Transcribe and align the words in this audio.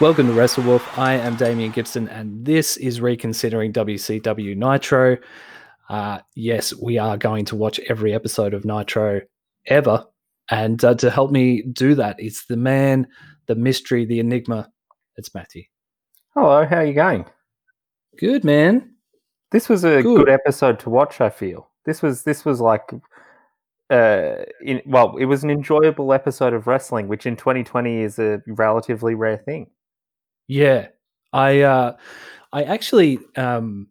Welcome 0.00 0.26
to 0.26 0.32
Wrestle 0.32 0.64
Wolf. 0.64 0.98
I 0.98 1.14
am 1.14 1.36
Damian 1.36 1.70
Gibson, 1.70 2.08
and 2.08 2.44
this 2.44 2.76
is 2.78 3.00
Reconsidering 3.00 3.72
WCW 3.72 4.56
Nitro. 4.56 5.16
Uh, 5.88 6.18
yes, 6.34 6.74
we 6.74 6.98
are 6.98 7.16
going 7.16 7.44
to 7.44 7.54
watch 7.54 7.78
every 7.88 8.12
episode 8.12 8.54
of 8.54 8.64
Nitro 8.64 9.20
ever. 9.68 10.04
And 10.50 10.84
uh, 10.84 10.94
to 10.96 11.10
help 11.10 11.30
me 11.30 11.62
do 11.62 11.94
that, 11.94 12.16
it's 12.18 12.46
the 12.46 12.56
man, 12.56 13.06
the 13.46 13.54
mystery, 13.54 14.04
the 14.04 14.18
enigma. 14.18 14.68
It's 15.16 15.32
Matthew. 15.32 15.62
Hello, 16.34 16.66
how 16.66 16.78
are 16.78 16.84
you 16.84 16.94
going? 16.94 17.24
Good, 18.18 18.42
man. 18.42 18.96
This 19.52 19.68
was 19.68 19.84
a 19.84 20.02
Good. 20.02 20.26
good, 20.26 20.28
episode 20.28 20.80
to 20.80 20.90
watch. 20.90 21.20
I 21.20 21.30
feel 21.30 21.70
this 21.86 22.02
was 22.02 22.24
this 22.24 22.44
was 22.44 22.60
like, 22.60 22.90
uh, 23.90 24.34
in, 24.60 24.82
well, 24.86 25.16
it 25.18 25.26
was 25.26 25.44
an 25.44 25.50
enjoyable 25.50 26.12
episode 26.12 26.52
of 26.52 26.66
wrestling, 26.66 27.06
which 27.06 27.26
in 27.26 27.36
2020 27.36 28.00
is 28.00 28.18
a 28.18 28.42
relatively 28.48 29.14
rare 29.14 29.38
thing. 29.38 29.68
Yeah, 30.46 30.88
I 31.32 31.60
uh, 31.62 31.96
I 32.52 32.64
actually 32.64 33.18
um, 33.36 33.88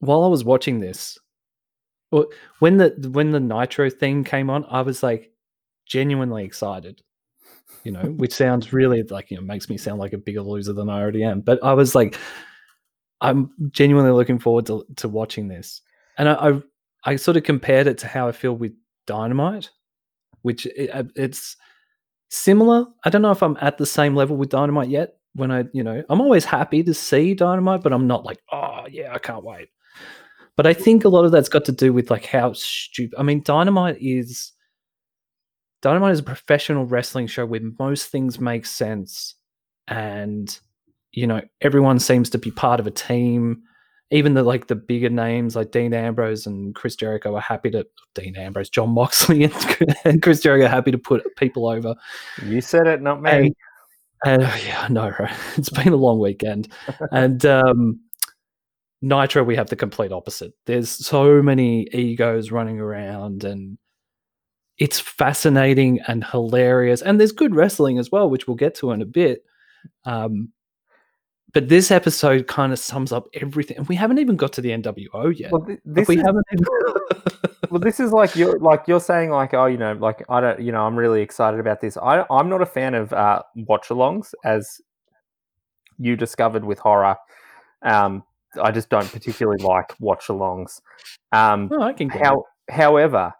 while 0.00 0.24
I 0.24 0.28
was 0.28 0.44
watching 0.44 0.80
this, 0.80 1.18
when 2.58 2.76
the 2.76 3.10
when 3.12 3.30
the 3.30 3.40
Nitro 3.40 3.90
thing 3.90 4.24
came 4.24 4.50
on, 4.50 4.64
I 4.68 4.82
was 4.82 5.02
like 5.02 5.32
genuinely 5.86 6.44
excited. 6.44 7.02
You 7.84 7.92
know, 7.92 8.02
which 8.16 8.32
sounds 8.32 8.72
really 8.72 9.02
like 9.04 9.30
you 9.30 9.36
know 9.36 9.42
makes 9.42 9.68
me 9.68 9.76
sound 9.76 9.98
like 10.00 10.12
a 10.12 10.18
bigger 10.18 10.42
loser 10.42 10.72
than 10.72 10.88
I 10.88 11.00
already 11.00 11.24
am. 11.24 11.40
But 11.40 11.62
I 11.62 11.74
was 11.74 11.94
like, 11.94 12.18
I'm 13.20 13.50
genuinely 13.70 14.12
looking 14.12 14.38
forward 14.38 14.66
to 14.66 14.84
to 14.96 15.08
watching 15.08 15.48
this, 15.48 15.82
and 16.18 16.28
I 16.28 16.34
I, 16.34 16.62
I 17.04 17.16
sort 17.16 17.36
of 17.36 17.42
compared 17.44 17.86
it 17.86 17.98
to 17.98 18.08
how 18.08 18.28
I 18.28 18.32
feel 18.32 18.54
with 18.54 18.72
Dynamite, 19.06 19.70
which 20.42 20.66
it, 20.66 20.90
uh, 20.92 21.04
it's 21.16 21.56
similar. 22.30 22.86
I 23.04 23.10
don't 23.10 23.22
know 23.22 23.32
if 23.32 23.42
I'm 23.42 23.58
at 23.60 23.78
the 23.78 23.86
same 23.86 24.14
level 24.16 24.36
with 24.36 24.50
Dynamite 24.50 24.90
yet. 24.90 25.16
When 25.34 25.50
I, 25.50 25.64
you 25.72 25.82
know, 25.82 26.02
I'm 26.08 26.20
always 26.20 26.44
happy 26.44 26.82
to 26.84 26.94
see 26.94 27.34
Dynamite, 27.34 27.82
but 27.82 27.92
I'm 27.92 28.06
not 28.06 28.24
like, 28.24 28.38
oh 28.52 28.86
yeah, 28.88 29.12
I 29.12 29.18
can't 29.18 29.44
wait. 29.44 29.68
But 30.56 30.66
I 30.66 30.74
think 30.74 31.04
a 31.04 31.08
lot 31.08 31.24
of 31.24 31.32
that's 31.32 31.48
got 31.48 31.64
to 31.64 31.72
do 31.72 31.92
with 31.92 32.10
like 32.10 32.26
how 32.26 32.52
stupid. 32.52 33.18
I 33.18 33.22
mean, 33.24 33.42
Dynamite 33.42 33.96
is 34.00 34.52
Dynamite 35.82 36.12
is 36.12 36.20
a 36.20 36.24
professional 36.24 36.86
wrestling 36.86 37.26
show 37.26 37.44
where 37.44 37.60
most 37.78 38.10
things 38.10 38.40
make 38.40 38.64
sense, 38.64 39.34
and 39.88 40.58
you 41.12 41.26
know 41.26 41.42
everyone 41.60 41.98
seems 41.98 42.30
to 42.30 42.38
be 42.38 42.50
part 42.50 42.80
of 42.80 42.86
a 42.86 42.92
team. 42.92 43.62
Even 44.10 44.34
the 44.34 44.44
like 44.44 44.68
the 44.68 44.76
bigger 44.76 45.10
names 45.10 45.56
like 45.56 45.72
Dean 45.72 45.92
Ambrose 45.92 46.46
and 46.46 46.74
Chris 46.74 46.94
Jericho 46.94 47.34
are 47.34 47.40
happy 47.40 47.70
to 47.72 47.84
Dean 48.14 48.36
Ambrose, 48.36 48.70
Jon 48.70 48.90
Moxley, 48.90 49.44
and, 49.44 49.76
and 50.04 50.22
Chris 50.22 50.40
Jericho 50.40 50.66
are 50.66 50.68
happy 50.68 50.92
to 50.92 50.98
put 50.98 51.24
people 51.36 51.68
over. 51.68 51.96
You 52.44 52.60
said 52.60 52.86
it, 52.86 53.02
not 53.02 53.20
me. 53.20 53.30
And- 53.30 53.56
Uh, 54.24 54.38
yeah, 54.64 54.86
no, 54.90 55.10
right. 55.18 55.36
It's 55.56 55.70
been 55.70 55.92
a 55.92 55.96
long 55.96 56.18
weekend, 56.18 56.68
and 57.12 57.44
um, 57.44 58.00
Nitro 59.02 59.44
we 59.44 59.56
have 59.56 59.68
the 59.68 59.76
complete 59.76 60.12
opposite. 60.12 60.52
There's 60.66 60.88
so 60.90 61.42
many 61.42 61.88
egos 61.92 62.50
running 62.50 62.80
around, 62.80 63.44
and 63.44 63.78
it's 64.78 64.98
fascinating 65.00 66.00
and 66.08 66.24
hilarious. 66.24 67.02
And 67.02 67.20
there's 67.20 67.32
good 67.32 67.54
wrestling 67.54 67.98
as 67.98 68.10
well, 68.10 68.28
which 68.28 68.46
we'll 68.48 68.56
get 68.56 68.74
to 68.76 68.90
in 68.90 69.02
a 69.02 69.06
bit. 69.06 69.42
Um, 70.06 70.52
but 71.54 71.68
this 71.68 71.90
episode 71.90 72.46
kind 72.46 72.72
of 72.72 72.78
sums 72.78 73.12
up 73.12 73.28
everything, 73.34 73.78
and 73.78 73.88
we 73.88 73.96
haven't 73.96 74.18
even 74.18 74.36
got 74.36 74.52
to 74.54 74.60
the 74.60 74.70
NWO 74.70 75.36
yet. 75.38 75.52
well, 75.52 75.64
th- 75.64 75.80
this 75.84 76.08
we 76.08 76.16
is, 76.16 76.22
haven't. 76.22 76.44
Even... 76.52 76.66
well, 77.70 77.80
this 77.80 78.00
is 78.00 78.12
like 78.12 78.36
you're 78.36 78.58
like 78.58 78.84
you're 78.86 79.00
saying 79.00 79.30
like 79.30 79.54
oh 79.54 79.66
you 79.66 79.78
know 79.78 79.94
like 79.94 80.22
I 80.28 80.40
don't 80.40 80.60
you 80.60 80.72
know 80.72 80.82
I'm 80.82 80.96
really 80.96 81.22
excited 81.22 81.60
about 81.60 81.80
this. 81.80 81.96
I 81.96 82.24
I'm 82.30 82.48
not 82.48 82.60
a 82.60 82.66
fan 82.66 82.94
of 82.94 83.12
uh, 83.12 83.42
watch-alongs 83.56 84.34
as 84.44 84.80
you 85.98 86.16
discovered 86.16 86.64
with 86.64 86.78
horror. 86.78 87.16
Um, 87.82 88.24
I 88.62 88.70
just 88.70 88.88
don't 88.88 89.10
particularly 89.10 89.62
like 89.62 89.94
watch-alongs. 90.00 90.80
Um, 91.32 91.70
Oh, 91.72 91.82
I 91.82 91.92
can. 91.92 92.08
How, 92.08 92.44
however, 92.70 93.32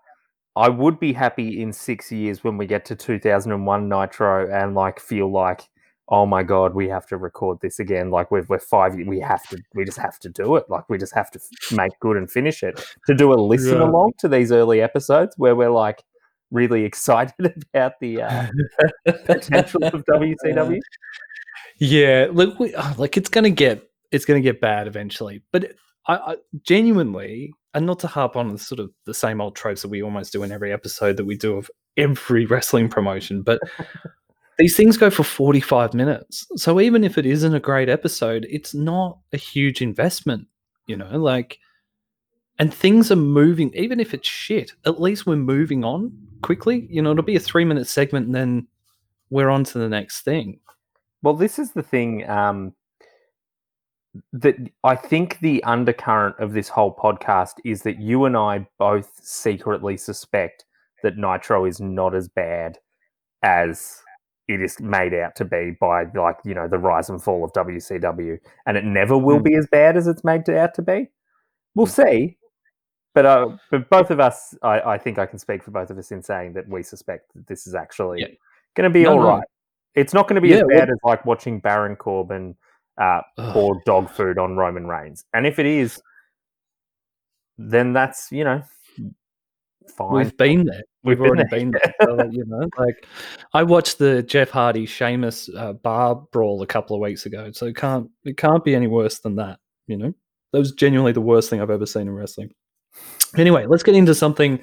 I 0.56 0.68
would 0.68 1.00
be 1.00 1.12
happy 1.12 1.60
in 1.62 1.72
six 1.72 2.12
years 2.12 2.44
when 2.44 2.56
we 2.56 2.66
get 2.66 2.84
to 2.86 2.96
2001 2.96 3.88
Nitro 3.88 4.50
and 4.52 4.74
like 4.74 5.00
feel 5.00 5.30
like, 5.30 5.68
oh 6.08 6.26
my 6.26 6.42
god, 6.42 6.74
we 6.74 6.88
have 6.88 7.06
to 7.06 7.16
record 7.16 7.58
this 7.62 7.78
again. 7.78 8.10
Like 8.10 8.30
we're, 8.30 8.44
we're 8.48 8.58
five, 8.58 8.94
we 9.06 9.20
have 9.20 9.42
to, 9.48 9.58
we 9.74 9.84
just 9.84 9.98
have 9.98 10.18
to 10.20 10.28
do 10.28 10.56
it. 10.56 10.64
Like 10.68 10.88
we 10.90 10.98
just 10.98 11.14
have 11.14 11.30
to 11.30 11.38
f- 11.40 11.76
make 11.76 11.92
good 12.00 12.16
and 12.18 12.30
finish 12.30 12.62
it. 12.62 12.84
To 13.06 13.14
do 13.14 13.32
a 13.32 13.36
listen 13.40 13.78
Yeah. 13.78 13.84
along 13.88 14.12
to 14.18 14.28
these 14.28 14.52
early 14.52 14.82
episodes 14.82 15.34
where 15.38 15.56
we're 15.56 15.70
like 15.70 16.02
really 16.50 16.84
excited 16.84 17.34
about 17.74 17.92
the 18.00 18.22
uh, 18.22 18.46
potential 19.24 19.82
of 19.84 20.04
WCW. 20.10 20.78
Yeah, 21.78 22.28
look, 22.30 22.58
we, 22.60 22.74
uh, 22.74 22.94
like 22.98 23.16
it's 23.16 23.28
gonna 23.28 23.50
get 23.50 23.82
it's 24.12 24.24
gonna 24.24 24.40
get 24.40 24.60
bad 24.60 24.86
eventually. 24.86 25.42
But 25.52 25.72
I, 26.06 26.16
I 26.16 26.36
genuinely, 26.62 27.52
and 27.72 27.86
not 27.86 27.98
to 28.00 28.06
harp 28.06 28.36
on 28.36 28.50
the 28.50 28.58
sort 28.58 28.78
of 28.78 28.90
the 29.06 29.14
same 29.14 29.40
old 29.40 29.56
tropes 29.56 29.82
that 29.82 29.88
we 29.88 30.02
almost 30.02 30.32
do 30.32 30.42
in 30.42 30.52
every 30.52 30.72
episode 30.72 31.16
that 31.16 31.24
we 31.24 31.36
do 31.36 31.56
of 31.56 31.70
every 31.96 32.44
wrestling 32.54 32.88
promotion, 32.88 33.42
but 33.42 33.58
these 34.58 34.76
things 34.76 34.96
go 34.96 35.10
for 35.10 35.24
forty 35.24 35.60
five 35.60 35.94
minutes. 35.94 36.46
So 36.56 36.80
even 36.80 37.04
if 37.04 37.18
it 37.18 37.26
isn't 37.26 37.54
a 37.54 37.60
great 37.60 37.88
episode, 37.88 38.46
it's 38.48 38.74
not 38.74 39.18
a 39.32 39.36
huge 39.36 39.82
investment. 39.82 40.46
You 40.86 40.96
know, 40.96 41.18
like, 41.18 41.58
and 42.58 42.72
things 42.72 43.10
are 43.10 43.16
moving. 43.16 43.72
Even 43.74 44.00
if 44.00 44.14
it's 44.14 44.28
shit, 44.28 44.72
at 44.86 45.00
least 45.00 45.26
we're 45.26 45.36
moving 45.36 45.84
on 45.84 46.12
quickly. 46.42 46.86
You 46.90 47.02
know, 47.02 47.12
it'll 47.12 47.24
be 47.24 47.36
a 47.36 47.40
three 47.40 47.64
minute 47.64 47.88
segment, 47.88 48.26
and 48.26 48.34
then 48.34 48.66
we're 49.30 49.50
on 49.50 49.64
to 49.64 49.78
the 49.78 49.88
next 49.88 50.22
thing. 50.22 50.60
Well, 51.22 51.34
this 51.34 51.58
is 51.58 51.72
the 51.72 51.82
thing 51.82 52.28
um, 52.28 52.74
that 54.32 54.56
I 54.84 54.94
think 54.94 55.40
the 55.40 55.64
undercurrent 55.64 56.38
of 56.38 56.52
this 56.52 56.68
whole 56.68 56.94
podcast 56.94 57.54
is 57.64 57.82
that 57.82 58.00
you 58.00 58.26
and 58.26 58.36
I 58.36 58.66
both 58.78 59.10
secretly 59.22 59.96
suspect 59.96 60.64
that 61.02 61.16
Nitro 61.16 61.64
is 61.64 61.80
not 61.80 62.14
as 62.14 62.28
bad 62.28 62.78
as 63.42 64.02
it 64.48 64.60
is 64.60 64.78
made 64.80 65.14
out 65.14 65.34
to 65.36 65.44
be 65.44 65.76
by 65.80 66.04
like 66.14 66.36
you 66.44 66.54
know 66.54 66.68
the 66.68 66.78
rise 66.78 67.08
and 67.10 67.22
fall 67.22 67.44
of 67.44 67.52
WCW, 67.52 68.38
and 68.66 68.76
it 68.76 68.84
never 68.84 69.16
will 69.16 69.38
Hmm. 69.38 69.42
be 69.44 69.54
as 69.54 69.66
bad 69.70 69.96
as 69.96 70.06
it's 70.06 70.24
made 70.24 70.48
out 70.50 70.74
to 70.74 70.82
be. 70.82 71.08
We'll 71.74 71.86
see. 71.86 72.36
But, 73.14 73.26
uh, 73.26 73.56
but 73.70 73.88
both 73.90 74.10
of 74.10 74.18
us, 74.18 74.56
I, 74.62 74.80
I 74.80 74.98
think 74.98 75.18
I 75.20 75.26
can 75.26 75.38
speak 75.38 75.62
for 75.62 75.70
both 75.70 75.88
of 75.90 75.98
us 75.98 76.10
in 76.10 76.20
saying 76.20 76.54
that 76.54 76.68
we 76.68 76.82
suspect 76.82 77.32
that 77.34 77.46
this 77.46 77.64
is 77.68 77.74
actually 77.76 78.20
Yeah. 78.22 78.26
going 78.74 78.90
to 78.90 78.92
be 78.92 79.04
No, 79.04 79.10
all 79.12 79.20
no. 79.20 79.28
right. 79.28 79.44
It's 79.94 80.12
not 80.12 80.26
going 80.26 80.34
to 80.34 80.40
be 80.40 80.48
Yeah, 80.48 80.56
as 80.56 80.62
well- 80.66 80.78
bad 80.80 80.90
as 80.90 80.98
like 81.04 81.24
watching 81.24 81.60
Baron 81.60 81.94
Corbin 81.94 82.56
uh, 82.98 83.20
pour 83.52 83.80
dog 83.86 84.10
food 84.10 84.36
on 84.38 84.56
Roman 84.56 84.88
Reigns. 84.88 85.24
And 85.32 85.46
if 85.46 85.60
it 85.60 85.66
is, 85.66 86.02
then 87.56 87.92
that's 87.92 88.32
you 88.32 88.42
know 88.44 88.62
fine. 89.96 90.12
We've 90.12 90.36
been 90.36 90.64
there. 90.66 90.82
We've, 91.04 91.20
already 91.20 91.44
been 91.50 91.70
there. 91.70 91.94
So, 92.02 92.28
you 92.30 92.44
know, 92.46 92.68
like 92.78 93.06
I 93.52 93.62
watched 93.62 93.98
the 93.98 94.22
Jeff 94.22 94.50
Hardy 94.50 94.86
Sheamus 94.86 95.50
uh, 95.56 95.74
bar 95.74 96.16
brawl 96.32 96.62
a 96.62 96.66
couple 96.66 96.96
of 96.96 97.00
weeks 97.00 97.26
ago, 97.26 97.50
so 97.52 97.66
it 97.66 97.76
can't 97.76 98.10
it 98.24 98.36
can't 98.36 98.64
be 98.64 98.74
any 98.74 98.86
worse 98.86 99.18
than 99.20 99.36
that. 99.36 99.58
You 99.86 99.98
know, 99.98 100.14
that 100.52 100.58
was 100.58 100.72
genuinely 100.72 101.12
the 101.12 101.20
worst 101.20 101.50
thing 101.50 101.60
I've 101.60 101.70
ever 101.70 101.86
seen 101.86 102.02
in 102.02 102.10
wrestling. 102.10 102.50
Anyway, 103.36 103.66
let's 103.66 103.82
get 103.82 103.94
into 103.94 104.14
something 104.14 104.62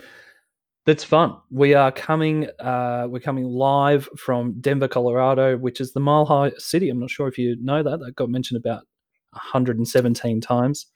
that's 0.85 1.03
fun. 1.03 1.37
We 1.51 1.75
are 1.75 1.91
coming. 1.91 2.47
Uh, 2.59 3.07
we're 3.09 3.19
coming 3.19 3.45
live 3.45 4.09
from 4.17 4.59
Denver, 4.61 4.87
Colorado, 4.87 5.57
which 5.57 5.79
is 5.79 5.93
the 5.93 5.99
Mile 5.99 6.25
High 6.25 6.51
City. 6.57 6.89
I'm 6.89 6.99
not 6.99 7.11
sure 7.11 7.27
if 7.27 7.37
you 7.37 7.55
know 7.61 7.83
that. 7.83 7.99
That 7.99 8.15
got 8.15 8.29
mentioned 8.29 8.57
about 8.57 8.83
117 9.31 10.41
times. 10.41 10.87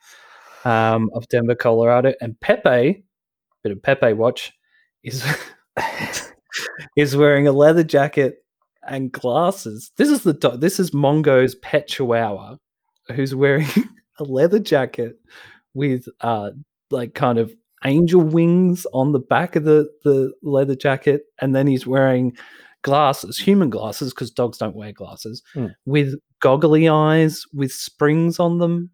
um, 0.65 1.09
of 1.13 1.27
Denver, 1.29 1.55
Colorado, 1.55 2.13
and 2.19 2.37
Pepe, 2.41 2.69
a 2.69 3.03
bit 3.63 3.71
of 3.71 3.81
Pepe 3.81 4.13
watch, 4.13 4.51
is 5.05 5.23
is 6.97 7.15
wearing 7.17 7.47
a 7.47 7.51
leather 7.51 7.83
jacket 7.83 8.37
and 8.87 9.11
glasses. 9.11 9.91
This 9.97 10.09
is 10.09 10.23
the 10.23 10.33
do- 10.33 10.57
this 10.57 10.79
is 10.79 10.93
Mongo's 10.93 11.55
pet 11.55 11.87
chihuahua, 11.87 12.57
who's 13.15 13.33
wearing 13.35 13.67
a 14.19 14.23
leather 14.23 14.59
jacket 14.59 15.17
with 15.73 16.05
uh 16.21 16.51
like 16.91 17.13
kind 17.13 17.37
of 17.37 17.53
angel 17.83 18.21
wings 18.21 18.85
on 18.93 19.11
the 19.11 19.19
back 19.19 19.55
of 19.55 19.63
the 19.63 19.89
the 20.03 20.31
leather 20.41 20.75
jacket, 20.75 21.23
and 21.41 21.55
then 21.55 21.67
he's 21.67 21.85
wearing 21.87 22.35
glasses, 22.83 23.37
human 23.37 23.69
glasses, 23.69 24.13
because 24.13 24.29
dogs 24.31 24.57
don't 24.59 24.75
wear 24.75 24.91
glasses, 24.91 25.41
Mm. 25.55 25.73
with 25.85 26.13
goggly 26.41 26.87
eyes 26.87 27.43
with 27.53 27.71
springs 27.71 28.39
on 28.39 28.59
them. 28.59 28.91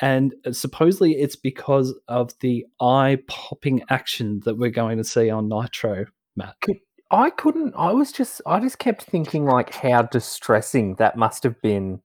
And 0.00 0.34
uh, 0.44 0.52
supposedly 0.52 1.12
it's 1.12 1.36
because 1.36 1.94
of 2.08 2.32
the 2.40 2.66
eye 2.80 3.18
popping 3.28 3.82
action 3.88 4.40
that 4.44 4.56
we're 4.58 4.70
going 4.70 4.98
to 4.98 5.04
see 5.04 5.30
on 5.30 5.48
Nitro, 5.48 6.06
Matt. 6.36 6.56
I 7.10 7.30
couldn't. 7.30 7.72
I 7.76 7.92
was 7.92 8.12
just. 8.12 8.42
I 8.46 8.60
just 8.60 8.78
kept 8.78 9.02
thinking 9.02 9.44
like 9.44 9.72
how 9.72 10.02
distressing 10.02 10.96
that 10.96 11.16
must 11.16 11.44
have 11.44 11.60
been 11.62 12.00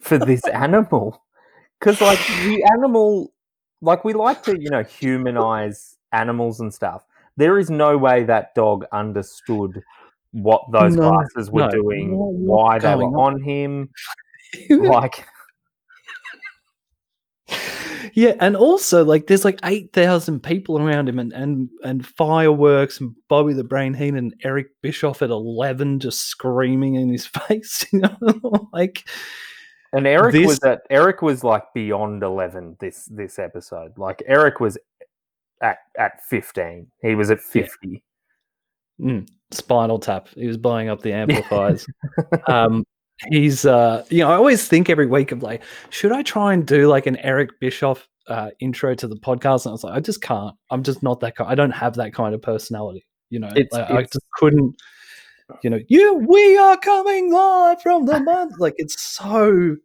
for 0.00 0.18
this 0.18 0.46
animal, 0.52 1.24
because 1.78 2.00
like 2.00 2.18
the 2.44 2.62
animal, 2.74 3.32
like 3.80 4.04
we 4.04 4.12
like 4.12 4.42
to 4.44 4.60
you 4.60 4.70
know 4.70 4.82
humanize 4.82 5.96
animals 6.12 6.60
and 6.60 6.72
stuff. 6.72 7.02
There 7.38 7.58
is 7.58 7.70
no 7.70 7.96
way 7.96 8.24
that 8.24 8.54
dog 8.54 8.84
understood 8.92 9.80
what 10.32 10.62
those 10.70 10.94
No, 10.96 11.10
glasses 11.10 11.50
were 11.50 11.62
no. 11.62 11.70
doing, 11.70 12.16
What- 12.16 12.34
why 12.34 12.78
they 12.78 12.94
were 12.94 13.10
going 13.10 13.14
on 13.14 13.42
him. 13.42 13.90
Like, 14.70 15.26
yeah, 18.14 18.34
and 18.40 18.56
also 18.56 19.04
like 19.04 19.26
there's 19.26 19.44
like 19.44 19.58
eight 19.64 19.92
thousand 19.92 20.42
people 20.42 20.78
around 20.78 21.08
him, 21.08 21.18
and 21.18 21.32
and 21.32 21.68
and 21.84 22.06
fireworks, 22.06 23.00
and 23.00 23.14
Bobby 23.28 23.52
the 23.52 23.64
Brain 23.64 23.94
Heenan, 23.94 24.16
and 24.18 24.34
Eric 24.44 24.68
Bischoff 24.82 25.22
at 25.22 25.30
eleven, 25.30 25.98
just 26.00 26.20
screaming 26.26 26.94
in 26.96 27.10
his 27.10 27.26
face. 27.48 27.86
You 27.92 28.00
know, 28.00 28.68
like 28.72 29.08
and 29.92 30.06
Eric 30.06 30.32
This- 30.32 30.46
was 30.46 30.58
at 30.64 30.82
Eric 30.90 31.22
was 31.22 31.42
like 31.44 31.64
beyond 31.74 32.22
eleven 32.22 32.76
this 32.80 33.06
this 33.06 33.38
episode. 33.38 33.96
Like 33.98 34.22
Eric 34.26 34.60
was 34.60 34.78
at 35.62 35.78
at 35.98 36.22
fifteen. 36.24 36.86
He 37.02 37.14
was 37.14 37.30
at 37.30 37.38
Yeah. 37.38 37.62
fifty. 37.62 38.02
mm, 39.00 39.28
Spinal 39.50 39.98
Tap. 39.98 40.28
He 40.34 40.46
was 40.46 40.56
blowing 40.56 40.88
up 40.88 41.02
the 41.02 41.12
amplifiers. 41.14 41.86
um, 42.46 42.84
he's 43.28 43.64
uh, 43.64 44.04
you 44.10 44.18
know, 44.20 44.30
I 44.30 44.34
always 44.34 44.66
think 44.66 44.88
every 44.90 45.06
week 45.06 45.32
of 45.32 45.42
like, 45.42 45.62
should 45.90 46.12
I 46.12 46.22
try 46.22 46.52
and 46.54 46.66
do 46.66 46.88
like 46.88 47.06
an 47.06 47.16
Eric 47.18 47.60
Bischoff 47.60 48.08
uh, 48.28 48.50
intro 48.60 48.94
to 48.94 49.06
the 49.08 49.16
podcast? 49.16 49.64
And 49.64 49.70
I 49.70 49.72
was 49.72 49.84
like, 49.84 49.94
I 49.94 50.00
just 50.00 50.22
can't. 50.22 50.54
I'm 50.70 50.82
just 50.82 51.02
not 51.02 51.20
that. 51.20 51.36
Kind. 51.36 51.50
I 51.50 51.54
don't 51.54 51.70
have 51.72 51.94
that 51.94 52.14
kind 52.14 52.34
of 52.34 52.42
personality. 52.42 53.04
You 53.28 53.40
know, 53.40 53.48
It's- 53.48 53.68
Like, 53.72 53.90
I 53.90 54.02
just 54.02 54.26
couldn't. 54.34 54.74
You 55.62 55.70
know, 55.70 55.80
you 55.88 56.14
we 56.14 56.56
are 56.58 56.76
coming 56.76 57.32
live 57.32 57.82
from 57.82 58.06
the 58.06 58.20
month. 58.20 58.54
Like 58.58 58.74
it's 58.76 59.00
so. 59.02 59.76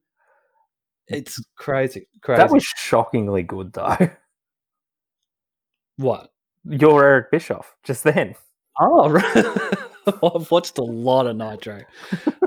It's 1.08 1.44
crazy. 1.56 2.08
Crazy. 2.22 2.38
That 2.38 2.52
was 2.52 2.64
shockingly 2.64 3.42
good 3.44 3.74
though. 3.74 3.98
what? 5.98 6.30
You're 6.66 7.04
Eric 7.04 7.32
Bischoff 7.32 7.76
just 7.84 8.04
then. 8.04 8.36
Oh, 8.80 9.10
right. 9.12 9.78
I've 10.24 10.50
watched 10.52 10.78
a 10.78 10.84
lot 10.84 11.28
of 11.28 11.36
Nitro, 11.36 11.81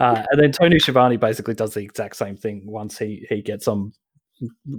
uh, 0.01 0.25
and 0.31 0.41
then 0.41 0.53
Tony 0.53 0.79
Schiavone 0.79 1.17
basically 1.17 1.55
does 1.55 1.75
the 1.75 1.81
exact 1.81 2.17
same 2.17 2.37
thing 2.37 2.63
once 2.65 2.99
he 2.99 3.27
he 3.29 3.43
gets 3.43 3.69
on 3.69 3.93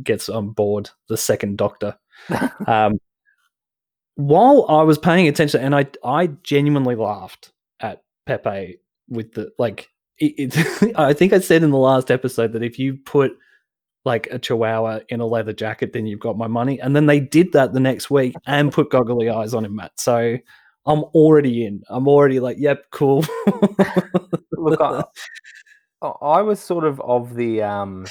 gets 0.04 0.30
on 0.30 0.52
board 0.52 0.90
the 1.08 1.18
second 1.18 1.58
Doctor. 1.58 1.98
Um, 2.68 3.00
while 4.16 4.66
I 4.68 4.84
was 4.84 4.98
paying 4.98 5.30
attention, 5.30 5.62
and 5.62 5.74
I 5.74 5.88
I 6.04 6.28
genuinely 6.44 6.96
laughed 6.96 7.54
at 7.80 8.04
Pepe 8.26 8.80
with 9.08 9.34
the 9.34 9.52
like. 9.58 9.88
It, 10.18 10.54
it, 10.54 10.96
I 11.00 11.14
think 11.14 11.32
I 11.32 11.40
said 11.40 11.64
in 11.64 11.72
the 11.72 11.78
last 11.78 12.12
episode 12.12 12.52
that 12.52 12.64
if 12.64 12.78
you 12.78 12.98
put 12.98 13.32
like 14.06 14.28
a 14.32 14.40
chihuahua 14.40 15.00
in 15.10 15.20
a 15.20 15.25
leather 15.25 15.54
jacket, 15.54 15.94
then 15.94 16.06
you've 16.06 16.20
got 16.20 16.38
my 16.38 16.48
money. 16.48 16.80
And 16.80 16.96
then 16.96 17.06
they 17.06 17.20
did 17.20 17.54
that 17.54 17.74
the 17.74 17.80
next 17.80 18.10
week 18.10 18.36
and 18.46 18.72
put 18.72 18.90
goggly 18.90 19.30
eyes 19.30 19.54
on 19.54 19.66
him, 19.66 19.75
Matt. 19.75 19.92
So 19.98 20.38
I'm 20.89 21.03
already 21.13 21.65
in. 21.65 21.83
I'm 21.89 22.07
already 22.07 22.39
like, 22.39 22.57
yep, 22.59 22.86
cool. 22.91 23.24
Look, 24.53 24.81
I, 24.81 25.03
I- 26.01 26.07
I 26.07 26.41
was 26.41 26.59
sort 26.59 26.83
of 26.86 27.00
of 27.01 27.36
the 27.36 27.62
um. 27.62 28.06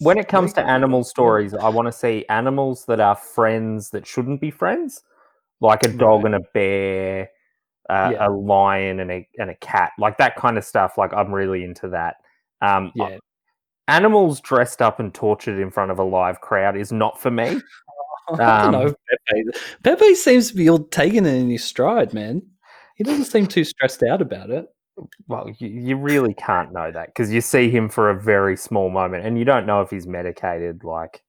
When 0.00 0.16
it 0.18 0.28
comes 0.28 0.52
to 0.54 0.60
animal 0.64 1.02
stories, 1.02 1.54
I 1.54 1.68
want 1.70 1.86
to 1.86 1.92
see 1.92 2.24
animals 2.28 2.84
that 2.86 3.00
are 3.00 3.16
friends 3.16 3.90
that 3.90 4.06
shouldn't 4.06 4.40
be 4.40 4.50
friends, 4.50 5.02
like 5.60 5.82
a 5.84 5.88
dog 5.88 6.24
and 6.24 6.36
a 6.36 6.40
bear, 6.54 7.30
uh, 7.90 8.10
Yeah. 8.12 8.26
a 8.26 8.30
lion 8.30 9.00
and 9.00 9.10
a 9.10 9.28
and 9.38 9.50
a 9.50 9.56
cat, 9.56 9.92
like 9.98 10.16
that 10.18 10.36
kind 10.36 10.56
of 10.56 10.64
stuff. 10.64 10.98
Like 10.98 11.12
I'm 11.12 11.32
really 11.34 11.64
into 11.64 11.88
that. 11.88 12.16
Um, 12.60 12.92
yeah. 12.94 13.18
animals 13.88 14.40
dressed 14.40 14.82
up 14.82 15.00
and 15.00 15.12
tortured 15.14 15.60
in 15.60 15.70
front 15.70 15.90
of 15.90 15.98
a 15.98 16.04
live 16.04 16.40
crowd 16.40 16.76
is 16.76 16.92
not 16.92 17.20
for 17.20 17.30
me. 17.30 17.60
I 18.40 18.62
don't 18.62 18.72
know. 18.72 18.86
Um, 18.88 18.94
if 19.08 19.54
Pepe, 19.54 19.58
Pepe 19.82 20.14
seems 20.14 20.48
to 20.50 20.56
be 20.56 20.68
all 20.68 20.78
taking 20.84 21.26
it 21.26 21.34
in 21.34 21.50
his 21.50 21.64
stride, 21.64 22.12
man. 22.12 22.42
He 22.96 23.04
doesn't 23.04 23.26
seem 23.26 23.46
too 23.46 23.64
stressed 23.64 24.02
out 24.02 24.20
about 24.20 24.50
it. 24.50 24.66
Well, 25.28 25.50
you, 25.58 25.68
you 25.68 25.96
really 25.96 26.34
can't 26.34 26.72
know 26.72 26.90
that 26.90 27.06
because 27.06 27.32
you 27.32 27.40
see 27.40 27.70
him 27.70 27.88
for 27.88 28.10
a 28.10 28.20
very 28.20 28.56
small 28.56 28.90
moment, 28.90 29.24
and 29.24 29.38
you 29.38 29.44
don't 29.44 29.64
know 29.66 29.80
if 29.82 29.90
he's 29.90 30.06
medicated. 30.06 30.82
Like, 30.82 31.22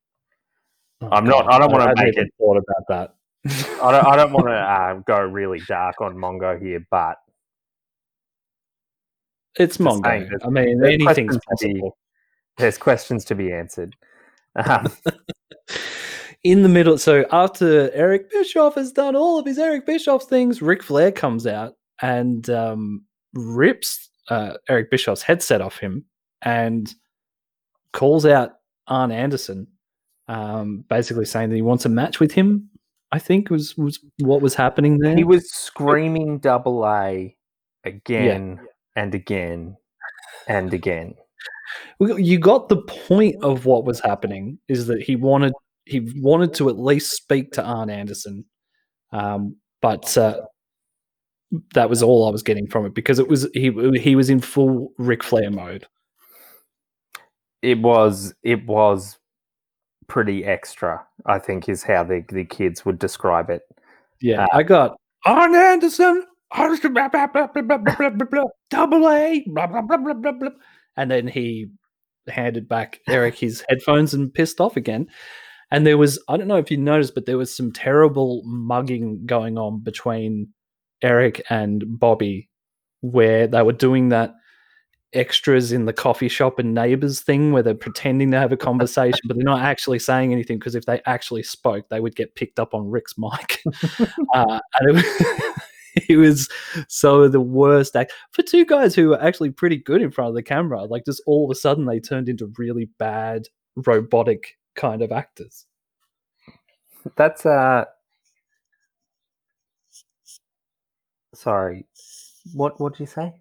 I'm 1.01 1.23
not- 1.25 1.51
I 1.53 1.59
don't 1.59 1.71
wanna 1.71 1.93
make 1.95 2.07
even 2.15 2.25
it- 2.25 2.33
thought 2.39 2.57
about 2.57 2.87
that. 2.89 3.15
I 3.81 3.91
don't, 3.91 4.05
I 4.05 4.15
don't 4.17 4.33
want 4.33 4.47
to 4.47 4.53
uh, 4.53 4.93
go 5.07 5.19
really 5.21 5.61
dark 5.67 6.01
on 6.01 6.15
Mongo 6.15 6.59
here, 6.61 6.85
but 6.91 7.17
it's 9.57 9.77
Mongo. 9.77 10.03
saying 10.03 10.29
I 10.43 10.49
mean, 10.49 10.79
there's 10.79 10.95
anything's 10.95 11.37
questions 11.37 11.59
to 11.59 11.67
be- 11.73 11.91
there's 12.57 12.77
questions 12.77 13.25
to 13.25 13.35
be 13.35 13.53
answered. 13.53 13.95
Um, 14.55 14.91
in 16.43 16.63
the 16.63 16.69
middle. 16.69 16.97
So 16.97 17.25
after 17.31 17.91
Eric 17.93 18.31
Bischoff 18.31 18.75
has 18.75 18.91
done 18.91 19.15
all 19.15 19.39
of 19.39 19.45
his 19.45 19.57
Eric 19.57 19.85
Bischoff 19.85 20.23
things, 20.23 20.61
Ric 20.61 20.83
Flair 20.83 21.11
comes 21.11 21.45
out 21.45 21.73
and 22.01 22.49
um, 22.49 23.05
rips 23.33 24.09
uh, 24.29 24.53
Eric 24.69 24.91
Bischoff's 24.91 25.21
headset 25.21 25.61
off 25.61 25.77
him 25.77 26.05
and 26.41 26.93
calls 27.93 28.25
out 28.25 28.53
Arn 28.87 29.11
Anderson, 29.11 29.67
um, 30.27 30.85
basically 30.89 31.25
saying 31.25 31.49
that 31.49 31.55
he 31.55 31.61
wants 31.61 31.85
a 31.85 31.89
match 31.89 32.19
with 32.19 32.31
him. 32.31 32.69
I 33.11 33.19
think 33.19 33.49
was 33.49 33.75
was 33.75 33.99
what 34.19 34.41
was 34.41 34.53
happening 34.53 34.99
there. 34.99 35.15
he 35.15 35.23
was 35.23 35.51
screaming 35.51 36.37
double 36.37 36.85
A 36.85 37.35
again 37.83 38.59
and 38.95 39.15
again 39.15 39.75
and 40.47 40.73
again. 40.73 41.15
You 41.99 42.37
got 42.37 42.69
the 42.69 42.81
point 42.83 43.43
of 43.43 43.65
what 43.65 43.83
was 43.83 43.99
happening 43.99 44.59
is 44.67 44.87
that 44.87 45.01
he 45.01 45.15
wanted 45.15 45.53
he 45.89 46.11
wanted 46.17 46.53
to 46.55 46.69
at 46.69 46.77
least 46.79 47.11
speak 47.11 47.51
to 47.53 47.63
Arn 47.63 47.89
Anderson, 47.89 48.45
um, 49.11 49.55
but 49.81 50.17
uh, 50.17 50.41
that 51.73 51.89
was 51.89 52.03
all 52.03 52.27
I 52.27 52.31
was 52.31 52.43
getting 52.43 52.67
from 52.67 52.85
it 52.85 52.93
because 52.93 53.19
it 53.19 53.27
was 53.27 53.47
he 53.53 53.71
he 53.99 54.15
was 54.15 54.29
in 54.29 54.39
full 54.39 54.93
Ric 54.97 55.23
Flair 55.23 55.51
mode. 55.51 55.85
It 57.61 57.79
was 57.79 58.33
it 58.43 58.65
was 58.65 59.17
pretty 60.07 60.45
extra. 60.45 61.05
I 61.25 61.39
think 61.39 61.67
is 61.67 61.83
how 61.83 62.03
the 62.03 62.23
the 62.29 62.45
kids 62.45 62.85
would 62.85 62.99
describe 62.99 63.49
it. 63.49 63.63
Yeah, 64.21 64.43
Uh, 64.43 64.47
I 64.57 64.63
got 64.63 64.97
Arn 65.25 65.55
Anderson, 65.55 66.25
Anderson, 66.55 66.93
blah, 66.93 67.07
blah, 67.09 67.27
blah, 67.27 67.47
blah, 67.47 67.61
blah, 67.61 67.77
blah, 67.77 67.95
blah, 67.95 68.09
blah, 68.09 68.27
blah, 68.27 68.43
double 68.69 69.09
A, 69.09 69.43
blah, 69.47 69.67
blah, 69.67 69.81
blah, 69.81 69.97
blah, 69.97 70.13
blah, 70.13 70.31
blah. 70.31 70.49
and 70.97 71.09
then 71.09 71.27
he 71.27 71.67
handed 72.27 72.67
back 72.67 72.99
Eric 73.07 73.35
his 73.35 73.63
headphones 73.69 74.13
and 74.13 74.33
pissed 74.33 74.59
off 74.61 74.77
again. 74.77 75.07
And 75.71 75.85
there 75.85 75.97
was, 75.97 76.21
I 76.27 76.37
don't 76.37 76.47
know 76.47 76.57
if 76.57 76.71
you 76.71 76.77
noticed, 76.77 77.13
but 77.13 77.25
there 77.25 77.37
was 77.37 77.55
some 77.55 77.71
terrible 77.71 78.41
mugging 78.45 79.25
going 79.25 79.57
on 79.57 79.81
between 79.81 80.49
Eric 81.01 81.43
and 81.49 81.83
Bobby, 81.87 82.49
where 83.01 83.47
they 83.47 83.61
were 83.61 83.73
doing 83.73 84.09
that 84.09 84.35
extras 85.13 85.71
in 85.71 85.85
the 85.85 85.93
coffee 85.93 86.27
shop 86.27 86.59
and 86.59 86.73
neighbors 86.73 87.21
thing 87.21 87.51
where 87.51 87.63
they're 87.63 87.73
pretending 87.73 88.31
to 88.31 88.37
have 88.37 88.51
a 88.51 88.57
conversation, 88.57 89.19
but 89.25 89.35
they're 89.35 89.43
not 89.43 89.61
actually 89.61 89.99
saying 89.99 90.31
anything 90.31 90.57
because 90.57 90.75
if 90.75 90.85
they 90.85 91.01
actually 91.05 91.43
spoke, 91.43 91.89
they 91.89 91.99
would 91.99 92.15
get 92.15 92.35
picked 92.35 92.59
up 92.59 92.73
on 92.73 92.89
Ric's 92.89 93.15
mic. 93.17 93.61
uh, 94.33 94.59
and 94.79 94.89
it 94.89 94.93
was, 94.93 95.05
it 96.09 96.17
was 96.17 96.49
so 96.87 97.27
the 97.27 97.41
worst 97.41 97.95
act 97.95 98.13
for 98.31 98.43
two 98.43 98.65
guys 98.65 98.93
who 98.93 99.09
were 99.09 99.21
actually 99.21 99.49
pretty 99.49 99.77
good 99.77 100.01
in 100.01 100.11
front 100.11 100.29
of 100.29 100.35
the 100.35 100.43
camera. 100.43 100.83
Like 100.83 101.05
just 101.05 101.23
all 101.25 101.45
of 101.45 101.51
a 101.51 101.59
sudden, 101.59 101.85
they 101.85 101.99
turned 101.99 102.29
into 102.29 102.51
really 102.57 102.89
bad 102.99 103.47
robotic 103.75 104.58
kind 104.79 105.01
of 105.01 105.11
actors. 105.11 105.65
That's 107.15 107.45
uh 107.45 107.85
sorry. 111.33 111.85
What 112.53 112.79
what'd 112.79 112.99
you 112.99 113.05
say? 113.05 113.33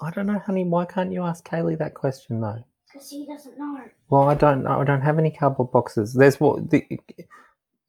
I 0.00 0.10
don't 0.10 0.26
know, 0.26 0.38
honey. 0.38 0.64
Why 0.64 0.84
can't 0.84 1.12
you 1.12 1.22
ask 1.22 1.46
Kaylee 1.48 1.78
that 1.78 1.94
question 1.94 2.40
though? 2.40 2.64
Because 2.92 3.10
he 3.10 3.26
doesn't 3.26 3.58
know. 3.58 3.80
Well, 4.08 4.28
I 4.28 4.34
don't 4.34 4.62
know. 4.62 4.80
I 4.80 4.84
don't 4.84 5.00
have 5.02 5.18
any 5.18 5.30
cardboard 5.30 5.72
boxes. 5.72 6.14
There's 6.14 6.38
what 6.40 6.70
the, 6.70 6.86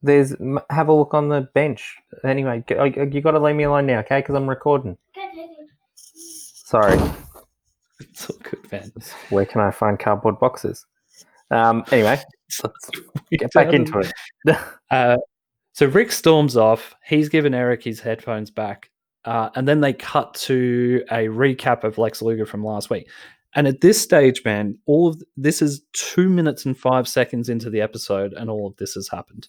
there's. 0.01 0.35
Have 0.69 0.87
a 0.87 0.93
look 0.93 1.13
on 1.13 1.29
the 1.29 1.41
bench. 1.53 1.95
Anyway, 2.23 2.63
g- 2.67 2.75
I- 2.75 2.85
I- 2.85 3.09
you 3.11 3.21
got 3.21 3.31
to 3.31 3.39
leave 3.39 3.55
me 3.55 3.63
alone 3.65 3.85
now, 3.87 3.99
okay? 3.99 4.19
Because 4.19 4.35
I'm 4.35 4.49
recording. 4.49 4.97
Sorry. 5.95 6.99
It's 7.99 8.29
all 8.29 8.37
good, 8.43 8.71
man. 8.71 8.91
Where 9.29 9.45
can 9.45 9.61
I 9.61 9.71
find 9.71 9.97
cardboard 9.99 10.39
boxes? 10.39 10.85
Um. 11.51 11.83
Anyway, 11.91 12.21
let's 12.63 12.89
get 13.31 13.51
back 13.53 13.73
into 13.73 13.99
it. 13.99 14.13
Uh, 14.91 15.17
so 15.73 15.87
Ric 15.87 16.11
storms 16.11 16.55
off. 16.55 16.95
He's 17.03 17.27
given 17.27 17.53
Eric 17.53 17.83
his 17.83 17.99
headphones 17.99 18.51
back. 18.51 18.91
Uh, 19.25 19.49
and 19.55 19.67
then 19.67 19.81
they 19.81 19.91
cut 19.91 20.33
to 20.35 21.03
a 21.11 21.25
recap 21.25 21.83
of 21.83 21.97
Lex 21.97 22.21
Luger 22.21 22.45
from 22.45 22.63
last 22.63 22.89
week. 22.89 23.09
And 23.55 23.67
at 23.67 23.81
this 23.81 23.99
stage, 23.99 24.43
man, 24.45 24.77
all 24.85 25.07
of 25.07 25.21
this 25.35 25.61
is 25.61 25.81
two 25.93 26.29
minutes 26.29 26.65
and 26.65 26.77
five 26.77 27.07
seconds 27.07 27.49
into 27.49 27.69
the 27.69 27.81
episode, 27.81 28.33
and 28.33 28.49
all 28.49 28.67
of 28.67 28.75
this 28.77 28.93
has 28.93 29.09
happened. 29.09 29.47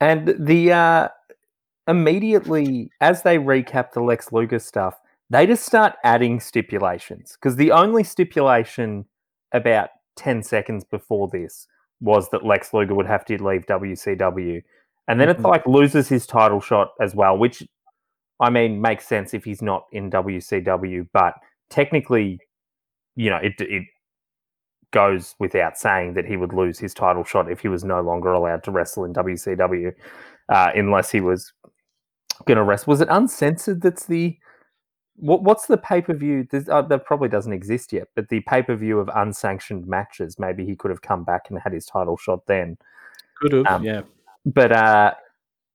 And 0.00 0.34
the 0.38 0.72
uh, 0.72 1.08
immediately 1.88 2.90
as 3.00 3.22
they 3.22 3.38
recap 3.38 3.92
the 3.92 4.02
Lex 4.02 4.32
Luger 4.32 4.58
stuff, 4.58 4.99
they 5.30 5.46
just 5.46 5.64
start 5.64 5.94
adding 6.04 6.40
stipulations 6.40 7.36
because 7.40 7.56
the 7.56 7.70
only 7.72 8.04
stipulation 8.04 9.06
about 9.52 9.90
ten 10.16 10.42
seconds 10.42 10.84
before 10.84 11.28
this 11.28 11.66
was 12.00 12.28
that 12.30 12.44
Lex 12.44 12.72
Luger 12.74 12.94
would 12.94 13.06
have 13.06 13.24
to 13.26 13.42
leave 13.42 13.66
WCW, 13.66 14.62
and 15.08 15.20
then 15.20 15.28
Mhm. 15.28 15.32
it's 15.32 15.44
like 15.44 15.66
loses 15.66 16.08
his 16.08 16.26
title 16.26 16.60
shot 16.60 16.92
as 17.00 17.14
well, 17.14 17.36
which 17.38 17.62
I 18.40 18.50
mean 18.50 18.80
makes 18.80 19.06
sense 19.06 19.34
if 19.34 19.44
he's 19.44 19.62
not 19.62 19.86
in 19.92 20.10
WCW, 20.10 21.06
but 21.12 21.34
technically, 21.68 22.38
you 23.16 23.30
know, 23.30 23.36
it 23.36 23.54
it 23.60 23.84
goes 24.92 25.36
without 25.38 25.78
saying 25.78 26.14
that 26.14 26.24
he 26.26 26.36
would 26.36 26.52
lose 26.52 26.78
his 26.78 26.92
title 26.92 27.22
shot 27.22 27.50
if 27.50 27.60
he 27.60 27.68
was 27.68 27.84
no 27.84 28.00
longer 28.00 28.32
allowed 28.32 28.64
to 28.64 28.72
wrestle 28.72 29.04
in 29.04 29.12
WCW, 29.12 29.92
uh, 30.48 30.72
unless 30.74 31.10
he 31.12 31.20
was 31.20 31.52
going 32.46 32.56
to 32.56 32.64
wrestle. 32.64 32.90
Was 32.90 33.00
it 33.00 33.08
uncensored? 33.10 33.82
That's 33.82 34.06
the 34.06 34.36
what, 35.20 35.42
what's 35.42 35.66
the 35.66 35.76
pay 35.76 36.00
per 36.00 36.14
view? 36.14 36.46
Uh, 36.52 36.82
that 36.82 37.04
probably 37.04 37.28
doesn't 37.28 37.52
exist 37.52 37.92
yet, 37.92 38.08
but 38.14 38.28
the 38.28 38.40
pay 38.40 38.62
per 38.62 38.74
view 38.74 38.98
of 38.98 39.10
unsanctioned 39.14 39.86
matches. 39.86 40.38
Maybe 40.38 40.64
he 40.64 40.74
could 40.74 40.90
have 40.90 41.02
come 41.02 41.24
back 41.24 41.50
and 41.50 41.58
had 41.58 41.72
his 41.72 41.86
title 41.86 42.16
shot 42.16 42.46
then. 42.46 42.78
Could 43.40 43.52
have, 43.52 43.66
Um, 43.66 43.84
yeah. 43.84 44.02
But 44.46 44.72
uh, 44.72 45.14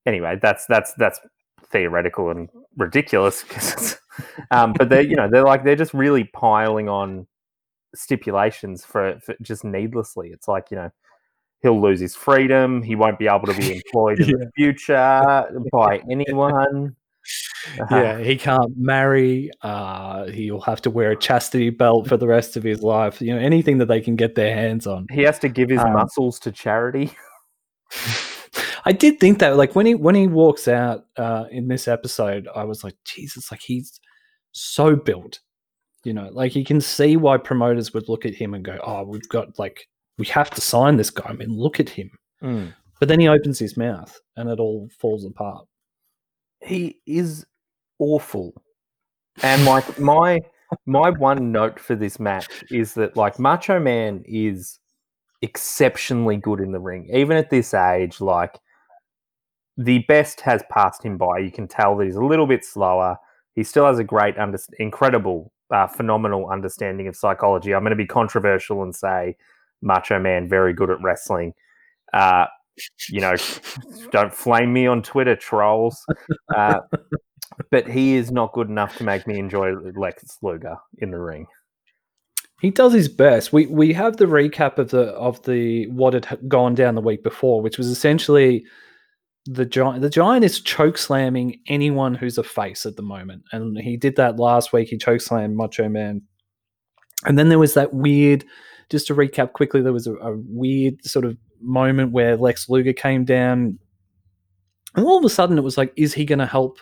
anyway, 0.05 0.39
that's 0.41 0.65
that's 0.65 0.93
that's 0.95 1.19
theoretical 1.69 2.31
and 2.31 2.49
ridiculous. 2.77 3.45
um, 4.51 4.73
but 4.73 4.89
they're 4.89 5.01
you 5.01 5.15
know 5.15 5.29
they're 5.29 5.43
like 5.43 5.63
they're 5.63 5.75
just 5.75 5.93
really 5.93 6.23
piling 6.25 6.89
on 6.89 7.27
stipulations 7.93 8.83
for, 8.83 9.19
for 9.19 9.35
just 9.41 9.63
needlessly. 9.63 10.29
It's 10.29 10.47
like 10.47 10.71
you 10.71 10.77
know 10.77 10.91
he'll 11.61 11.81
lose 11.81 11.99
his 11.99 12.15
freedom. 12.15 12.81
He 12.81 12.95
won't 12.95 13.19
be 13.19 13.27
able 13.27 13.47
to 13.47 13.53
be 13.53 13.75
employed 13.85 14.19
in 14.19 14.31
the 14.31 14.51
future 14.55 15.45
by 15.71 16.01
anyone. 16.09 16.95
Yeah, 17.91 18.19
he 18.23 18.35
can't 18.35 18.77
marry. 18.77 19.51
Uh, 19.61 20.25
he'll 20.25 20.61
have 20.61 20.81
to 20.83 20.89
wear 20.89 21.11
a 21.11 21.15
chastity 21.15 21.69
belt 21.69 22.07
for 22.07 22.17
the 22.17 22.27
rest 22.27 22.57
of 22.57 22.63
his 22.63 22.81
life. 22.83 23.21
You 23.21 23.33
know, 23.35 23.39
anything 23.39 23.77
that 23.79 23.87
they 23.87 24.01
can 24.01 24.15
get 24.15 24.35
their 24.35 24.53
hands 24.53 24.87
on. 24.87 25.07
He 25.11 25.21
has 25.23 25.39
to 25.39 25.49
give 25.49 25.69
his 25.69 25.79
Um, 25.81 25.93
muscles 25.93 26.39
to 26.39 26.51
charity. 26.51 27.11
I 28.87 28.91
did 28.91 29.19
think 29.19 29.39
that, 29.39 29.57
like 29.57 29.75
when 29.75 29.85
he 29.85 29.95
when 29.95 30.15
he 30.15 30.27
walks 30.27 30.67
out 30.67 31.05
uh, 31.17 31.45
in 31.51 31.67
this 31.67 31.87
episode, 31.87 32.47
I 32.55 32.63
was 32.65 32.83
like, 32.83 32.95
Jesus, 33.03 33.51
like 33.51 33.61
he's 33.61 33.99
so 34.51 34.95
built. 34.95 35.39
You 36.03 36.13
know, 36.13 36.29
like 36.31 36.55
you 36.55 36.63
can 36.63 36.79
see 36.81 37.17
why 37.17 37.37
promoters 37.37 37.93
would 37.95 38.07
look 38.07 38.25
at 38.25 38.35
him 38.35 38.53
and 38.53 38.63
go, 38.63 38.77
"Oh, 38.85 39.03
we've 39.03 39.27
got 39.29 39.57
like 39.57 39.87
we 40.19 40.25
have 40.27 40.51
to 40.51 40.61
sign 40.61 40.97
this 40.97 41.09
guy." 41.09 41.25
I 41.29 41.33
mean, 41.33 41.49
look 41.49 41.79
at 41.79 41.89
him. 41.89 42.11
But 42.99 43.09
then 43.09 43.19
he 43.19 43.27
opens 43.27 43.57
his 43.57 43.75
mouth 43.75 44.15
and 44.37 44.49
it 44.49 44.59
all 44.59 44.87
falls 45.01 45.25
apart. 45.25 45.65
He 46.65 47.01
is 47.05 47.45
awful. 47.99 48.53
And 49.43 49.65
like 49.65 49.99
my 49.99 50.41
my 50.85 51.09
one 51.11 51.51
note 51.51 51.79
for 51.79 51.95
this 51.95 52.19
match 52.19 52.47
is 52.71 52.93
that 52.95 53.15
like 53.15 53.39
Macho 53.39 53.79
Man 53.79 54.23
is 54.25 54.79
exceptionally 55.41 56.37
good 56.37 56.59
in 56.59 56.71
the 56.71 56.79
ring, 56.79 57.09
even 57.13 57.37
at 57.37 57.49
this 57.49 57.73
age. 57.73 58.19
Like 58.19 58.59
the 59.77 59.99
best 60.07 60.41
has 60.41 60.63
passed 60.69 61.03
him 61.03 61.17
by. 61.17 61.39
You 61.39 61.51
can 61.51 61.67
tell 61.67 61.95
that 61.97 62.05
he's 62.05 62.15
a 62.15 62.23
little 62.23 62.47
bit 62.47 62.63
slower. 62.65 63.17
He 63.55 63.63
still 63.63 63.85
has 63.85 63.99
a 63.99 64.03
great, 64.03 64.37
under- 64.37 64.59
incredible, 64.79 65.51
uh, 65.71 65.87
phenomenal 65.87 66.49
understanding 66.49 67.07
of 67.07 67.15
psychology. 67.15 67.73
I'm 67.73 67.81
going 67.81 67.91
to 67.91 67.95
be 67.95 68.05
controversial 68.05 68.83
and 68.83 68.95
say 68.95 69.35
Macho 69.81 70.19
Man 70.19 70.49
very 70.49 70.73
good 70.73 70.89
at 70.89 71.01
wrestling. 71.01 71.53
Uh, 72.13 72.45
you 73.09 73.21
know, 73.21 73.35
don't 74.11 74.33
flame 74.33 74.73
me 74.73 74.87
on 74.87 75.01
Twitter, 75.01 75.35
trolls. 75.35 76.05
Uh, 76.55 76.79
but 77.71 77.87
he 77.87 78.15
is 78.15 78.31
not 78.31 78.53
good 78.53 78.69
enough 78.69 78.97
to 78.97 79.03
make 79.03 79.27
me 79.27 79.39
enjoy 79.39 79.73
Lex 79.95 80.37
Luger 80.41 80.75
in 80.97 81.11
the 81.11 81.19
ring. 81.19 81.47
He 82.61 82.71
does 82.71 82.93
his 82.93 83.09
best. 83.09 83.53
We 83.53 83.65
we 83.67 83.93
have 83.93 84.17
the 84.17 84.25
recap 84.25 84.77
of 84.77 84.89
the 84.89 85.07
of 85.09 85.41
the 85.43 85.87
what 85.87 86.13
had 86.13 86.39
gone 86.47 86.73
down 86.73 86.95
the 86.95 87.01
week 87.01 87.23
before, 87.23 87.61
which 87.61 87.77
was 87.77 87.87
essentially 87.87 88.65
the 89.45 89.65
giant. 89.65 90.01
The 90.01 90.09
giant 90.09 90.45
is 90.45 90.61
choke 90.61 90.97
slamming 90.97 91.59
anyone 91.67 92.15
who's 92.15 92.37
a 92.37 92.43
face 92.43 92.85
at 92.85 92.95
the 92.95 93.03
moment, 93.03 93.43
and 93.51 93.77
he 93.77 93.97
did 93.97 94.15
that 94.15 94.37
last 94.37 94.73
week. 94.73 94.87
He 94.87 94.97
choke 94.97 95.21
slammed 95.21 95.55
Macho 95.55 95.89
Man, 95.89 96.21
and 97.25 97.37
then 97.37 97.49
there 97.49 97.59
was 97.59 97.73
that 97.73 97.93
weird. 97.93 98.45
Just 98.89 99.07
to 99.07 99.15
recap 99.15 99.53
quickly, 99.53 99.81
there 99.81 99.93
was 99.93 100.07
a, 100.07 100.13
a 100.15 100.37
weird 100.47 101.03
sort 101.03 101.25
of 101.25 101.37
moment 101.65 102.11
where 102.11 102.37
Lex 102.37 102.69
Luger 102.69 102.93
came 102.93 103.25
down, 103.25 103.79
and 104.95 105.05
all 105.05 105.17
of 105.17 105.25
a 105.25 105.29
sudden 105.29 105.57
it 105.57 105.63
was 105.63 105.77
like, 105.77 105.93
is 105.95 106.13
he 106.13 106.25
going 106.25 106.39
to 106.39 106.45
help 106.45 106.79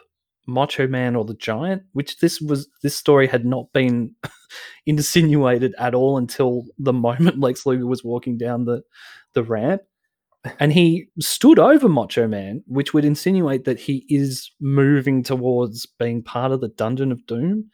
Macho 0.48 0.88
Man 0.88 1.16
or 1.16 1.26
the 1.26 1.36
Giant? 1.36 1.84
Which 1.94 2.18
this 2.18 2.40
was 2.40 2.68
this 2.82 2.96
story 2.96 3.28
had 3.28 3.46
not 3.46 3.72
been 3.74 4.14
insinuated 4.86 5.74
at 5.80 5.96
all 5.96 6.18
until 6.18 6.66
the 6.78 6.94
moment 6.94 7.40
Lex 7.40 7.66
Luger 7.66 7.88
was 7.88 8.04
walking 8.04 8.38
down 8.38 8.66
the 8.66 8.84
the 9.34 9.44
ramp, 9.44 9.82
and 10.60 10.74
he 10.74 11.08
stood 11.20 11.60
over 11.60 11.90
Macho 11.90 12.28
Man, 12.28 12.64
which 12.68 12.94
would 12.94 13.06
insinuate 13.06 13.66
that 13.66 13.80
he 13.80 14.06
is 14.10 14.52
moving 14.60 15.24
towards 15.24 15.86
being 15.86 16.22
part 16.22 16.52
of 16.52 16.62
the 16.62 16.70
Dungeon 16.70 17.12
of 17.12 17.26
Doom. 17.26 17.70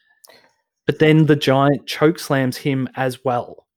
But 0.85 0.99
then 0.99 1.25
the 1.25 1.35
Giant 1.35 1.85
choke 1.85 2.17
slams 2.17 2.57
him 2.57 2.87
as 2.95 3.23
well, 3.23 3.67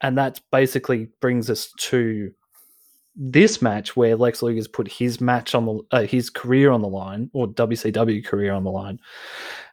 and 0.00 0.18
that 0.18 0.40
basically 0.50 1.08
brings 1.20 1.48
us 1.48 1.70
to 1.78 2.32
this 3.14 3.60
match 3.60 3.96
where 3.96 4.16
Lex 4.16 4.42
Luger's 4.42 4.68
put 4.68 4.88
his 4.90 5.20
match 5.20 5.54
on 5.54 5.66
the 5.66 5.80
uh, 5.90 6.02
his 6.02 6.30
career 6.30 6.70
on 6.70 6.80
the 6.82 6.88
line 6.88 7.30
or 7.34 7.46
WCW 7.46 8.24
career 8.24 8.52
on 8.52 8.64
the 8.64 8.70
line 8.70 8.98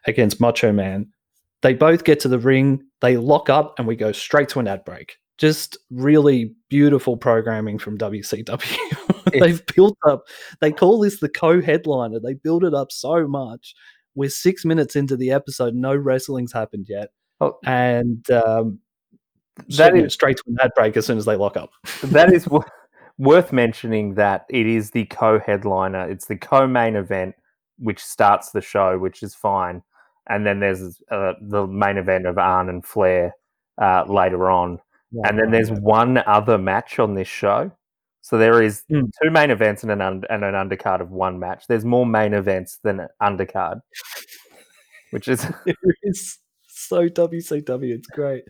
against 0.06 0.40
Macho 0.40 0.72
Man. 0.72 1.08
They 1.62 1.74
both 1.74 2.04
get 2.04 2.20
to 2.20 2.28
the 2.28 2.38
ring, 2.38 2.82
they 3.00 3.16
lock 3.16 3.50
up, 3.50 3.78
and 3.78 3.86
we 3.86 3.96
go 3.96 4.12
straight 4.12 4.48
to 4.50 4.60
an 4.60 4.68
ad 4.68 4.84
break. 4.84 5.16
Just 5.38 5.78
really 5.90 6.54
beautiful 6.68 7.16
programming 7.16 7.78
from 7.78 7.96
WCW. 7.98 8.76
They've 9.40 9.64
built 9.74 9.96
up. 10.06 10.24
They 10.60 10.72
call 10.72 10.98
this 11.00 11.20
the 11.20 11.28
co-headliner. 11.28 12.18
They 12.20 12.34
build 12.34 12.64
it 12.64 12.74
up 12.74 12.90
so 12.92 13.26
much. 13.26 13.74
We're 14.14 14.28
six 14.30 14.64
minutes 14.64 14.96
into 14.96 15.16
the 15.16 15.30
episode. 15.30 15.74
No 15.74 15.94
wrestling's 15.94 16.52
happened 16.52 16.86
yet, 16.88 17.08
Oh, 17.40 17.58
and 17.64 18.28
um, 18.30 18.80
That 19.76 19.96
is 19.96 20.12
straight 20.12 20.36
to 20.38 20.42
an 20.48 20.56
ad 20.60 20.72
break 20.74 20.96
as 20.96 21.06
soon 21.06 21.16
as 21.16 21.24
they 21.26 21.36
lock 21.36 21.56
up. 21.56 21.70
that 22.04 22.32
is 22.34 22.46
wo- 22.48 22.64
worth 23.20 23.52
mentioning 23.52 24.14
that 24.14 24.46
it 24.48 24.66
is 24.66 24.90
the 24.92 25.04
co-headliner. 25.04 26.08
It's 26.10 26.26
the 26.26 26.36
co-main 26.36 26.96
event, 26.96 27.34
which 27.78 28.02
starts 28.02 28.50
the 28.50 28.62
show, 28.62 28.98
which 28.98 29.22
is 29.22 29.34
fine. 29.34 29.82
And 30.28 30.46
then 30.46 30.60
there's 30.60 31.00
uh, 31.10 31.34
the 31.40 31.66
main 31.66 31.98
event 31.98 32.26
of 32.26 32.38
Arn 32.38 32.68
and 32.70 32.84
Flair 32.84 33.34
uh, 33.80 34.04
later 34.08 34.50
on. 34.50 34.78
and 35.24 35.38
then 35.38 35.50
there's 35.50 35.70
one 35.70 36.18
other 36.26 36.56
match 36.56 36.98
on 36.98 37.14
this 37.14 37.28
show. 37.28 37.70
So 38.22 38.38
there 38.38 38.62
is 38.62 38.84
Mm. 38.90 39.10
two 39.22 39.30
main 39.30 39.50
events 39.50 39.82
and 39.82 39.92
an 39.92 40.00
un- 40.00 40.24
and 40.30 40.44
an 40.44 40.54
undercard 40.54 41.00
of 41.00 41.10
one 41.10 41.38
match. 41.38 41.64
There's 41.68 41.84
more 41.84 42.06
main 42.06 42.32
events 42.34 42.78
than 42.84 43.06
undercard, 43.20 43.80
which 45.10 45.26
is 45.28 45.46
is 46.02 46.38
so 46.90 47.08
WCW. 47.08 47.94
It's 47.94 48.08
great. 48.08 48.44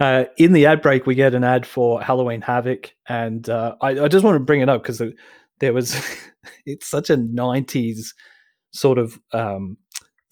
Uh, 0.00 0.24
in 0.38 0.52
the 0.52 0.66
ad 0.66 0.82
break, 0.82 1.06
we 1.06 1.14
get 1.14 1.34
an 1.34 1.44
ad 1.44 1.66
for 1.66 2.02
Halloween 2.02 2.40
Havoc, 2.40 2.92
and 3.08 3.48
uh, 3.48 3.76
I, 3.80 4.00
I 4.00 4.08
just 4.08 4.24
want 4.24 4.34
to 4.34 4.40
bring 4.40 4.62
it 4.62 4.68
up 4.68 4.82
because 4.82 5.02
there 5.60 5.72
was 5.72 5.94
it's 6.66 6.88
such 6.88 7.10
a 7.10 7.16
'90s 7.16 8.08
sort 8.72 8.98
of 8.98 9.20
um, 9.32 9.76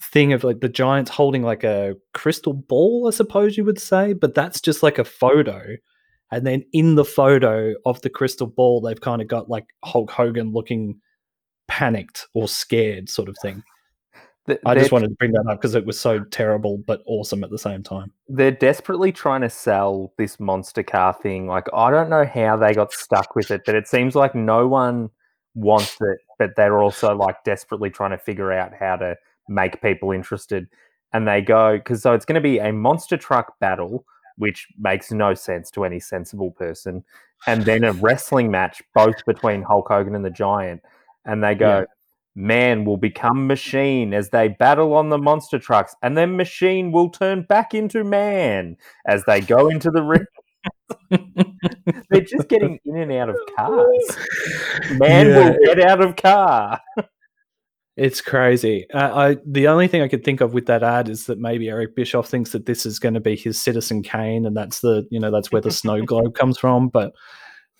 thing 0.03 0.33
of 0.33 0.45
like 0.45 0.61
the 0.61 0.69
Giants 0.69 1.11
holding 1.11 1.43
like 1.43 1.63
a 1.63 1.95
crystal 2.15 2.55
ball, 2.55 3.07
I 3.07 3.11
suppose 3.11 3.57
you 3.57 3.65
would 3.65 3.81
say, 3.81 4.15
but 4.15 4.35
that's 4.35 4.61
just 4.61 4.83
like 4.83 4.99
a 4.99 5.05
photo. 5.05 5.77
And 6.33 6.45
then 6.47 6.65
in 6.73 6.97
the 6.97 7.05
photo 7.05 7.75
of 7.85 8.01
the 8.03 8.11
crystal 8.11 8.49
ball, 8.49 8.81
they've 8.81 9.01
kind 9.01 9.23
of 9.23 9.29
got 9.29 9.49
like 9.49 9.67
Hulk 9.85 10.11
Hogan 10.11 10.53
looking 10.53 11.01
panicked 11.69 12.27
or 12.35 12.49
scared, 12.49 13.09
sort 13.09 13.29
of 13.29 13.37
thing. 13.41 13.63
Th- 14.47 14.61
I 14.65 14.75
just 14.75 14.93
wanted 14.93 15.09
to 15.09 15.15
bring 15.15 15.33
that 15.33 15.47
up 15.49 15.61
because 15.61 15.75
it 15.75 15.85
was 15.87 15.99
so 15.99 16.21
terrible 16.21 16.79
but 16.79 17.03
awesome 17.07 17.45
at 17.45 17.51
the 17.51 17.59
same 17.59 17.83
time. 17.83 18.13
they're 18.29 18.51
desperately 18.51 19.13
trying 19.13 19.43
to 19.43 19.51
sell 19.51 20.13
this 20.19 20.39
monster 20.41 20.83
car 20.83 21.13
thing. 21.13 21.47
Like 21.47 21.67
I 21.75 21.91
don't 21.91 22.11
know 22.11 22.25
how 22.25 22.57
they 22.57 22.73
got 22.75 22.93
stuck 22.93 23.35
with 23.35 23.51
it, 23.51 23.63
but 23.67 23.75
it 23.75 23.89
seems 23.89 24.15
like 24.15 24.35
no 24.35 24.67
one 24.67 25.11
wants 25.55 25.97
it, 26.01 26.19
but 26.39 26.51
they're 26.57 26.81
also 26.81 27.15
like 27.17 27.43
desperately 27.45 27.91
trying 27.91 28.11
to 28.11 28.19
figure 28.19 28.53
out 28.53 28.73
how 28.79 28.97
to 28.97 29.17
make 29.49 29.81
people 29.83 30.13
interested. 30.13 30.69
And 31.13 31.27
they 31.27 31.41
go 31.41 31.79
because 31.79 32.03
so 32.03 32.13
it's 32.13 32.25
going 32.25 32.35
to 32.35 32.41
be 32.41 32.59
a 32.59 32.73
monster 32.73 33.17
truck 33.17 33.59
battle, 33.59 34.05
which 34.37 34.67
makes 34.79 35.11
no 35.11 35.35
sense 35.35 35.71
to 35.71 35.85
any 35.85 35.99
sensible 36.01 36.51
person, 36.51 37.05
and 37.47 37.65
then 37.65 37.85
a 37.85 37.93
wrestling 37.93 38.51
match 38.51 38.83
both 38.95 39.25
between 39.25 39.63
Hulk 39.63 39.89
Hogan 39.89 40.15
and 40.15 40.25
the 40.25 40.31
Giant. 40.31 40.83
And 41.25 41.43
they 41.43 41.55
go, 41.55 41.79
Yeah. 41.81 41.85
Man 42.37 42.85
will 42.85 42.99
become 42.99 43.47
machine 43.47 44.15
as 44.15 44.29
they 44.29 44.47
battle 44.47 44.95
on 44.95 45.09
the 45.09 45.19
monster 45.19 45.59
trucks, 45.59 45.97
and 46.03 46.17
then 46.17 46.37
machine 46.37 46.93
will 46.93 47.09
turn 47.09 47.43
back 47.43 47.75
into 47.75 48.05
man 48.05 48.77
as 49.07 49.25
they 49.27 49.41
go 49.41 49.69
into 49.69 49.91
the 49.91 50.03
ring. 50.03 50.27
They're 52.11 52.21
just 52.21 52.49
getting 52.49 52.79
in 52.85 52.97
and 52.97 53.13
out 53.13 53.31
of 53.31 53.37
cars. 53.57 54.19
Man 54.91 55.29
Yeah. 55.29 55.51
will 55.51 55.57
get 55.65 55.81
out 55.81 56.01
of 56.05 56.17
car. 56.17 56.81
It's 57.97 58.21
crazy. 58.21 58.87
Uh, 58.93 59.15
I 59.15 59.37
the 59.47 59.69
only 59.69 59.89
thing 59.89 60.03
I 60.03 60.09
could 60.09 60.23
think 60.23 60.43
of 60.43 60.53
with 60.53 60.67
that 60.67 60.83
ad 60.83 61.09
is 61.09 61.27
that 61.27 61.39
maybe 61.39 61.69
Eric 61.71 61.97
Bischoff 61.97 62.29
thinks 62.29 62.53
that 62.53 62.67
this 62.67 62.85
is 62.85 62.99
going 62.99 63.15
to 63.15 63.21
be 63.21 63.37
his 63.37 63.59
Citizen 63.61 64.03
Kane, 64.03 64.45
and 64.45 64.55
that's 64.55 64.81
the 64.81 65.07
you 65.11 65.19
know 65.19 65.31
that's 65.31 65.51
where 65.51 65.63
the 65.63 65.71
snow 65.71 66.03
globe 66.05 66.35
comes 66.35 66.59
from. 66.59 66.89
But 66.89 67.13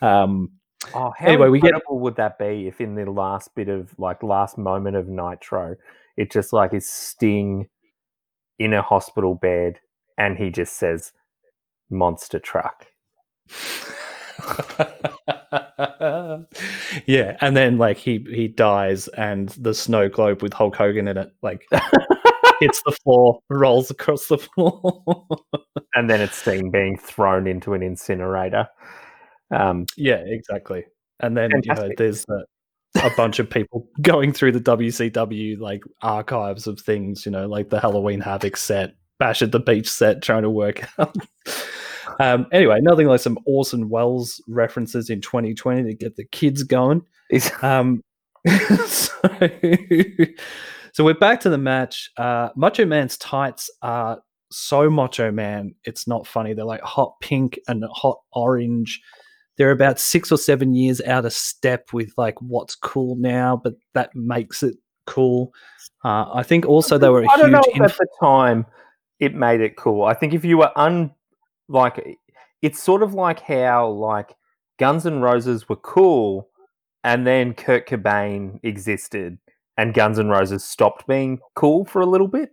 um, 0.01 0.53
Oh, 0.95 1.13
how 1.17 1.27
Anyway, 1.27 1.49
we 1.49 1.61
get- 1.61 1.69
incredible 1.69 1.99
would 2.01 2.17
that 2.17 2.39
be 2.39 2.67
if 2.69 2.81
in 2.81 2.95
the 2.95 3.11
last 3.11 3.55
bit 3.55 3.69
of 3.69 3.99
like 3.99 4.23
last 4.23 4.57
moment 4.59 4.97
of 4.97 5.09
Nitro, 5.09 5.77
it 6.17 6.31
just 6.31 6.53
like 6.53 6.73
is 6.75 6.89
Sting 6.89 7.69
in 8.59 8.73
a 8.73 8.83
hospital 8.83 9.35
bed 9.35 9.81
and 10.19 10.39
he 10.39 10.51
just 10.51 10.77
says 10.77 11.13
monster 11.91 12.39
truck. 12.39 12.87
yeah, 17.07 17.37
and 17.41 17.57
then 17.57 17.79
like 17.79 17.97
he 17.97 18.25
he 18.31 18.49
dies, 18.49 19.09
and 19.09 19.49
the 19.51 19.75
snow 19.75 20.09
globe 20.09 20.43
with 20.43 20.53
Hulk 20.53 20.77
Hogan 20.77 21.09
in 21.09 21.17
it 21.17 21.33
like 21.43 21.67
hits 22.61 22.83
the 22.85 22.93
floor, 23.05 23.41
rolls 23.51 23.91
across 23.91 24.27
the 24.27 24.39
floor. 24.39 25.03
And 25.95 26.11
then 26.11 26.21
it's 26.21 26.37
Sting 26.37 26.71
being 26.71 26.99
thrown 26.99 27.47
into 27.47 27.75
an 27.75 27.83
incinerator. 27.83 28.69
Um, 29.55 29.87
yeah, 29.97 30.23
exactly. 30.25 30.85
And 31.21 31.37
then 31.37 31.51
you 31.63 31.75
know, 31.75 31.91
there's 31.97 32.25
a, 32.29 33.07
a 33.07 33.11
bunch 33.17 33.39
of 33.39 33.49
people 33.49 33.89
going 34.01 34.33
through 34.33 34.53
the 34.53 34.61
WCW 34.61 35.59
like 35.59 35.83
archives 36.03 36.67
of 36.67 36.81
things, 36.81 37.25
you 37.25 37.33
know, 37.33 37.47
like 37.47 37.71
the 37.71 37.81
Halloween 37.81 38.21
Havoc 38.21 38.57
set, 38.57 38.95
Bash 39.19 39.43
at 39.43 39.53
the 39.53 39.61
Beach 39.61 39.89
set, 39.89 40.23
trying 40.23 40.43
to 40.43 40.51
work 40.51 40.89
out. 40.99 41.17
um, 42.21 42.47
anyway, 42.53 42.79
nothing 42.81 43.07
like 43.07 43.21
some 43.21 43.39
Orson 43.47 43.89
Welles 43.89 44.43
references 44.49 45.11
in 45.11 45.21
2020 45.21 45.85
to 45.85 45.95
get 45.95 46.17
the 46.17 46.25
kids 46.25 46.63
going. 46.63 47.03
Um, 47.61 48.03
so, 48.87 49.11
so 50.93 51.05
we're 51.05 51.15
back 51.15 51.41
to 51.41 51.51
the 51.51 51.59
match. 51.59 52.09
Uh, 52.17 52.51
Macho 52.55 52.87
Man's 52.87 53.17
tights 53.17 53.69
are 53.83 54.21
so 54.51 54.89
Macho 54.89 55.31
Man, 55.33 55.75
it's 55.85 56.07
not 56.07 56.27
funny. 56.27 56.55
They're 56.55 56.65
like 56.65 56.83
hot 56.83 57.15
pink 57.21 57.59
and 57.67 57.85
hot 57.91 58.19
orange. 58.33 59.01
They're 59.57 59.71
about 59.71 59.99
six 59.99 60.31
or 60.31 60.39
seven 60.39 60.75
years 60.75 61.01
out 61.03 61.25
of 61.25 61.33
step 61.33 61.93
with 61.93 62.13
like 62.17 62.41
what's 62.43 62.75
cool 62.75 63.17
now, 63.17 63.61
but 63.63 63.75
that 63.95 64.15
makes 64.15 64.63
it 64.63 64.77
cool. 65.07 65.53
Uh, 66.05 66.27
I 66.33 66.43
think 66.43 66.67
also 66.67 66.99
they 66.99 67.09
were 67.09 67.23
a 67.23 67.31
I 67.31 67.37
don't 67.37 67.51
huge. 67.51 67.53
know 67.53 67.63
if 67.69 67.77
inf- 67.77 67.93
at 67.93 67.99
the 67.99 68.09
time 68.21 68.67
it 69.19 69.35
made 69.35 69.61
it 69.61 69.77
cool. 69.77 70.05
I 70.05 70.15
think 70.15 70.35
if 70.35 70.45
you 70.45 70.59
were 70.59 70.71
un 70.77 71.11
like 71.69 72.19
it's 72.63 72.83
sort 72.83 73.03
of 73.03 73.15
like 73.15 73.41
how 73.41 73.89
like 73.89 74.35
Guns 74.79 75.07
N' 75.07 75.21
Roses 75.21 75.69
were 75.69 75.77
cool 75.77 76.49
and 77.03 77.27
then 77.27 77.55
Kurt 77.55 77.89
Cobain 77.89 78.61
existed 78.63 79.39
and 79.79 79.95
Guns 79.95 80.19
N' 80.19 80.29
Roses 80.29 80.65
stopped 80.65 81.07
being 81.07 81.39
cool 81.55 81.85
for 81.87 82.03
a 82.03 82.07
little 82.07 82.29
bit. 82.29 82.51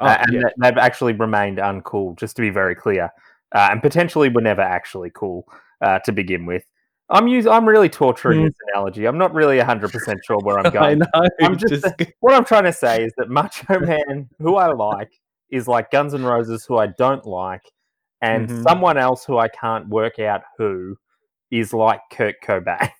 Oh, 0.00 0.06
Uh, 0.06 0.18
and 0.22 0.32
yeah. 0.34 0.48
they've 0.58 0.78
actually 0.78 1.12
remained 1.12 1.58
uncool, 1.58 2.16
just 2.16 2.36
to 2.36 2.42
be 2.42 2.50
very 2.50 2.74
clear. 2.74 3.10
Uh, 3.54 3.68
and 3.70 3.82
potentially 3.82 4.28
were 4.28 4.40
never 4.40 4.62
actually 4.62 5.10
cool 5.14 5.44
uh, 5.80 5.98
to 6.00 6.12
begin 6.12 6.46
with. 6.46 6.64
I'm 7.08 7.26
using, 7.26 7.50
I'm 7.50 7.68
really 7.68 7.88
torturing 7.88 8.40
Mm. 8.42 8.44
this 8.46 8.54
analogy. 8.72 9.06
I'm 9.06 9.18
not 9.18 9.34
really 9.34 9.58
100% 9.58 10.20
sure 10.24 10.38
where 10.38 10.58
I'm 10.58 10.66
I 10.66 10.70
going 10.70 10.98
know. 11.00 11.06
I'm 11.42 11.58
just- 11.58 11.84
what 12.20 12.34
I'm 12.34 12.44
trying 12.44 12.64
to 12.64 12.72
say 12.72 13.04
is 13.04 13.12
that 13.16 13.28
Macho 13.28 13.80
Man, 13.80 14.28
who 14.38 14.56
I 14.56 14.72
like, 14.72 15.10
is 15.50 15.66
like 15.66 15.90
Guns 15.90 16.14
N' 16.14 16.22
Roses, 16.24 16.64
who 16.64 16.76
I 16.78 16.86
don't 16.86 17.24
like, 17.26 17.62
and 18.22 18.48
Mhm. 18.48 18.62
someone 18.62 18.96
else 18.98 19.24
who 19.24 19.38
I 19.38 19.48
can't 19.48 19.88
work 19.88 20.18
out 20.20 20.42
who 20.58 20.96
is 21.50 21.72
like 21.72 22.00
Kurt 22.12 22.36
Cobain. 22.44 22.90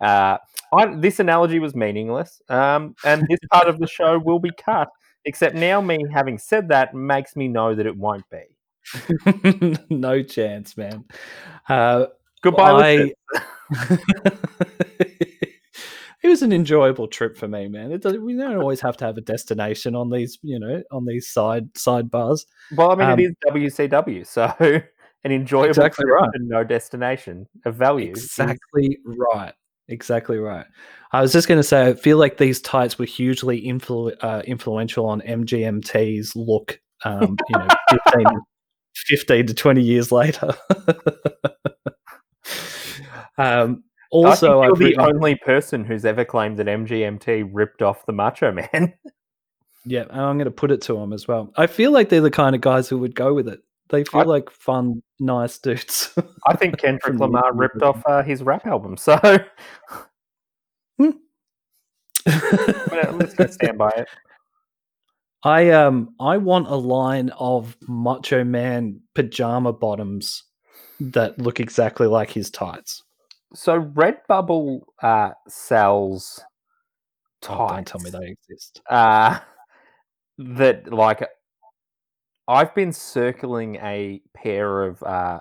Uh, 0.00 0.38
I, 0.74 0.86
this 0.96 1.20
analogy 1.20 1.58
was 1.58 1.76
meaningless, 1.76 2.40
um, 2.48 2.96
and 3.04 3.22
this 3.28 3.38
part 3.52 3.68
of 3.68 3.78
the 3.78 3.86
show 3.86 4.18
will 4.18 4.40
be 4.40 4.50
cut. 4.56 4.88
Except 5.26 5.54
now, 5.54 5.80
me 5.80 6.04
having 6.12 6.38
said 6.38 6.68
that 6.68 6.94
makes 6.94 7.36
me 7.36 7.46
know 7.46 7.74
that 7.76 7.86
it 7.86 7.96
won't 7.96 8.28
be. 8.30 8.42
no 9.90 10.22
chance, 10.22 10.76
man. 10.76 11.04
Uh, 11.68 12.06
Goodbye. 12.42 13.12
I... 13.32 13.48
it 16.22 16.28
was 16.28 16.42
an 16.42 16.52
enjoyable 16.52 17.08
trip 17.08 17.36
for 17.36 17.48
me, 17.48 17.68
man. 17.68 17.92
It 17.92 18.02
does, 18.02 18.18
we 18.18 18.36
don't 18.36 18.56
always 18.56 18.80
have 18.80 18.96
to 18.98 19.04
have 19.04 19.16
a 19.16 19.22
destination 19.22 19.94
on 19.94 20.10
these, 20.10 20.38
you 20.42 20.58
know, 20.58 20.82
on 20.90 21.04
these 21.04 21.28
side 21.28 21.72
sidebars. 21.74 22.46
Well, 22.76 22.90
I 22.90 22.94
mean, 22.94 23.08
um, 23.08 23.18
it 23.18 23.24
is 23.24 23.34
WCW, 23.48 24.26
so 24.26 24.54
an 25.24 25.32
enjoyable 25.32 25.68
Exactly 25.68 26.04
trip 26.04 26.20
right. 26.20 26.30
and 26.34 26.48
no 26.48 26.64
destination 26.64 27.46
of 27.64 27.76
value. 27.76 28.10
Exactly 28.10 28.98
right. 29.04 29.54
Exactly 29.88 30.38
right. 30.38 30.66
I 31.12 31.20
was 31.20 31.32
just 31.32 31.48
going 31.48 31.58
to 31.58 31.64
say, 31.64 31.88
I 31.88 31.94
feel 31.94 32.16
like 32.16 32.38
these 32.38 32.60
tights 32.60 32.98
were 32.98 33.04
hugely 33.04 33.62
influ- 33.62 34.16
uh, 34.20 34.42
influential 34.46 35.06
on 35.06 35.20
MGMT's 35.20 36.34
look. 36.34 36.80
Um, 37.04 37.36
you 37.48 37.58
know, 37.58 37.68
15, 38.14 38.26
15 38.94 39.46
to 39.46 39.54
twenty 39.54 39.82
years 39.82 40.12
later. 40.12 40.50
um, 43.38 43.82
also, 44.10 44.60
I 44.60 44.66
I've 44.68 44.78
think 44.78 44.80
you're 44.80 44.90
the 44.90 44.96
written- 45.04 45.16
only 45.16 45.34
person 45.36 45.84
who's 45.84 46.04
ever 46.04 46.24
claimed 46.24 46.58
that 46.58 46.66
MGMT 46.66 47.50
ripped 47.52 47.82
off 47.82 48.04
the 48.06 48.12
Macho 48.12 48.52
Man. 48.52 48.94
Yeah, 49.84 50.02
and 50.10 50.20
I'm 50.20 50.36
going 50.36 50.44
to 50.44 50.52
put 50.52 50.70
it 50.70 50.80
to 50.82 50.92
them 50.94 51.12
as 51.12 51.26
well. 51.26 51.52
I 51.56 51.66
feel 51.66 51.90
like 51.90 52.08
they're 52.08 52.20
the 52.20 52.30
kind 52.30 52.54
of 52.54 52.60
guys 52.60 52.88
who 52.88 52.98
would 52.98 53.16
go 53.16 53.34
with 53.34 53.48
it. 53.48 53.58
They 53.88 54.04
feel 54.04 54.20
I- 54.20 54.24
like 54.26 54.48
fun, 54.48 55.02
nice 55.18 55.58
dudes. 55.58 56.16
I 56.46 56.54
think 56.54 56.78
Kendrick 56.78 57.18
Lamar 57.18 57.52
ripped 57.52 57.82
off 57.82 58.00
uh, 58.06 58.22
his 58.22 58.44
rap 58.44 58.64
album, 58.64 58.96
so 58.96 59.18
just 63.18 63.36
gonna 63.36 63.50
stand 63.52 63.76
by 63.76 63.90
it. 63.96 64.06
I 65.44 65.70
um 65.70 66.14
I 66.20 66.36
want 66.36 66.68
a 66.68 66.76
line 66.76 67.30
of 67.30 67.76
Macho 67.88 68.44
Man 68.44 69.00
pajama 69.14 69.72
bottoms 69.72 70.44
that 71.00 71.38
look 71.38 71.58
exactly 71.58 72.06
like 72.06 72.30
his 72.30 72.50
tights. 72.50 73.02
So 73.54 73.82
Redbubble 73.82 74.82
uh, 75.02 75.32
sells 75.48 76.40
Oh, 77.48 77.66
don't 77.68 77.86
tell 77.86 78.00
me 78.00 78.10
they 78.10 78.28
exist. 78.28 78.80
uh, 78.88 79.40
that 80.38 80.92
like 80.92 81.26
I've 82.48 82.74
been 82.74 82.92
circling 82.92 83.76
a 83.76 84.20
pair 84.34 84.84
of 84.84 85.02
uh, 85.02 85.40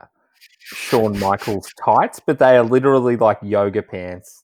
Shawn 0.63 1.19
Michaels 1.19 1.69
tights, 1.83 2.19
but 2.19 2.39
they 2.39 2.57
are 2.57 2.63
literally 2.63 3.17
like 3.17 3.39
yoga 3.41 3.81
pants. 3.81 4.43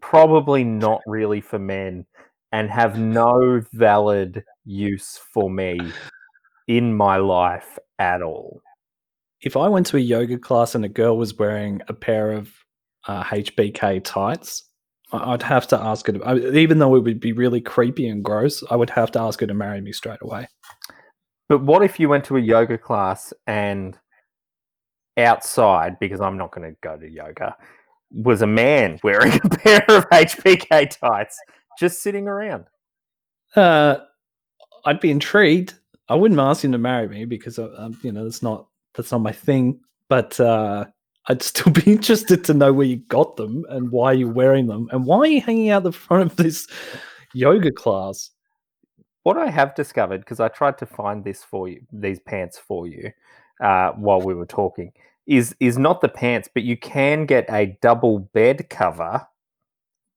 Probably 0.00 0.64
not 0.64 1.02
really 1.06 1.40
for 1.40 1.58
men, 1.58 2.06
and 2.52 2.70
have 2.70 2.98
no 2.98 3.62
valid 3.72 4.44
use 4.64 5.18
for 5.32 5.50
me 5.50 5.78
in 6.66 6.96
my 6.96 7.16
life 7.16 7.78
at 7.98 8.22
all. 8.22 8.60
If 9.40 9.56
I 9.56 9.68
went 9.68 9.86
to 9.88 9.96
a 9.96 10.00
yoga 10.00 10.38
class 10.38 10.74
and 10.74 10.84
a 10.84 10.88
girl 10.88 11.16
was 11.16 11.36
wearing 11.36 11.80
a 11.88 11.94
pair 11.94 12.32
of 12.32 12.52
uh, 13.06 13.22
HBK 13.24 14.02
tights, 14.02 14.64
I'd 15.12 15.42
have 15.42 15.66
to 15.68 15.80
ask 15.80 16.06
her. 16.06 16.12
To, 16.12 16.56
even 16.56 16.78
though 16.78 16.94
it 16.96 17.04
would 17.04 17.20
be 17.20 17.32
really 17.32 17.60
creepy 17.60 18.08
and 18.08 18.22
gross, 18.22 18.62
I 18.70 18.76
would 18.76 18.90
have 18.90 19.10
to 19.12 19.20
ask 19.20 19.40
her 19.40 19.46
to 19.46 19.54
marry 19.54 19.80
me 19.80 19.92
straight 19.92 20.18
away. 20.22 20.48
But 21.48 21.62
what 21.62 21.82
if 21.82 21.98
you 21.98 22.08
went 22.08 22.24
to 22.26 22.36
a 22.36 22.40
yoga 22.40 22.76
class 22.76 23.32
and 23.46 23.96
outside, 25.16 25.98
because 25.98 26.20
I'm 26.20 26.36
not 26.36 26.52
going 26.52 26.70
to 26.70 26.76
go 26.82 26.96
to 26.96 27.08
yoga, 27.08 27.56
was 28.10 28.42
a 28.42 28.46
man 28.46 28.98
wearing 29.02 29.32
a 29.44 29.48
pair 29.48 29.84
of 29.88 30.08
HBK 30.10 30.98
tights 30.98 31.38
just 31.78 32.02
sitting 32.02 32.26
around? 32.26 32.66
Uh, 33.56 33.98
I'd 34.84 35.00
be 35.00 35.10
intrigued. 35.10 35.74
I 36.08 36.14
wouldn't 36.14 36.40
ask 36.40 36.64
him 36.64 36.72
to 36.72 36.78
marry 36.78 37.08
me 37.08 37.24
because 37.24 37.58
uh, 37.58 37.74
um, 37.76 37.98
you 38.02 38.12
know 38.12 38.24
that's 38.24 38.42
not 38.42 38.66
that's 38.94 39.12
not 39.12 39.20
my 39.20 39.32
thing. 39.32 39.80
But 40.08 40.38
uh, 40.40 40.86
I'd 41.26 41.42
still 41.42 41.72
be 41.84 41.92
interested 41.92 42.44
to 42.44 42.54
know 42.54 42.72
where 42.72 42.86
you 42.86 42.96
got 42.96 43.36
them 43.36 43.64
and 43.68 43.90
why 43.90 44.12
you're 44.12 44.32
wearing 44.32 44.66
them 44.66 44.88
and 44.90 45.06
why 45.06 45.18
are 45.18 45.26
you 45.26 45.40
hanging 45.40 45.70
out 45.70 45.82
the 45.84 45.92
front 45.92 46.30
of 46.30 46.36
this 46.36 46.66
yoga 47.34 47.70
class. 47.70 48.30
what 49.22 49.36
I 49.36 49.50
have 49.50 49.74
discovered 49.74 50.20
because 50.20 50.40
I 50.40 50.48
tried 50.48 50.78
to 50.78 50.86
find 50.86 51.22
this 51.22 51.44
for 51.44 51.68
you, 51.68 51.82
these 51.92 52.20
pants 52.20 52.58
for 52.58 52.86
you, 52.86 53.10
uh, 53.60 53.92
while 53.92 54.20
we 54.20 54.34
were 54.34 54.46
talking, 54.46 54.92
is 55.26 55.54
is 55.60 55.76
not 55.76 56.00
the 56.00 56.08
pants, 56.08 56.48
but 56.52 56.62
you 56.62 56.76
can 56.76 57.26
get 57.26 57.44
a 57.50 57.78
double 57.82 58.20
bed 58.20 58.70
cover 58.70 59.26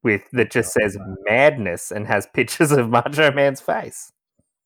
with 0.03 0.23
that 0.31 0.51
just 0.51 0.75
oh, 0.77 0.81
says 0.81 0.97
madness 1.25 1.91
and 1.91 2.07
has 2.07 2.27
pictures 2.33 2.71
of 2.71 2.89
Macho 2.89 3.31
Man's 3.31 3.61
face. 3.61 4.11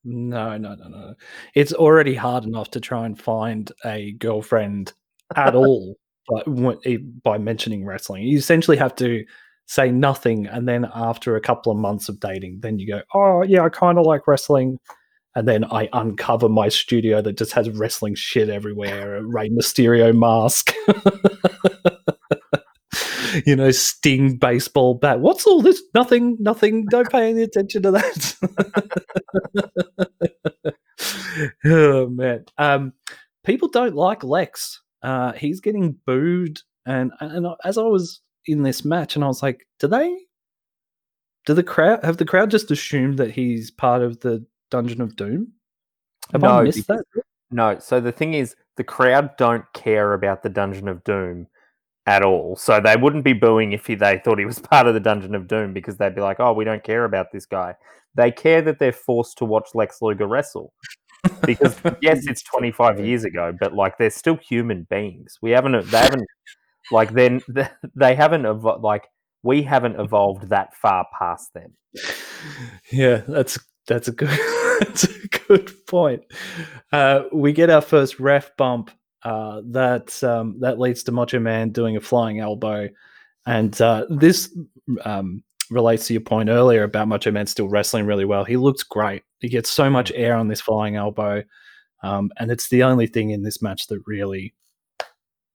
No, 0.04 0.56
no, 0.56 0.74
no, 0.76 0.88
no. 0.88 1.14
It's 1.54 1.72
already 1.72 2.14
hard 2.14 2.44
enough 2.44 2.70
to 2.70 2.80
try 2.80 3.06
and 3.06 3.20
find 3.20 3.72
a 3.84 4.12
girlfriend 4.12 4.92
at 5.34 5.54
all 5.56 5.96
by, 6.28 6.98
by 7.24 7.38
mentioning 7.38 7.84
wrestling. 7.84 8.22
You 8.22 8.38
essentially 8.38 8.76
have 8.76 8.94
to 8.96 9.24
say 9.66 9.90
nothing, 9.90 10.46
and 10.46 10.68
then 10.68 10.88
after 10.94 11.34
a 11.34 11.40
couple 11.40 11.72
of 11.72 11.78
months 11.78 12.08
of 12.08 12.20
dating, 12.20 12.60
then 12.60 12.78
you 12.78 12.86
go, 12.86 13.02
"Oh, 13.14 13.42
yeah, 13.42 13.62
I 13.62 13.68
kind 13.68 13.98
of 13.98 14.06
like 14.06 14.26
wrestling." 14.28 14.78
And 15.34 15.46
then 15.46 15.64
I 15.64 15.88
uncover 15.92 16.48
my 16.48 16.68
studio 16.68 17.20
that 17.20 17.36
just 17.36 17.52
has 17.52 17.68
wrestling 17.68 18.14
shit 18.14 18.48
everywhere, 18.48 19.16
a 19.16 19.22
Rey 19.22 19.50
Mysterio 19.50 20.16
mask. 20.16 20.72
you 23.44 23.56
know, 23.56 23.70
Sting 23.70 24.36
baseball 24.36 24.94
bat. 24.94 25.20
What's 25.20 25.46
all 25.46 25.62
this? 25.62 25.82
Nothing, 25.94 26.36
nothing. 26.40 26.86
Don't 26.90 27.10
pay 27.10 27.30
any 27.30 27.42
attention 27.42 27.82
to 27.82 27.90
that. 27.92 28.36
oh 31.64 32.08
man. 32.08 32.44
Um, 32.58 32.92
people 33.44 33.68
don't 33.68 33.94
like 33.94 34.24
Lex. 34.24 34.80
Uh, 35.02 35.32
he's 35.32 35.60
getting 35.60 35.96
booed, 36.06 36.60
and 36.86 37.12
and 37.20 37.46
as 37.64 37.78
I 37.78 37.82
was 37.82 38.20
in 38.46 38.62
this 38.62 38.84
match, 38.84 39.16
and 39.16 39.24
I 39.24 39.28
was 39.28 39.42
like, 39.42 39.66
do 39.78 39.88
they? 39.88 40.16
Do 41.44 41.54
the 41.54 41.62
crowd 41.62 42.04
have 42.04 42.16
the 42.16 42.24
crowd 42.24 42.50
just 42.50 42.70
assumed 42.70 43.18
that 43.18 43.30
he's 43.30 43.70
part 43.70 44.02
of 44.02 44.20
the 44.20 44.44
Dungeon 44.70 45.00
of 45.00 45.16
Doom? 45.16 45.52
Have 46.32 46.42
no, 46.42 46.48
I 46.48 46.62
missed 46.64 46.88
that? 46.88 47.04
No. 47.50 47.78
So 47.78 48.00
the 48.00 48.12
thing 48.12 48.34
is, 48.34 48.56
the 48.76 48.84
crowd 48.84 49.36
don't 49.36 49.64
care 49.74 50.12
about 50.12 50.42
the 50.42 50.48
Dungeon 50.48 50.88
of 50.88 51.04
Doom 51.04 51.46
at 52.06 52.22
all. 52.22 52.56
So 52.56 52.80
they 52.80 52.96
wouldn't 52.96 53.24
be 53.24 53.32
booing 53.32 53.72
if 53.72 53.86
he, 53.86 53.94
they 53.94 54.18
thought 54.18 54.38
he 54.38 54.44
was 54.44 54.58
part 54.70 54.86
of 54.86 54.94
the 54.94 55.00
Dungeon 55.00 55.34
of 55.34 55.48
Doom 55.48 55.72
because 55.72 55.96
they'd 55.96 56.14
be 56.14 56.20
like, 56.20 56.40
"Oh, 56.40 56.52
we 56.52 56.64
don't 56.64 56.84
care 56.84 57.04
about 57.04 57.32
this 57.32 57.46
guy." 57.46 57.74
They 58.14 58.30
care 58.30 58.62
that 58.62 58.78
they're 58.78 58.92
forced 58.92 59.38
to 59.38 59.44
watch 59.44 59.68
Lex 59.74 60.00
Luger 60.00 60.26
wrestle. 60.26 60.72
Because 61.44 61.76
yes, 62.00 62.26
it's 62.26 62.42
25 62.42 63.00
years 63.04 63.24
ago, 63.24 63.54
but 63.58 63.74
like 63.74 63.98
they're 63.98 64.10
still 64.10 64.36
human 64.36 64.86
beings. 64.88 65.38
We 65.42 65.50
haven't 65.50 65.90
they 65.90 65.98
haven't 65.98 66.26
like 66.90 67.12
then 67.12 67.40
they 67.94 68.14
haven't 68.14 68.42
evo- 68.42 68.82
like 68.82 69.08
we 69.42 69.62
haven't 69.62 70.00
evolved 70.00 70.48
that 70.48 70.74
far 70.74 71.06
past 71.18 71.52
them. 71.52 71.72
Yeah, 72.92 73.22
that's 73.28 73.58
that's 73.86 74.08
a 74.08 74.12
good 74.12 74.28
that's 74.80 75.04
a 75.04 75.28
good 75.48 75.72
point. 75.86 76.22
Uh, 76.92 77.22
we 77.32 77.52
get 77.52 77.70
our 77.70 77.80
first 77.80 78.18
ref 78.20 78.56
bump 78.56 78.90
uh, 79.26 79.60
that 79.64 80.22
um, 80.22 80.54
that 80.60 80.78
leads 80.78 81.02
to 81.02 81.10
Macho 81.10 81.40
Man 81.40 81.70
doing 81.70 81.96
a 81.96 82.00
flying 82.00 82.38
elbow, 82.38 82.88
and 83.44 83.78
uh, 83.80 84.06
this 84.08 84.56
um, 85.04 85.42
relates 85.68 86.06
to 86.06 86.12
your 86.12 86.20
point 86.20 86.48
earlier 86.48 86.84
about 86.84 87.08
Macho 87.08 87.32
Man 87.32 87.48
still 87.48 87.68
wrestling 87.68 88.06
really 88.06 88.24
well. 88.24 88.44
He 88.44 88.56
looks 88.56 88.84
great. 88.84 89.24
He 89.40 89.48
gets 89.48 89.68
so 89.68 89.90
much 89.90 90.12
air 90.14 90.36
on 90.36 90.46
this 90.46 90.60
flying 90.60 90.94
elbow, 90.94 91.42
um, 92.04 92.30
and 92.36 92.52
it's 92.52 92.68
the 92.68 92.84
only 92.84 93.08
thing 93.08 93.30
in 93.30 93.42
this 93.42 93.60
match 93.60 93.88
that 93.88 94.00
really 94.06 94.54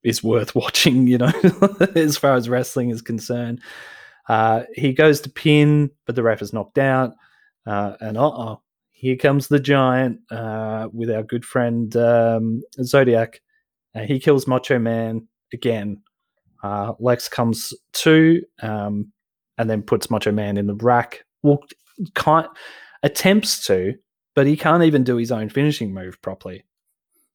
is 0.04 0.22
worth 0.22 0.54
watching. 0.56 1.08
You 1.08 1.20
know, 1.20 1.32
as 1.96 2.18
far 2.18 2.36
as 2.36 2.50
wrestling 2.50 2.90
is 2.90 3.02
concerned. 3.02 3.62
Uh, 4.28 4.64
he 4.76 4.92
goes 4.92 5.22
to 5.22 5.30
pin, 5.30 5.92
but 6.06 6.16
the 6.16 6.24
ref 6.24 6.42
is 6.42 6.52
knocked 6.52 6.78
out, 6.78 7.14
uh, 7.66 7.96
and 8.02 8.18
uh 8.18 8.28
oh, 8.28 8.62
here 8.90 9.16
comes 9.16 9.48
the 9.48 9.62
giant 9.62 10.20
uh, 10.30 10.90
with 10.92 11.10
our 11.10 11.24
good 11.24 11.46
friend 11.46 11.96
um, 11.96 12.64
Zodiac 12.84 13.40
uh, 13.96 14.02
he 14.02 14.20
kills 14.20 14.48
Macho 14.48 14.80
Man 14.80 15.28
again. 15.54 16.02
Uh, 16.64 16.94
Lex 17.00 17.28
comes 17.28 17.74
to 17.94 18.42
um, 18.62 19.12
and 19.58 19.70
then 19.70 19.82
puts 19.82 20.10
Macho 20.10 20.32
Man 20.32 20.58
in 20.58 20.68
the 20.68 20.76
rack. 20.76 21.26
Well, 21.44 21.60
can't 22.16 22.48
attempts 23.04 23.66
to, 23.68 23.96
but 24.36 24.48
he 24.48 24.56
can't 24.56 24.84
even 24.84 25.04
do 25.04 25.18
his 25.18 25.32
own 25.32 25.50
finishing 25.50 25.94
move 25.94 26.22
properly. 26.22 26.64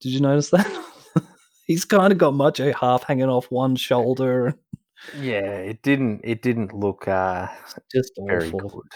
Did 0.00 0.10
you 0.10 0.20
notice 0.20 0.50
that? 0.50 0.84
He's 1.66 1.84
kind 1.84 2.12
of 2.12 2.18
got 2.18 2.34
Macho 2.34 2.72
half 2.72 3.02
hanging 3.02 3.28
off 3.28 3.50
one 3.50 3.74
shoulder. 3.76 4.54
Yeah, 5.20 5.56
it 5.56 5.82
didn't. 5.82 6.20
It 6.24 6.42
didn't 6.42 6.72
look 6.72 7.08
uh, 7.08 7.48
just 7.92 8.12
very 8.26 8.48
awful. 8.48 8.60
good. 8.70 8.88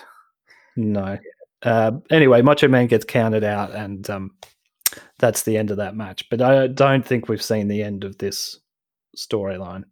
No. 0.77 1.19
Uh, 1.63 1.93
anyway, 2.11 2.43
Macho 2.43 2.69
Man 2.69 2.87
gets 2.87 3.05
counted 3.05 3.45
out, 3.45 3.73
and 3.73 4.09
um, 4.09 4.31
that's 5.19 5.43
the 5.43 5.57
end 5.57 5.71
of 5.71 5.77
that 5.79 5.97
match. 5.97 6.29
But 6.31 6.43
I 6.43 6.67
don't 6.67 7.07
think 7.07 7.29
we've 7.29 7.43
seen 7.43 7.69
the 7.69 7.83
end 7.83 8.05
of 8.05 8.19
this 8.19 8.59
storyline. 9.17 9.85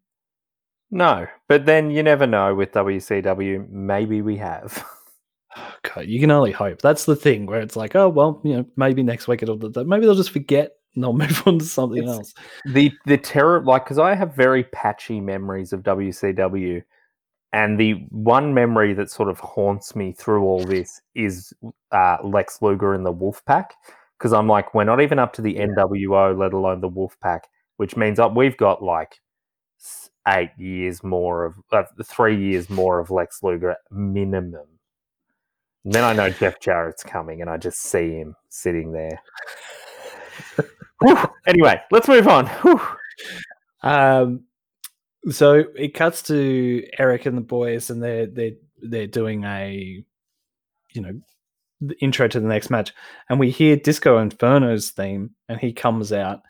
No, 0.91 1.27
but 1.49 1.67
then 1.67 1.91
you 1.91 2.03
never 2.03 2.27
know 2.27 2.55
with 2.55 2.73
WCW. 2.73 3.69
Maybe 3.69 4.23
we 4.23 4.37
have. 4.39 4.85
God, 5.95 6.07
you 6.07 6.21
can 6.21 6.31
only 6.31 6.53
hope. 6.53 6.81
That's 6.81 7.05
the 7.05 7.17
thing 7.17 7.47
where 7.47 7.61
it's 7.61 7.77
like, 7.77 7.95
oh 7.95 8.09
well, 8.09 8.41
you 8.45 8.57
know, 8.57 8.67
maybe 8.77 9.03
next 9.03 9.29
week 9.29 9.43
it'll. 9.43 9.59
Maybe 9.59 10.07
they'll 10.07 10.15
just 10.15 10.31
forget 10.31 10.73
and 10.95 11.05
they'll 11.05 11.13
move 11.29 11.43
on 11.47 11.59
to 11.59 11.65
something 11.65 12.03
it's 12.03 12.13
else. 12.13 12.35
The 12.67 12.93
the 13.07 13.19
terror, 13.19 13.63
like, 13.63 13.85
because 13.85 13.99
I 13.99 14.15
have 14.15 14.35
very 14.35 14.65
patchy 14.65 15.21
memories 15.21 15.73
of 15.73 15.83
WCW, 15.83 16.83
and 17.53 17.79
the 17.79 17.93
one 18.11 18.55
memory 18.55 18.95
that 18.95 19.11
sort 19.11 19.29
of 19.29 19.39
haunts 19.41 19.95
me 19.95 20.13
through 20.13 20.45
all 20.45 20.65
this 20.65 21.01
is 21.15 21.53
uh, 21.93 22.17
Lex 22.25 22.63
Luger 22.63 22.95
and 22.95 23.05
the 23.05 23.13
Wolfpac 23.13 23.67
because 24.19 24.33
I'm 24.33 24.49
like, 24.49 24.75
we're 24.75 24.85
not 24.85 25.01
even 25.01 25.19
up 25.19 25.33
to 25.35 25.43
the 25.43 25.55
NWO, 25.55 26.37
let 26.37 26.53
alone 26.53 26.81
the 26.81 26.91
Wolfpac, 26.91 27.41
which 27.77 27.97
means 27.97 28.19
up 28.19 28.35
we've 28.35 28.57
got 28.57 28.83
like 28.83 29.21
eight 30.27 30.51
years 30.59 31.05
more 31.05 31.45
of 31.45 31.55
uh, 31.73 31.85
three 32.05 32.37
years 32.37 32.69
more 32.69 32.99
of 32.99 33.11
Lex 33.11 33.43
Luger 33.43 33.77
minimum. 33.91 34.67
And 35.85 35.95
then 35.95 36.05
I 36.05 36.13
know 36.13 36.31
Jeff 36.31 36.61
Jarrett's 36.61 37.05
coming, 37.05 37.41
and 37.41 37.49
I 37.49 37.57
just 37.57 37.81
see 37.81 38.11
him 38.11 38.35
sitting 38.49 38.93
there. 38.93 39.23
anyway, 41.47 41.81
let's 41.91 42.09
move 42.09 42.29
on. 42.29 42.51
Um, 43.83 44.45
so 45.31 45.65
it 45.77 45.95
cuts 45.95 46.23
to 46.25 46.85
Eric 46.99 47.27
and 47.27 47.37
the 47.37 47.43
boys, 47.43 47.91
and 47.91 48.03
they're 48.03 48.27
they're 48.27 48.57
they're 48.83 49.07
doing 49.07 49.45
a, 49.45 50.05
you 50.93 51.01
know, 51.01 51.21
the 51.81 51.99
intro 52.01 52.29
to 52.29 52.41
the 52.41 52.49
next 52.49 52.71
match, 52.71 52.93
and 53.29 53.39
we 53.39 53.51
hear 53.51 53.77
Disco 53.77 54.19
Inferno's 54.19 54.91
theme, 54.91 55.31
and 55.49 55.61
he 55.61 55.73
comes 55.73 56.13
out. 56.13 56.41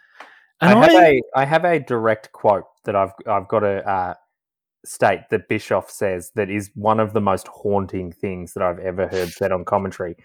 And 0.61 0.79
I 0.79 0.83
have 0.83 0.97
I, 0.97 1.07
a 1.07 1.23
I 1.37 1.45
have 1.45 1.65
a 1.65 1.79
direct 1.79 2.33
quote 2.33 2.65
that 2.85 2.97
I've 2.97 3.13
I've 3.27 3.49
got 3.49 3.61
to 3.61 3.89
uh, 3.89 4.15
state 4.85 5.21
that 5.31 5.49
Bischoff 5.49 5.91
says 5.91 6.33
that 6.35 6.51
is 6.51 6.71
one 6.75 7.01
of 7.01 7.13
the 7.13 7.21
most 7.21 7.47
haunting 7.49 8.13
things 8.13 8.55
that 8.55 8.63
I've 8.63 8.79
ever 8.79 9.07
heard 9.09 9.29
said 9.29 9.53
on 9.53 9.65
commentary. 9.65 10.17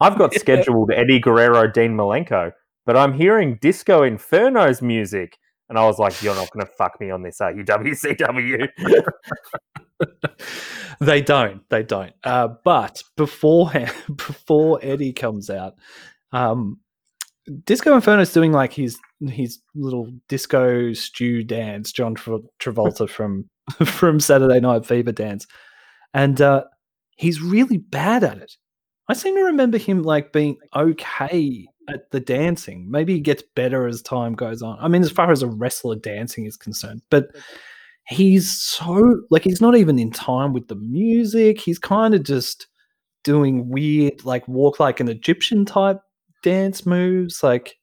I've 0.00 0.18
got 0.18 0.34
scheduled 0.34 0.90
Eddie 0.92 1.20
Guerrero, 1.20 1.66
Dean 1.66 1.94
Malenko, 1.96 2.52
but 2.86 2.96
I'm 2.96 3.12
hearing 3.12 3.58
Disco 3.60 4.02
Inferno's 4.02 4.82
music. 4.82 5.38
And 5.68 5.78
I 5.78 5.84
was 5.84 5.98
like, 5.98 6.22
you're 6.22 6.34
not 6.34 6.50
going 6.50 6.66
to 6.66 6.72
fuck 6.72 7.00
me 7.00 7.10
on 7.10 7.22
this, 7.22 7.40
are 7.40 7.52
you, 7.52 7.64
WCW? 7.64 8.68
they 11.00 11.22
don't. 11.22 11.68
They 11.70 11.82
don't. 11.82 12.12
Uh, 12.22 12.48
but 12.64 13.02
before 13.16 13.72
before 14.16 14.78
Eddie 14.82 15.12
comes 15.12 15.50
out, 15.50 15.74
um, 16.32 16.80
Disco 17.64 17.94
Inferno 17.94 18.22
is 18.22 18.32
doing 18.32 18.52
like 18.52 18.72
his 18.72 18.98
his 19.28 19.60
little 19.74 20.10
disco 20.28 20.92
stew 20.92 21.44
dance, 21.44 21.92
John 21.92 22.14
Tra- 22.14 22.40
Travolta 22.60 23.08
from 23.08 23.48
from 23.84 24.20
Saturday 24.20 24.60
Night 24.60 24.86
Fever 24.86 25.12
dance, 25.12 25.46
and 26.12 26.40
uh, 26.40 26.64
he's 27.16 27.40
really 27.40 27.78
bad 27.78 28.24
at 28.24 28.38
it. 28.38 28.52
I 29.08 29.12
seem 29.14 29.34
to 29.36 29.42
remember 29.42 29.76
him 29.76 30.02
like 30.02 30.32
being 30.32 30.56
okay 30.74 31.66
at 31.88 32.10
the 32.10 32.20
dancing. 32.20 32.90
Maybe 32.90 33.14
he 33.14 33.20
gets 33.20 33.42
better 33.54 33.86
as 33.86 34.02
time 34.02 34.34
goes 34.34 34.62
on. 34.62 34.78
I 34.80 34.88
mean, 34.88 35.02
as 35.02 35.10
far 35.10 35.30
as 35.30 35.42
a 35.42 35.46
wrestler 35.46 35.96
dancing 35.96 36.46
is 36.46 36.56
concerned, 36.56 37.02
but 37.10 37.34
he's 38.06 38.50
so 38.50 39.22
like 39.30 39.44
he's 39.44 39.60
not 39.60 39.76
even 39.76 39.98
in 39.98 40.10
time 40.10 40.52
with 40.52 40.68
the 40.68 40.76
music. 40.76 41.60
He's 41.60 41.78
kind 41.78 42.14
of 42.14 42.22
just 42.22 42.66
doing 43.22 43.68
weird, 43.68 44.24
like 44.24 44.46
walk 44.46 44.78
like 44.80 45.00
an 45.00 45.08
Egyptian 45.08 45.64
type 45.64 46.00
dance 46.42 46.86
moves. 46.86 47.42
Like, 47.42 47.76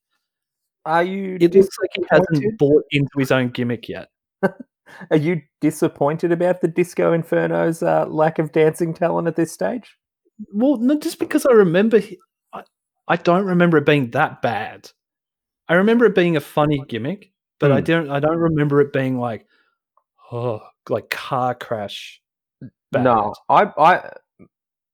are 0.85 1.03
you? 1.03 1.37
It 1.41 1.53
looks 1.53 1.77
like 1.81 1.91
he 1.95 2.03
hasn't 2.09 2.57
bought 2.57 2.83
into 2.91 3.11
his 3.17 3.31
own 3.31 3.49
gimmick 3.49 3.89
yet. 3.89 4.09
are 5.11 5.17
you 5.17 5.41
disappointed 5.59 6.31
about 6.31 6.61
the 6.61 6.67
Disco 6.67 7.13
Inferno's 7.13 7.83
uh, 7.83 8.05
lack 8.07 8.39
of 8.39 8.51
dancing 8.51 8.93
talent 8.93 9.27
at 9.27 9.35
this 9.35 9.51
stage? 9.51 9.97
Well, 10.53 10.77
no, 10.77 10.97
just 10.97 11.19
because 11.19 11.45
I 11.45 11.53
remember, 11.53 11.99
he, 11.99 12.17
I, 13.11 13.17
don't 13.17 13.45
remember 13.45 13.77
it 13.77 13.85
being 13.85 14.11
that 14.11 14.41
bad. 14.41 14.89
I 15.67 15.75
remember 15.75 16.05
it 16.05 16.15
being 16.15 16.37
a 16.37 16.41
funny 16.41 16.83
gimmick, 16.87 17.31
but 17.59 17.71
mm. 17.71 17.75
I 17.75 17.77
hmm. 17.79 17.83
don't. 17.83 18.09
I 18.09 18.19
don't 18.19 18.37
remember 18.37 18.81
it 18.81 18.93
being 18.93 19.19
like, 19.19 19.45
oh, 20.31 20.61
like 20.89 21.09
car 21.09 21.55
crash. 21.55 22.21
Bad. 22.91 23.03
No, 23.03 23.33
I, 23.47 23.71
I, 23.77 24.09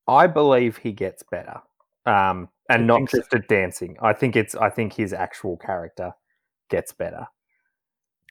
I 0.07 0.27
believe 0.27 0.77
he 0.77 0.91
gets 0.91 1.23
better. 1.23 1.61
Um, 2.05 2.49
and 2.69 2.83
I 2.83 2.85
not 2.85 2.97
think 2.97 3.09
so. 3.09 3.17
just 3.19 3.33
at 3.33 3.47
dancing. 3.47 3.97
I 4.01 4.13
think 4.13 4.35
it's. 4.35 4.55
I 4.55 4.69
think 4.69 4.93
his 4.93 5.13
actual 5.13 5.57
character 5.57 6.13
gets 6.69 6.91
better. 6.91 7.27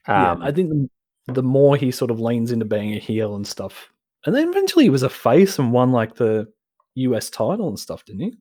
Um, 0.07 0.41
yeah, 0.41 0.47
I 0.47 0.53
think 0.53 0.71
the, 0.71 1.33
the 1.33 1.43
more 1.43 1.77
he 1.77 1.91
sort 1.91 2.11
of 2.11 2.21
leans 2.21 2.53
into 2.53 2.65
being 2.65 2.95
a 2.95 2.99
heel 2.99 3.35
and 3.35 3.47
stuff, 3.47 3.91
and 4.25 4.35
then 4.35 4.49
eventually 4.49 4.85
he 4.85 4.91
was 4.91 5.03
a 5.03 5.09
face 5.09 5.59
and 5.59 5.73
won 5.73 5.93
like 5.93 6.15
the 6.15 6.47
US 6.95 7.31
title 7.31 7.69
and 7.69 7.79
stuff, 7.79 8.05
didn't 8.05 8.23
he? 8.23 8.37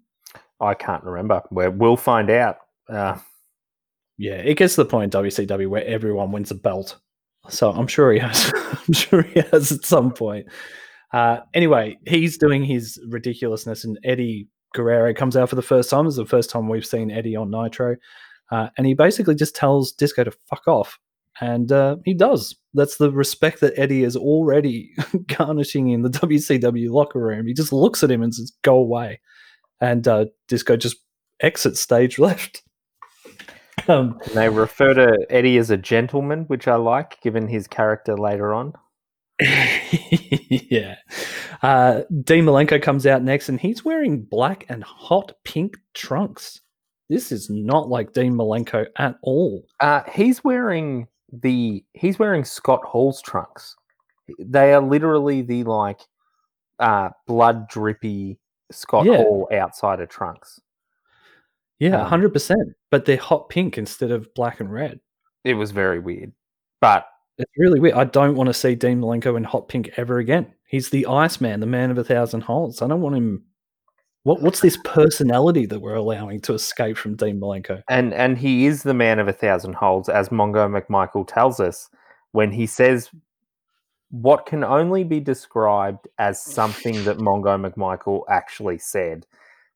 I 0.60 0.74
can't 0.74 1.04
remember. 1.04 1.42
Where 1.50 1.72
we'll 1.72 1.98
find 1.98 2.30
out. 2.30 2.58
Uh, 2.90 3.18
Yeah, 4.18 4.36
it 4.36 4.56
gets 4.58 4.76
to 4.76 4.84
the 4.84 4.90
point 4.90 5.14
in 5.14 5.22
WCW 5.24 5.68
where 5.68 5.86
everyone 5.86 6.32
wins 6.32 6.52
a 6.52 6.56
belt. 6.56 6.98
So 7.50 7.72
I'm 7.72 7.88
sure 7.88 8.12
he 8.12 8.20
has. 8.20 8.52
I'm 8.88 8.94
sure 8.94 9.22
he 9.24 9.42
has 9.52 9.72
at 9.72 9.84
some 9.86 10.12
point. 10.12 10.48
Uh, 11.14 11.40
anyway, 11.54 11.98
he's 12.08 12.38
doing 12.38 12.64
his 12.64 13.00
ridiculousness, 13.10 13.84
and 13.84 14.00
Eddie 14.04 14.48
Guerrero 14.74 15.14
comes 15.14 15.38
out 15.38 15.50
for 15.50 15.56
the 15.56 15.62
first 15.62 15.90
time. 15.90 16.08
It's 16.08 16.16
the 16.16 16.26
first 16.26 16.50
time 16.50 16.68
we've 16.68 16.86
seen 16.86 17.12
Eddie 17.12 17.36
on 17.36 17.52
Nitro, 17.52 17.96
uh, 18.52 18.70
and 18.78 18.88
he 18.88 18.94
basically 18.94 19.36
just 19.36 19.56
tells 19.56 19.92
Disco 19.92 20.24
to 20.24 20.32
fuck 20.50 20.68
off, 20.68 20.98
and 21.40 21.72
uh, 21.72 21.98
he 22.04 22.14
does. 22.14 22.56
That's 22.74 22.98
the 22.98 23.12
respect 23.12 23.60
that 23.62 23.78
Eddie 23.78 24.04
is 24.04 24.16
already 24.18 24.92
garnishing 25.38 25.90
in 25.90 26.02
the 26.02 26.10
WCW 26.10 26.90
locker 26.90 27.20
room. 27.20 27.48
He 27.48 27.54
just 27.54 27.72
looks 27.72 28.04
at 28.04 28.12
him 28.12 28.24
and 28.24 28.34
says, 28.34 28.52
"Go 28.64 28.76
away," 28.76 29.22
and 29.82 30.08
uh, 30.08 30.26
Disco 30.48 30.78
just 30.78 30.98
exits 31.42 31.80
stage 31.80 32.20
left. 32.20 32.64
Um, 33.88 34.20
they 34.34 34.50
refer 34.50 34.94
to 34.94 35.26
Eddie 35.30 35.58
as 35.58 35.70
a 35.70 35.78
gentleman, 35.78 36.46
which 36.46 36.68
I 36.68 36.76
like, 36.76 37.22
given 37.22 37.48
his 37.48 37.68
character 37.68 38.18
later 38.18 38.54
on. 38.54 38.74
yeah. 39.40 40.96
Uh, 41.62 42.02
Dean 42.24 42.46
Malenko 42.46 42.82
comes 42.82 43.06
out 43.06 43.22
next 43.22 43.50
and 43.50 43.60
he's 43.60 43.84
wearing 43.84 44.24
black 44.24 44.66
and 44.70 44.84
hot 44.84 45.34
pink 45.44 45.78
trunks. 45.94 46.62
This 47.10 47.32
is 47.32 47.50
not 47.50 47.90
like 47.90 48.14
Dean 48.14 48.34
Malenko 48.34 48.88
at 48.98 49.18
all. 49.22 49.68
Uh, 49.80 50.02
he's 50.12 50.44
wearing 50.44 51.08
the 51.32 51.84
he's 51.94 52.18
wearing 52.18 52.46
Scott 52.46 52.82
Hall's 52.86 53.22
trunks. 53.22 53.76
They 54.40 54.74
are 54.74 54.82
literally 54.82 55.42
the 55.42 55.64
like 55.66 56.00
uh, 56.80 57.10
blood 57.28 57.68
drippy 57.68 58.40
Scott 58.72 59.06
Yeah. 59.06 59.18
Hall 59.18 59.48
of 59.52 60.10
trunks. 60.10 60.60
Yeah, 61.80 62.02
Um, 62.02 62.10
100%. 62.10 62.56
But 62.90 63.06
they're 63.06 63.18
hot 63.18 63.50
pink 63.50 63.78
instead 63.78 64.12
of 64.12 64.34
black 64.34 64.60
and 64.60 64.72
red. 64.72 65.00
It 65.44 65.56
was 65.56 65.72
very 65.72 66.00
weird, 66.00 66.32
but 66.82 67.08
It's 67.38 67.52
really 67.58 67.80
weird. 67.82 67.96
I 67.96 68.06
don't 68.06 68.36
want 68.36 68.48
to 68.48 68.54
see 68.54 68.76
Dean 68.76 69.02
Malenko 69.02 69.36
in 69.36 69.44
hot 69.44 69.68
pink 69.68 69.92
ever 69.98 70.20
again. 70.20 70.54
He's 70.68 70.90
the 70.90 71.06
Iceman, 71.06 71.60
the 71.60 71.66
man 71.66 71.92
of 71.92 71.98
a 71.98 72.04
thousand 72.04 72.42
holds. 72.42 72.82
I 72.82 72.88
don't 72.88 73.02
want 73.02 73.18
him. 73.18 73.44
What, 74.24 74.42
what's 74.42 74.62
this 74.62 74.78
personality 74.86 75.66
that 75.68 75.82
we're 75.82 75.96
allowing 75.96 76.40
to 76.42 76.54
escape 76.54 76.98
from 76.98 77.16
Dean 77.16 77.40
Malenko? 77.40 77.84
and 77.90 78.14
and 78.14 78.38
he 78.38 78.66
is 78.66 78.84
the 78.84 78.94
man 78.94 79.20
of 79.20 79.28
a 79.28 79.34
thousand 79.34 79.74
holds, 79.74 80.08
as 80.10 80.30
Mongo 80.30 80.68
McMichael 80.68 81.28
tells 81.28 81.60
us 81.60 81.90
when 82.32 82.52
he 82.52 82.66
says 82.66 83.12
what 84.12 84.46
can 84.46 84.64
only 84.64 85.04
be 85.04 85.20
described 85.20 86.08
as 86.20 86.42
something 86.42 87.04
that 87.06 87.18
Mongo 87.18 87.60
McMichael 87.60 88.24
actually 88.30 88.78
said, 88.78 89.26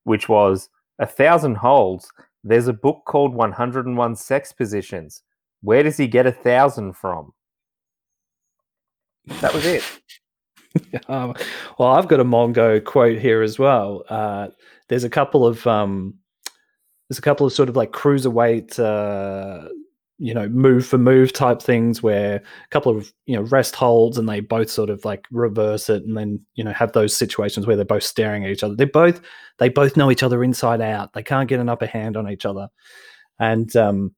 which 0.04 0.30
was 0.30 0.70
a 1.00 1.06
thousand 1.06 1.56
holds. 1.56 2.12
There's 2.44 2.68
a 2.68 2.74
book 2.74 3.04
called 3.06 3.34
101 3.34 4.15
Sex 4.15 4.54
Positions. 4.54 5.24
Where 5.62 5.84
does 5.84 5.98
he 5.98 6.08
get 6.08 6.26
a 6.26 6.32
thousand 6.32 6.94
from? 6.94 7.34
That 9.42 9.54
was 9.54 9.65
it. 9.65 9.84
um, 11.08 11.34
well, 11.78 11.89
I've 11.89 12.08
got 12.08 12.20
a 12.20 12.26
Mongo 12.26 12.84
quote 12.84 13.20
here 13.20 13.42
as 13.42 13.60
well. 13.60 14.04
Uh, 14.10 14.50
there's 14.88 15.04
a 15.04 15.10
couple 15.10 15.46
of 15.46 15.65
um, 15.68 16.15
there's 17.10 17.20
a 17.20 17.24
couple 17.24 17.46
of 17.46 17.54
sort 17.54 17.70
of 17.70 17.76
like 17.76 17.92
cruiserweight, 17.92 18.80
uh, 18.80 19.70
you 20.20 20.34
know, 20.34 20.48
move 20.50 20.86
for 20.86 20.98
move 20.98 21.34
type 21.34 21.62
things 21.62 22.04
where 22.04 22.36
a 22.36 22.68
couple 22.70 22.96
of 22.96 23.12
you 23.26 23.36
know 23.36 23.42
rest 23.44 23.76
holds 23.76 24.18
and 24.18 24.28
they 24.28 24.42
both 24.42 24.70
sort 24.70 24.90
of 24.90 25.04
like 25.06 25.26
reverse 25.32 25.90
it 25.90 26.04
and 26.04 26.18
then 26.18 26.40
you 26.56 26.64
know 26.64 26.74
have 26.74 26.92
those 26.92 27.16
situations 27.16 27.66
where 27.66 27.76
they're 27.76 27.86
both 27.86 28.04
staring 28.04 28.44
at 28.46 28.52
each 28.52 28.64
other. 28.64 28.76
They 28.76 28.86
both 28.86 29.22
they 29.58 29.70
both 29.70 29.98
know 29.98 30.12
each 30.12 30.24
other 30.24 30.44
inside 30.44 30.82
out. 30.82 31.14
They 31.14 31.24
can't 31.24 31.50
get 31.50 31.60
an 31.60 31.70
upper 31.70 31.88
hand 31.88 32.18
on 32.18 32.30
each 32.30 32.46
other, 32.46 32.68
and 33.40 33.74
um, 33.76 34.14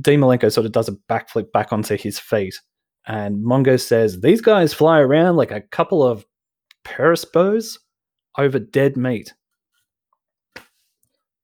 Dean 0.00 0.20
Malenko 0.20 0.52
sort 0.52 0.66
of 0.66 0.72
does 0.72 0.88
a 0.88 0.96
backflip 1.08 1.52
back 1.52 1.72
onto 1.72 1.96
his 1.96 2.18
feet. 2.18 2.60
And 3.06 3.42
Mongo 3.44 3.80
says, 3.80 4.20
These 4.20 4.40
guys 4.40 4.74
fly 4.74 5.00
around 5.00 5.36
like 5.36 5.50
a 5.50 5.62
couple 5.62 6.02
of 6.02 6.26
perispos 6.84 7.78
over 8.36 8.58
dead 8.58 8.96
meat. 8.96 9.32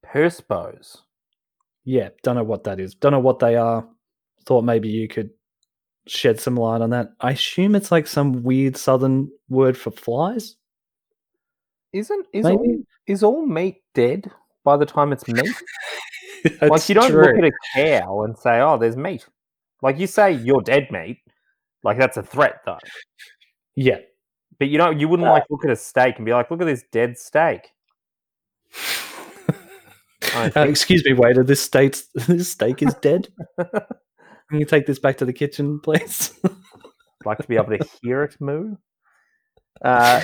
Perspos. 0.04 0.98
Yeah, 1.84 2.10
don't 2.22 2.36
know 2.36 2.44
what 2.44 2.64
that 2.64 2.80
is. 2.80 2.94
Don't 2.94 3.12
know 3.12 3.20
what 3.20 3.38
they 3.38 3.56
are. 3.56 3.86
Thought 4.46 4.62
maybe 4.62 4.88
you 4.88 5.08
could 5.08 5.30
shed 6.06 6.40
some 6.40 6.56
light 6.56 6.80
on 6.80 6.90
that. 6.90 7.12
I 7.20 7.32
assume 7.32 7.74
it's 7.74 7.92
like 7.92 8.06
some 8.06 8.42
weird 8.42 8.76
southern 8.76 9.30
word 9.48 9.76
for 9.76 9.90
flies. 9.90 10.56
Isn't 11.92 12.26
is 12.32 12.44
all, 12.44 12.76
is 13.06 13.22
all 13.22 13.46
meat 13.46 13.82
dead 13.94 14.30
by 14.64 14.76
the 14.76 14.86
time 14.86 15.12
it's 15.12 15.28
meat? 15.28 15.54
like 16.62 16.88
you 16.88 16.94
don't 16.94 17.10
true. 17.10 17.24
look 17.24 17.38
at 17.38 17.44
a 17.44 17.52
cow 17.74 18.22
and 18.22 18.36
say, 18.36 18.60
"Oh, 18.60 18.76
there's 18.76 18.96
meat." 18.96 19.26
Like 19.82 19.98
you 19.98 20.06
say, 20.06 20.32
"You're 20.32 20.62
dead 20.62 20.88
meat." 20.90 21.18
Like 21.84 21.98
that's 21.98 22.16
a 22.16 22.22
threat, 22.22 22.60
though. 22.66 22.78
Yeah. 23.76 23.98
But 24.58 24.68
you 24.68 24.78
know, 24.78 24.90
you 24.90 25.08
wouldn't 25.08 25.28
Uh, 25.28 25.32
like 25.32 25.44
look 25.50 25.64
at 25.64 25.70
a 25.70 25.76
steak 25.76 26.16
and 26.16 26.26
be 26.26 26.32
like, 26.32 26.50
"Look 26.50 26.60
at 26.60 26.66
this 26.66 26.84
dead 26.90 27.16
steak." 27.18 27.70
Uh, 30.34 30.50
excuse 30.56 31.04
me, 31.04 31.12
waiter. 31.12 31.44
This 31.44 31.62
steak, 31.62 31.96
this 32.14 32.50
steak 32.50 32.82
is 32.82 32.94
dead. 32.94 33.28
Can 34.50 34.60
you 34.60 34.66
take 34.66 34.86
this 34.86 34.98
back 34.98 35.16
to 35.18 35.24
the 35.24 35.32
kitchen, 35.32 35.80
please? 35.80 36.32
I'd 36.44 37.26
like 37.26 37.38
to 37.38 37.48
be 37.48 37.56
able 37.56 37.76
to 37.78 37.88
hear 38.02 38.24
it 38.24 38.36
moo. 38.40 38.76
Uh, 39.82 40.20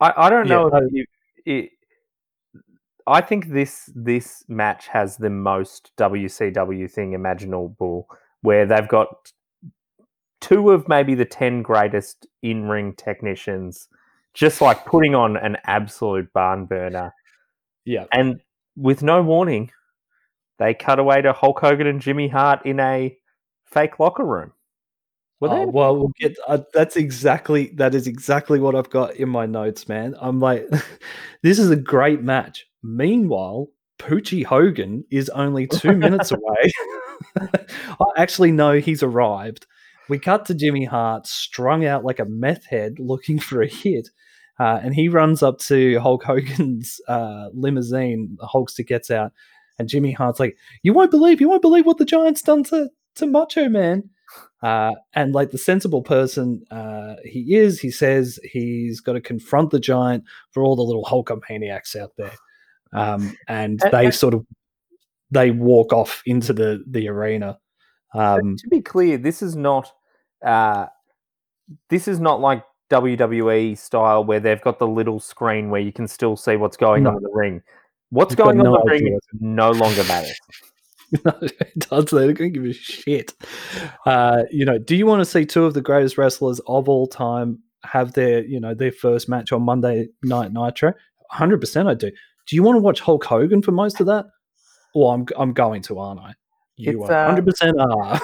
I 0.00 0.12
I 0.16 0.30
don't 0.30 0.48
know 0.48 0.68
no. 0.68 0.78
if 0.78 0.92
you. 0.92 1.06
It, 1.46 1.70
I 3.06 3.20
think 3.20 3.48
this 3.48 3.90
this 3.94 4.44
match 4.48 4.88
has 4.88 5.16
the 5.18 5.30
most 5.30 5.92
WCW 5.98 6.90
thing 6.90 7.12
imaginable, 7.12 8.08
where 8.40 8.66
they've 8.66 8.88
got 8.88 9.32
two 10.40 10.70
of 10.70 10.88
maybe 10.88 11.14
the 11.14 11.24
ten 11.24 11.62
greatest 11.62 12.26
in 12.42 12.68
ring 12.68 12.94
technicians, 12.94 13.88
just 14.32 14.60
like 14.60 14.84
putting 14.86 15.14
on 15.14 15.36
an 15.36 15.58
absolute 15.64 16.32
barn 16.32 16.64
burner, 16.64 17.12
yeah. 17.84 18.06
and 18.12 18.40
with 18.76 19.02
no 19.02 19.22
warning, 19.22 19.70
they 20.58 20.74
cut 20.74 20.98
away 20.98 21.22
to 21.22 21.32
Hulk 21.32 21.60
Hogan 21.60 21.86
and 21.86 22.00
Jimmy 22.00 22.28
Hart 22.28 22.64
in 22.64 22.80
a 22.80 23.16
fake 23.64 23.98
locker 23.98 24.24
room. 24.24 24.52
Were 25.40 25.48
they 25.48 25.56
Oh, 25.56 25.66
well, 25.66 25.96
we'll 25.96 26.12
get. 26.18 26.36
Uh, 26.46 26.58
that's 26.72 26.96
exactly 26.96 27.72
that 27.74 27.94
is 27.94 28.06
exactly 28.06 28.60
what 28.60 28.74
I've 28.74 28.90
got 28.90 29.16
in 29.16 29.28
my 29.28 29.46
notes, 29.46 29.88
man. 29.88 30.14
I'm 30.20 30.40
like, 30.40 30.68
this 31.42 31.58
is 31.58 31.70
a 31.70 31.76
great 31.76 32.22
match. 32.22 32.66
Meanwhile, 32.82 33.68
Poochie 33.98 34.44
Hogan 34.44 35.04
is 35.10 35.28
only 35.30 35.66
two 35.66 35.92
minutes 35.96 36.30
away. 36.30 36.72
I 37.36 38.06
actually 38.16 38.52
know 38.52 38.74
he's 38.74 39.02
arrived. 39.02 39.66
We 40.08 40.18
cut 40.18 40.44
to 40.46 40.54
Jimmy 40.54 40.84
Hart, 40.84 41.26
strung 41.26 41.84
out 41.84 42.04
like 42.04 42.20
a 42.20 42.26
meth 42.26 42.66
head, 42.66 42.98
looking 42.98 43.38
for 43.38 43.62
a 43.62 43.66
hit. 43.66 44.10
Uh, 44.58 44.80
and 44.82 44.94
he 44.94 45.08
runs 45.08 45.42
up 45.42 45.58
to 45.58 45.98
Hulk 46.00 46.22
Hogan's 46.24 47.00
uh, 47.08 47.48
limousine. 47.52 48.36
The 48.40 48.46
Hulkster 48.46 48.86
gets 48.86 49.10
out, 49.10 49.32
and 49.78 49.88
Jimmy 49.88 50.12
Hart's 50.12 50.40
like, 50.40 50.56
"You 50.82 50.92
won't 50.92 51.10
believe, 51.10 51.40
you 51.40 51.48
won't 51.48 51.62
believe 51.62 51.86
what 51.86 51.98
the 51.98 52.04
Giants 52.04 52.42
done 52.42 52.62
to 52.64 52.90
to 53.16 53.26
Macho 53.26 53.68
Man." 53.68 54.10
Uh, 54.62 54.92
and 55.12 55.34
like 55.34 55.50
the 55.50 55.58
sensible 55.58 56.02
person 56.02 56.64
uh, 56.70 57.16
he 57.24 57.54
is, 57.54 57.80
he 57.80 57.90
says 57.90 58.38
he's 58.42 59.00
got 59.00 59.12
to 59.12 59.20
confront 59.20 59.70
the 59.70 59.78
giant 59.78 60.24
for 60.52 60.62
all 60.62 60.74
the 60.74 60.82
little 60.82 61.04
Hulkamaniacs 61.04 61.94
out 61.96 62.12
there. 62.16 62.32
Um, 62.92 63.36
and 63.46 63.80
they 63.92 64.10
sort 64.10 64.34
of 64.34 64.46
they 65.30 65.50
walk 65.50 65.92
off 65.92 66.22
into 66.24 66.52
the 66.52 66.82
the 66.88 67.08
arena. 67.08 67.58
Um, 68.14 68.56
to 68.56 68.68
be 68.68 68.80
clear, 68.80 69.18
this 69.18 69.42
is 69.42 69.56
not 69.56 69.92
uh, 70.44 70.86
this 71.90 72.08
is 72.08 72.20
not 72.20 72.40
like 72.40 72.64
WWE 72.90 73.76
style 73.78 74.24
where 74.24 74.40
they've 74.40 74.60
got 74.60 74.78
the 74.78 74.86
little 74.86 75.20
screen 75.20 75.70
where 75.70 75.80
you 75.80 75.92
can 75.92 76.06
still 76.08 76.36
see 76.36 76.56
what's 76.56 76.76
going 76.76 77.04
No. 77.04 77.10
on 77.10 77.16
in 77.16 77.22
the 77.22 77.30
ring. 77.32 77.62
What's 78.10 78.34
going 78.34 78.60
on 78.60 78.66
in 78.66 78.72
the 78.72 78.82
ring 78.86 79.04
idea. 79.04 79.18
no 79.40 79.70
longer 79.72 80.04
matters. 80.04 80.38
it 81.12 81.78
does. 81.78 82.06
They 82.06 82.32
don't 82.32 82.52
give 82.52 82.64
a 82.64 82.72
shit. 82.72 83.32
Uh, 84.06 84.42
you 84.50 84.64
know, 84.64 84.78
do 84.78 84.94
you 84.96 85.06
want 85.06 85.20
to 85.20 85.24
see 85.24 85.44
two 85.44 85.64
of 85.64 85.74
the 85.74 85.80
greatest 85.80 86.18
wrestlers 86.18 86.60
of 86.66 86.88
all 86.88 87.06
time 87.06 87.60
have 87.84 88.12
their, 88.12 88.44
you 88.44 88.58
know, 88.60 88.74
their 88.74 88.92
first 88.92 89.28
match 89.28 89.52
on 89.52 89.62
Monday 89.62 90.08
Night 90.22 90.52
Nitro? 90.52 90.92
Hundred 91.30 91.60
percent, 91.60 91.88
I 91.88 91.94
do. 91.94 92.10
Do 92.46 92.56
you 92.56 92.62
want 92.62 92.76
to 92.76 92.80
watch 92.80 93.00
Hulk 93.00 93.24
Hogan 93.24 93.62
for 93.62 93.72
most 93.72 94.00
of 94.00 94.06
that? 94.06 94.26
Well, 94.94 95.10
I'm 95.10 95.26
I'm 95.36 95.52
going 95.52 95.82
to, 95.82 95.98
aren't 95.98 96.20
I? 96.20 96.34
You 96.76 97.02
It's, 97.02 97.10
uh, 97.10 97.26
hundred 97.26 97.46
percent 97.46 97.76
are. 97.80 98.20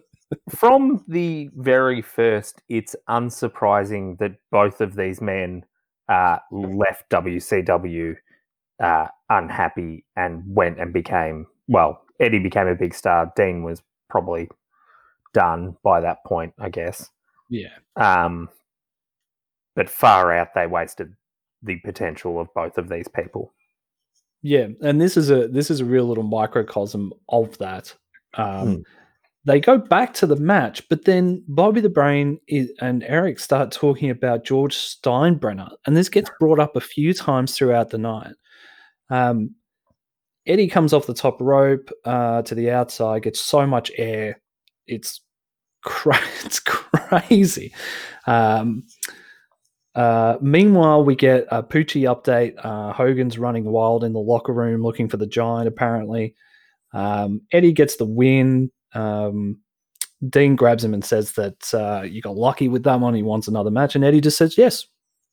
From 0.48 1.04
the 1.08 1.50
very 1.56 2.02
first, 2.02 2.62
it's 2.68 2.96
unsurprising 3.08 4.18
that 4.18 4.32
both 4.50 4.80
of 4.80 4.96
these 4.96 5.20
men 5.20 5.64
uh, 6.08 6.38
left 6.50 7.08
WCW 7.10 8.16
uh, 8.80 9.06
unhappy 9.28 10.04
and 10.16 10.42
went 10.46 10.80
and 10.80 10.92
became 10.92 11.46
well. 11.66 12.02
Eddie 12.20 12.38
became 12.38 12.66
a 12.66 12.74
big 12.74 12.94
star. 12.94 13.32
Dean 13.36 13.62
was 13.62 13.82
probably 14.08 14.48
done 15.34 15.76
by 15.82 16.00
that 16.00 16.24
point, 16.24 16.54
I 16.58 16.68
guess. 16.68 17.10
Yeah. 17.50 17.68
Um, 17.96 18.48
but 19.74 19.88
far 19.88 20.32
out, 20.32 20.54
they 20.54 20.66
wasted 20.66 21.14
the 21.62 21.76
potential 21.84 22.40
of 22.40 22.52
both 22.54 22.78
of 22.78 22.88
these 22.88 23.08
people. 23.08 23.52
Yeah, 24.42 24.68
and 24.80 25.00
this 25.00 25.16
is 25.16 25.30
a 25.30 25.48
this 25.48 25.70
is 25.70 25.80
a 25.80 25.84
real 25.84 26.04
little 26.04 26.24
microcosm 26.24 27.12
of 27.28 27.58
that. 27.58 27.94
Um, 28.34 28.76
Hmm. 28.76 28.82
They 29.48 29.60
go 29.60 29.78
back 29.78 30.12
to 30.14 30.26
the 30.26 30.36
match, 30.36 30.86
but 30.90 31.06
then 31.06 31.42
Bobby 31.48 31.80
the 31.80 31.88
Brain 31.88 32.38
is, 32.48 32.70
and 32.82 33.02
Eric 33.04 33.38
start 33.38 33.72
talking 33.72 34.10
about 34.10 34.44
George 34.44 34.76
Steinbrenner, 34.76 35.70
and 35.86 35.96
this 35.96 36.10
gets 36.10 36.30
brought 36.38 36.60
up 36.60 36.76
a 36.76 36.80
few 36.80 37.14
times 37.14 37.56
throughout 37.56 37.88
the 37.88 37.96
night. 37.96 38.34
Um, 39.08 39.54
Eddie 40.46 40.68
comes 40.68 40.92
off 40.92 41.06
the 41.06 41.14
top 41.14 41.40
rope 41.40 41.90
uh, 42.04 42.42
to 42.42 42.54
the 42.54 42.70
outside, 42.70 43.22
gets 43.22 43.40
so 43.40 43.66
much 43.66 43.90
air, 43.96 44.38
it's 44.86 45.22
cra- 45.82 46.20
it's 46.44 46.60
crazy. 46.60 47.72
Um, 48.26 48.84
uh, 49.94 50.36
meanwhile, 50.42 51.04
we 51.04 51.16
get 51.16 51.46
a 51.50 51.62
Poochie 51.62 52.02
update. 52.02 52.54
Uh, 52.62 52.92
Hogan's 52.92 53.38
running 53.38 53.64
wild 53.64 54.04
in 54.04 54.12
the 54.12 54.20
locker 54.20 54.52
room 54.52 54.82
looking 54.82 55.08
for 55.08 55.16
the 55.16 55.26
giant, 55.26 55.68
apparently. 55.68 56.34
Um, 56.92 57.40
Eddie 57.50 57.72
gets 57.72 57.96
the 57.96 58.04
win. 58.04 58.70
Um, 58.94 59.60
Dean 60.28 60.56
grabs 60.56 60.84
him 60.84 60.94
and 60.94 61.04
says 61.04 61.32
that 61.32 61.72
uh, 61.74 62.02
you 62.02 62.20
got 62.20 62.36
lucky 62.36 62.68
with 62.68 62.82
that 62.84 63.00
one. 63.00 63.14
He 63.14 63.22
wants 63.22 63.48
another 63.48 63.70
match. 63.70 63.94
And 63.94 64.04
Eddie 64.04 64.20
just 64.20 64.38
says, 64.38 64.58
yes, 64.58 64.86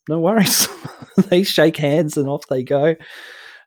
no 0.08 0.20
worries. 0.20 0.68
they 1.30 1.44
shake 1.44 1.78
hands 1.78 2.18
and 2.18 2.30
off 2.30 2.48
they 2.48 2.64
go. 2.64 2.96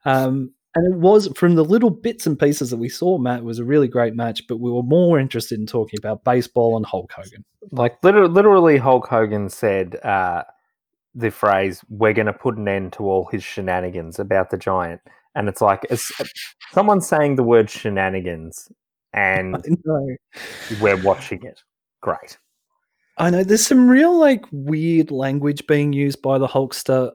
Um, 0.05 0.53
and 0.75 0.95
it 0.95 0.99
was 0.99 1.29
from 1.35 1.55
the 1.55 1.65
little 1.65 1.91
bits 1.91 2.27
and 2.27 2.39
pieces 2.39 2.71
that 2.71 2.77
we 2.77 2.89
saw, 2.89 3.19
Matt, 3.19 3.43
was 3.43 3.59
a 3.59 3.65
really 3.65 3.89
great 3.89 4.15
match, 4.15 4.47
but 4.47 4.61
we 4.61 4.71
were 4.71 4.83
more 4.83 5.19
interested 5.19 5.59
in 5.59 5.67
talking 5.67 5.99
about 5.99 6.25
baseball 6.25 6.77
and 6.77 6.87
Hulk 6.87 7.11
Hogan. 7.11 7.45
Like 7.73 7.97
literally, 8.05 8.29
literally 8.29 8.77
Hulk 8.77 9.07
Hogan 9.09 9.49
said 9.49 9.97
uh, 10.05 10.45
the 11.15 11.31
phrase 11.31 11.83
"We're 11.89 12.13
going 12.13 12.27
to 12.27 12.33
put 12.33 12.57
an 12.59 12.69
end 12.69 12.93
to 12.95 13.05
all 13.05 13.27
his 13.27 13.43
shenanigans" 13.43 14.19
about 14.19 14.51
the 14.51 14.57
giant, 14.57 15.01
and 15.35 15.49
it's 15.49 15.61
like 15.61 15.85
it's, 15.91 16.13
someone 16.71 17.01
saying 17.01 17.37
the 17.37 17.43
word 17.43 17.71
shenanigans, 17.71 18.71
and 19.13 19.57
we're 20.81 21.03
watching 21.03 21.43
it. 21.45 21.61
Great. 22.01 22.39
I 23.17 23.31
know 23.31 23.43
there's 23.43 23.67
some 23.67 23.89
real 23.89 24.17
like 24.17 24.45
weird 24.53 25.11
language 25.11 25.67
being 25.67 25.93
used 25.93 26.23
by 26.23 26.39
the 26.39 26.47
Hulkster 26.47 27.13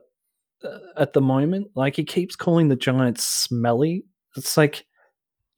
uh, 0.62 0.78
at 0.96 1.14
the 1.14 1.20
moment. 1.20 1.68
Like 1.74 1.96
he 1.96 2.04
keeps 2.04 2.36
calling 2.36 2.68
the 2.68 2.76
giant 2.76 3.18
smelly. 3.18 4.04
It's 4.36 4.56
like 4.56 4.84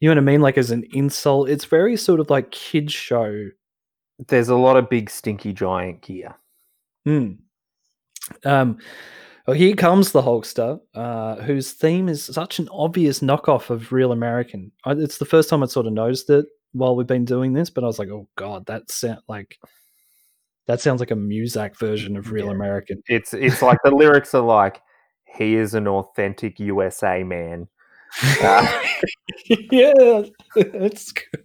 you 0.00 0.08
know 0.08 0.14
what 0.14 0.22
I 0.22 0.32
mean, 0.32 0.40
like 0.40 0.58
as 0.58 0.70
an 0.70 0.84
insult. 0.92 1.48
It's 1.48 1.64
very 1.64 1.96
sort 1.96 2.20
of 2.20 2.30
like 2.30 2.50
kids 2.50 2.92
show. 2.92 3.48
There's 4.28 4.48
a 4.48 4.56
lot 4.56 4.76
of 4.76 4.90
big 4.90 5.10
stinky 5.10 5.52
giant 5.52 6.02
gear. 6.02 6.36
Hmm. 7.04 7.32
Um, 8.44 8.78
well, 9.46 9.56
here 9.56 9.74
comes 9.76 10.12
the 10.12 10.22
Hulkster, 10.22 10.80
uh, 10.94 11.36
whose 11.36 11.72
theme 11.72 12.08
is 12.08 12.24
such 12.24 12.58
an 12.58 12.68
obvious 12.70 13.20
knockoff 13.20 13.70
of 13.70 13.92
Real 13.92 14.12
American. 14.12 14.72
I, 14.84 14.92
it's 14.92 15.18
the 15.18 15.24
first 15.24 15.48
time 15.48 15.62
I 15.62 15.66
sort 15.66 15.86
of 15.86 15.92
noticed 15.92 16.30
it 16.30 16.46
while 16.72 16.96
we've 16.96 17.06
been 17.06 17.24
doing 17.24 17.52
this, 17.52 17.70
but 17.70 17.84
I 17.84 17.86
was 17.86 17.98
like, 17.98 18.08
oh 18.08 18.28
god, 18.36 18.66
that 18.66 18.90
sound 18.90 19.20
like 19.28 19.58
that 20.66 20.80
sounds 20.80 21.00
like 21.00 21.12
a 21.12 21.16
Muzak 21.16 21.78
version 21.78 22.16
of 22.16 22.32
Real 22.32 22.46
Yeah. 22.46 22.52
American. 22.52 23.02
It's 23.08 23.32
it's 23.34 23.62
like 23.62 23.78
the 23.84 23.90
lyrics 23.92 24.34
are 24.34 24.42
like, 24.42 24.80
"He 25.24 25.54
is 25.54 25.74
an 25.74 25.86
authentic 25.86 26.58
USA 26.58 27.22
man." 27.22 27.68
Uh, 28.42 28.82
yeah, 29.70 30.22
it's 30.56 31.12
good. 31.12 31.44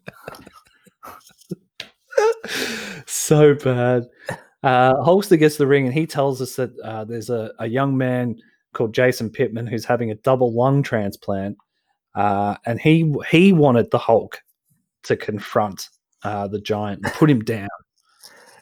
so 3.05 3.53
bad. 3.55 4.03
Uh, 4.63 4.93
Hulkster 4.95 5.39
gets 5.39 5.57
the 5.57 5.65
ring 5.65 5.85
and 5.85 5.93
he 5.93 6.05
tells 6.05 6.41
us 6.41 6.55
that 6.55 6.71
uh, 6.83 7.03
there's 7.03 7.29
a, 7.29 7.51
a 7.59 7.67
young 7.67 7.97
man 7.97 8.35
called 8.73 8.93
Jason 8.93 9.29
Pittman 9.29 9.67
who's 9.67 9.85
having 9.85 10.11
a 10.11 10.15
double 10.15 10.53
lung 10.53 10.83
transplant, 10.83 11.57
uh, 12.15 12.55
and 12.65 12.79
he 12.79 13.13
he 13.29 13.53
wanted 13.53 13.89
the 13.91 13.97
Hulk 13.97 14.39
to 15.03 15.17
confront 15.17 15.89
uh, 16.23 16.47
the 16.47 16.59
giant 16.59 17.01
and 17.03 17.13
put 17.13 17.29
him 17.29 17.41
down. 17.41 17.69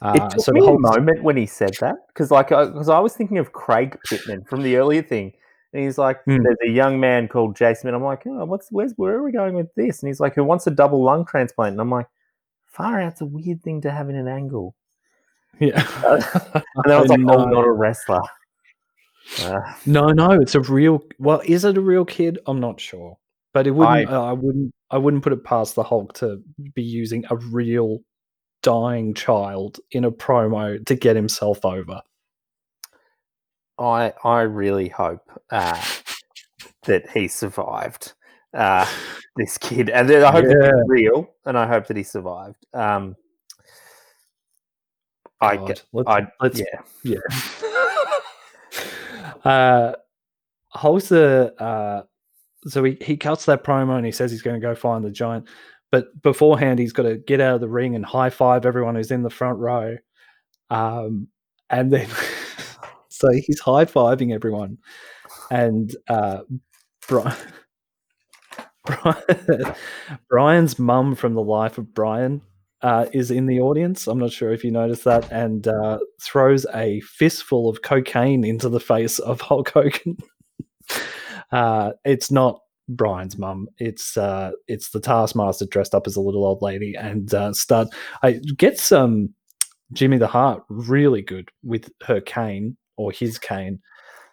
Uh, 0.02 0.14
it 0.16 0.30
took 0.30 0.40
so 0.40 0.52
me 0.52 0.60
the 0.60 0.68
a 0.68 0.78
moment 0.78 1.22
when 1.22 1.36
he 1.36 1.44
said 1.44 1.74
that 1.80 1.96
because, 2.08 2.30
like, 2.30 2.48
because 2.48 2.88
I 2.88 2.98
was 2.98 3.14
thinking 3.14 3.36
of 3.36 3.52
Craig 3.52 3.98
Pittman 4.08 4.44
from 4.44 4.62
the 4.62 4.76
earlier 4.76 5.02
thing, 5.02 5.32
and 5.74 5.84
he's 5.84 5.98
like, 5.98 6.22
Hmm. 6.24 6.42
"There's 6.42 6.56
a 6.66 6.70
young 6.70 6.98
man 6.98 7.28
called 7.28 7.54
Jason," 7.54 7.88
and 7.88 7.96
I'm 7.96 8.02
like, 8.02 8.26
"Oh, 8.26 8.46
what's 8.46 8.68
where's 8.70 8.94
where 8.96 9.14
are 9.16 9.22
we 9.22 9.32
going 9.32 9.54
with 9.54 9.74
this?" 9.74 10.02
And 10.02 10.08
he's 10.08 10.20
like, 10.20 10.34
"Who 10.34 10.44
wants 10.44 10.66
a 10.66 10.70
double 10.70 11.02
lung 11.02 11.26
transplant?" 11.26 11.72
And 11.72 11.80
I'm 11.80 11.90
like, 11.90 12.06
"Far 12.64 13.02
out's 13.02 13.20
a 13.20 13.26
weird 13.26 13.62
thing 13.62 13.82
to 13.82 13.90
have 13.90 14.08
in 14.08 14.16
an 14.16 14.28
angle." 14.28 14.74
yeah. 15.68 15.84
And 16.84 16.92
I 16.92 17.00
was 17.00 17.10
like, 17.10 17.20
know. 17.20 17.34
"Oh, 17.34 17.44
not 17.46 17.64
a 17.64 17.70
wrestler." 17.72 18.20
Uh, 19.42 19.60
No, 19.86 20.08
no, 20.08 20.32
it's 20.32 20.54
a 20.54 20.60
real. 20.60 21.02
Well, 21.18 21.42
is 21.44 21.64
it 21.64 21.76
a 21.76 21.80
real 21.80 22.04
kid? 22.04 22.38
I'm 22.46 22.60
not 22.60 22.80
sure, 22.80 23.16
but 23.52 23.66
it 23.66 23.72
wouldn't. 23.72 24.10
I- 24.10 24.12
uh, 24.12 24.22
I 24.22 24.32
wouldn't. 24.32 24.74
I 24.90 24.98
wouldn't 24.98 25.22
put 25.22 25.32
it 25.32 25.44
past 25.44 25.74
the 25.76 25.84
Hulk 25.84 26.14
to 26.14 26.42
be 26.74 26.82
using 26.82 27.24
a 27.30 27.36
real 27.36 28.00
dying 28.62 29.14
child 29.14 29.78
in 29.92 30.04
a 30.04 30.10
promo 30.10 30.84
to 30.86 30.94
get 30.96 31.16
himself 31.16 31.64
over. 31.64 32.00
I 33.78 34.12
I 34.24 34.42
really 34.42 34.88
hope 34.88 35.22
uh, 35.50 35.80
that 36.84 37.08
he 37.10 37.28
survived 37.28 38.12
uh, 38.52 38.86
this 39.36 39.56
kid, 39.58 39.90
and 39.90 40.10
I 40.10 40.30
hope 40.32 40.44
that 40.46 40.58
Yeah. 40.60 40.66
he's 40.72 40.82
real, 40.86 41.30
and 41.46 41.56
I 41.56 41.66
hope 41.66 41.86
that 41.86 41.96
he 41.96 42.02
survived. 42.02 42.66
Um, 42.74 43.16
I 45.40 45.56
God, 45.56 45.66
get, 45.66 45.82
let's, 45.92 46.08
I 46.08 46.26
let's 46.40 46.60
yeah. 46.60 47.18
yeah. 49.44 49.50
uh, 49.50 49.94
Hulkster, 50.74 51.52
uh, 51.58 52.02
so 52.66 52.84
he, 52.84 52.98
he 53.00 53.16
cuts 53.16 53.46
that 53.46 53.64
promo 53.64 53.96
and 53.96 54.04
he 54.04 54.12
says 54.12 54.30
he's 54.30 54.42
going 54.42 54.60
to 54.60 54.66
go 54.66 54.74
find 54.74 55.04
the 55.04 55.10
giant. 55.10 55.48
But 55.90 56.22
beforehand, 56.22 56.78
he's 56.78 56.92
got 56.92 57.02
to 57.04 57.16
get 57.16 57.40
out 57.40 57.56
of 57.56 57.60
the 57.60 57.68
ring 57.68 57.96
and 57.96 58.04
high 58.04 58.30
five 58.30 58.64
everyone 58.64 58.94
who's 58.94 59.10
in 59.10 59.22
the 59.22 59.30
front 59.30 59.58
row. 59.58 59.96
Um, 60.68 61.28
and 61.68 61.92
then, 61.92 62.08
so 63.08 63.30
he's 63.30 63.60
high 63.60 63.86
fiving 63.86 64.32
everyone. 64.32 64.78
And 65.50 65.94
uh, 66.08 66.42
Brian, 67.08 67.36
Brian's 70.28 70.78
mum 70.78 71.14
from 71.14 71.34
the 71.34 71.42
life 71.42 71.78
of 71.78 71.92
Brian 71.94 72.40
uh, 72.82 73.06
is 73.12 73.30
in 73.30 73.46
the 73.46 73.60
audience. 73.60 74.06
I'm 74.06 74.18
not 74.18 74.32
sure 74.32 74.52
if 74.52 74.64
you 74.64 74.70
noticed 74.70 75.04
that, 75.04 75.30
and 75.30 75.66
uh, 75.66 75.98
throws 76.20 76.66
a 76.74 77.00
fistful 77.00 77.68
of 77.68 77.82
cocaine 77.82 78.44
into 78.44 78.68
the 78.68 78.80
face 78.80 79.18
of 79.18 79.40
Hulk 79.40 79.70
Hogan. 79.70 80.16
uh, 81.52 81.92
it's 82.04 82.30
not 82.30 82.60
Brian's 82.88 83.38
mum. 83.38 83.68
It's 83.78 84.16
uh, 84.16 84.52
it's 84.66 84.90
the 84.90 85.00
Taskmaster 85.00 85.66
dressed 85.66 85.94
up 85.94 86.06
as 86.06 86.16
a 86.16 86.20
little 86.20 86.44
old 86.44 86.62
lady 86.62 86.94
and 86.94 87.32
uh, 87.34 87.52
start. 87.52 87.88
I 88.22 88.40
get 88.56 88.78
some 88.78 89.34
Jimmy 89.92 90.18
the 90.18 90.26
Heart 90.26 90.64
really 90.68 91.22
good 91.22 91.50
with 91.62 91.90
her 92.06 92.20
cane 92.20 92.76
or 92.96 93.12
his 93.12 93.38
cane. 93.38 93.80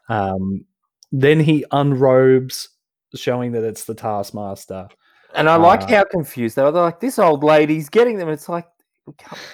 Um, 0.10 0.66
then 1.12 1.40
he 1.40 1.66
unrobes, 1.72 2.70
showing 3.16 3.54
that 3.54 3.64
it's 3.64 3.86
the 3.86 3.96
Taskmaster. 3.96 4.88
And 5.38 5.48
I 5.48 5.56
like 5.56 5.84
Uh, 5.84 5.88
how 5.88 6.04
confused 6.06 6.56
they 6.56 6.64
were. 6.64 6.72
They're 6.72 6.82
like, 6.82 7.00
"This 7.00 7.18
old 7.20 7.44
lady's 7.44 7.90
getting 7.90 8.18
them." 8.18 8.28
It's 8.30 8.50
like, 8.50 8.68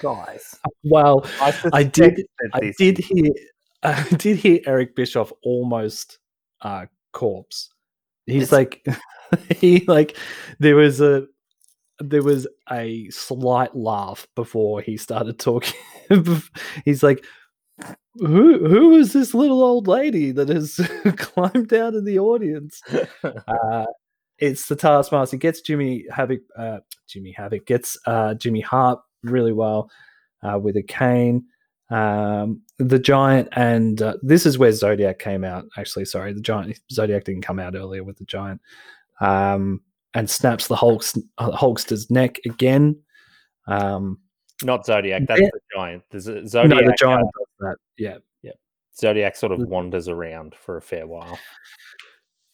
guys, 0.02 0.58
Well, 0.82 1.24
I, 1.40 1.54
I 1.72 1.82
did. 1.84 2.26
I 2.52 2.72
did 2.78 2.98
hear. 2.98 3.32
I 3.82 4.02
did 4.16 4.38
hear 4.38 4.60
Eric 4.66 4.96
Bischoff 4.96 5.30
almost 5.42 6.18
uh, 6.62 6.86
corpse. 7.12 7.68
He's 8.26 8.44
It's- 8.44 8.52
like, 8.52 8.86
he 9.58 9.84
like 9.86 10.16
there 10.58 10.74
was 10.76 11.00
a 11.02 11.26
there 12.00 12.22
was 12.22 12.46
a 12.72 13.08
slight 13.10 13.76
laugh 13.76 14.26
before 14.34 14.80
he 14.80 14.96
started 14.96 15.38
talking. 15.38 15.78
He's 16.84 17.02
like, 17.02 17.24
who 18.16 18.66
who 18.66 18.96
is 18.96 19.12
this 19.12 19.32
little 19.34 19.62
old 19.62 19.86
lady 19.86 20.32
that 20.32 20.48
has 20.48 20.80
climbed 21.16 21.68
down 21.68 21.94
in 21.94 22.04
the 22.04 22.18
audience? 22.18 22.80
uh, 23.22 23.84
it's 24.38 24.66
the 24.68 24.76
Taskmaster. 24.76 25.36
He 25.36 25.40
gets 25.40 25.60
Jimmy 25.60 26.04
Havoc. 26.10 26.40
Uh, 26.58 26.78
Jimmy 27.08 27.32
Havoc 27.32 27.66
gets 27.66 27.98
uh, 28.06 28.34
Jimmy 28.34 28.60
Hart 28.60 28.98
really 29.22 29.52
well 29.52 29.90
uh, 30.42 30.58
with 30.58 30.76
a 30.76 30.82
cane. 30.82 31.44
Um, 31.90 32.62
the 32.78 32.98
Giant, 32.98 33.48
and 33.52 34.00
uh, 34.02 34.14
this 34.22 34.46
is 34.46 34.58
where 34.58 34.72
Zodiac 34.72 35.18
came 35.18 35.44
out. 35.44 35.64
Actually, 35.76 36.06
sorry, 36.06 36.32
the 36.32 36.40
Giant 36.40 36.80
Zodiac 36.90 37.24
didn't 37.24 37.42
come 37.42 37.58
out 37.58 37.74
earlier 37.76 38.02
with 38.02 38.16
the 38.18 38.24
Giant, 38.24 38.60
um, 39.20 39.80
and 40.14 40.28
snaps 40.28 40.66
the 40.66 40.76
Hulk's 40.76 41.16
uh, 41.38 41.52
Hulkster's 41.52 42.10
neck 42.10 42.40
again. 42.46 42.96
Um, 43.68 44.18
Not 44.62 44.86
Zodiac. 44.86 45.22
That's 45.28 45.40
Yeah. 45.42 45.48
the 45.52 45.60
giant. 45.76 46.02
There's 46.10 46.26
a 46.26 46.40
no, 46.40 46.46
Zodiac. 46.46 46.84
the 46.86 46.96
Giant 46.98 47.22
uh, 47.26 47.38
does 47.38 47.46
that. 47.60 47.76
Yeah, 47.98 48.16
Zodiac 48.96 49.34
sort 49.36 49.52
of 49.52 49.60
wanders 49.68 50.08
around 50.08 50.54
for 50.54 50.76
a 50.76 50.82
fair 50.82 51.06
while. 51.06 51.38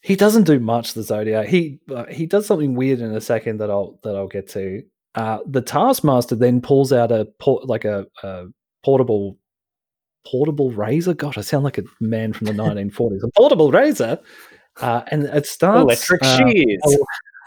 He 0.01 0.15
doesn't 0.15 0.43
do 0.43 0.59
much. 0.59 0.93
The 0.93 1.03
Zodiac. 1.03 1.47
He 1.47 1.79
uh, 1.93 2.05
he 2.05 2.25
does 2.25 2.45
something 2.45 2.75
weird 2.75 2.99
in 2.99 3.13
a 3.13 3.21
second 3.21 3.57
that 3.57 3.69
I'll 3.69 3.99
that 4.03 4.15
I'll 4.15 4.27
get 4.27 4.49
to. 4.49 4.83
Uh, 5.15 5.39
the 5.45 5.61
Taskmaster 5.61 6.35
then 6.35 6.61
pulls 6.61 6.91
out 6.93 7.11
a 7.11 7.25
port 7.39 7.67
like 7.67 7.85
a, 7.85 8.07
a 8.23 8.45
portable 8.83 9.37
portable 10.25 10.71
razor. 10.71 11.13
God, 11.13 11.37
I 11.37 11.41
sound 11.41 11.63
like 11.63 11.77
a 11.77 11.83
man 11.99 12.33
from 12.33 12.47
the 12.47 12.53
1940s. 12.53 13.23
A 13.23 13.31
portable 13.35 13.71
razor, 13.71 14.19
uh, 14.79 15.01
and 15.07 15.23
it 15.23 15.45
starts 15.45 15.81
Electric 15.81 16.23
uh, 16.23 16.37
shears. 16.37 16.97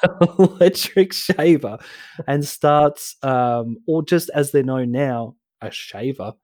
electric 0.39 1.13
shaver, 1.13 1.79
and 2.27 2.45
starts, 2.45 3.17
um, 3.23 3.79
or 3.87 4.03
just 4.03 4.31
as 4.35 4.53
they 4.53 4.63
know 4.63 4.85
now, 4.85 5.35
a 5.61 5.71
shaver. 5.71 6.35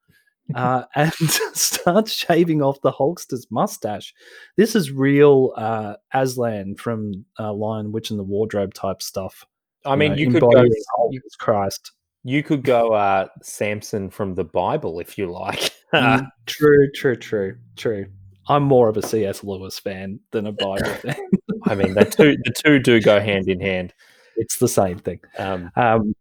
Uh, 0.55 0.85
and 0.95 1.13
starts 1.13 2.13
shaving 2.13 2.63
off 2.63 2.81
the 2.83 2.93
Hulkster's 2.93 3.47
mustache. 3.51 4.15
This 4.57 4.75
is 4.75 4.91
real 4.91 5.53
uh, 5.57 5.95
Aslan 6.13 6.77
from 6.77 7.25
uh, 7.39 7.53
Lion 7.53 7.93
Witch 7.93 8.11
and 8.11 8.19
the 8.19 8.25
Wardrobe 8.25 8.75
type 8.75 9.03
stuff. 9.03 9.45
I 9.85 9.97
mean, 9.97 10.13
know, 10.13 10.19
you 10.19 10.31
could 10.31 10.43
go. 10.43 10.63
You, 11.11 11.21
Christ. 11.39 11.93
you 12.23 12.43
could 12.43 12.63
go 12.63 12.93
uh, 12.93 13.29
Samson 13.43 14.11
from 14.11 14.35
the 14.35 14.45
Bible 14.45 15.01
if 15.01 15.17
you 15.17 15.31
like. 15.31 15.73
Mm, 15.95 16.29
true, 16.47 16.91
true, 16.93 17.17
true, 17.17 17.57
true. 17.77 18.07
I'm 18.49 18.63
more 18.63 18.89
of 18.89 18.97
a 18.97 19.03
C.S. 19.03 19.45
Lewis 19.45 19.79
fan 19.79 20.21
than 20.33 20.47
a 20.47 20.53
Bible 20.53 20.85
fan. 21.03 21.17
I 21.67 21.75
mean, 21.75 21.95
the 21.95 22.05
two 22.05 22.37
the 22.45 22.53
two 22.53 22.79
do 22.79 23.01
go 23.01 23.21
hand 23.21 23.49
in 23.49 23.61
hand. 23.61 23.95
It's 24.37 24.59
the 24.59 24.69
same 24.69 24.99
thing. 24.99 25.21
Um, 25.39 25.71
Um, 25.77 26.15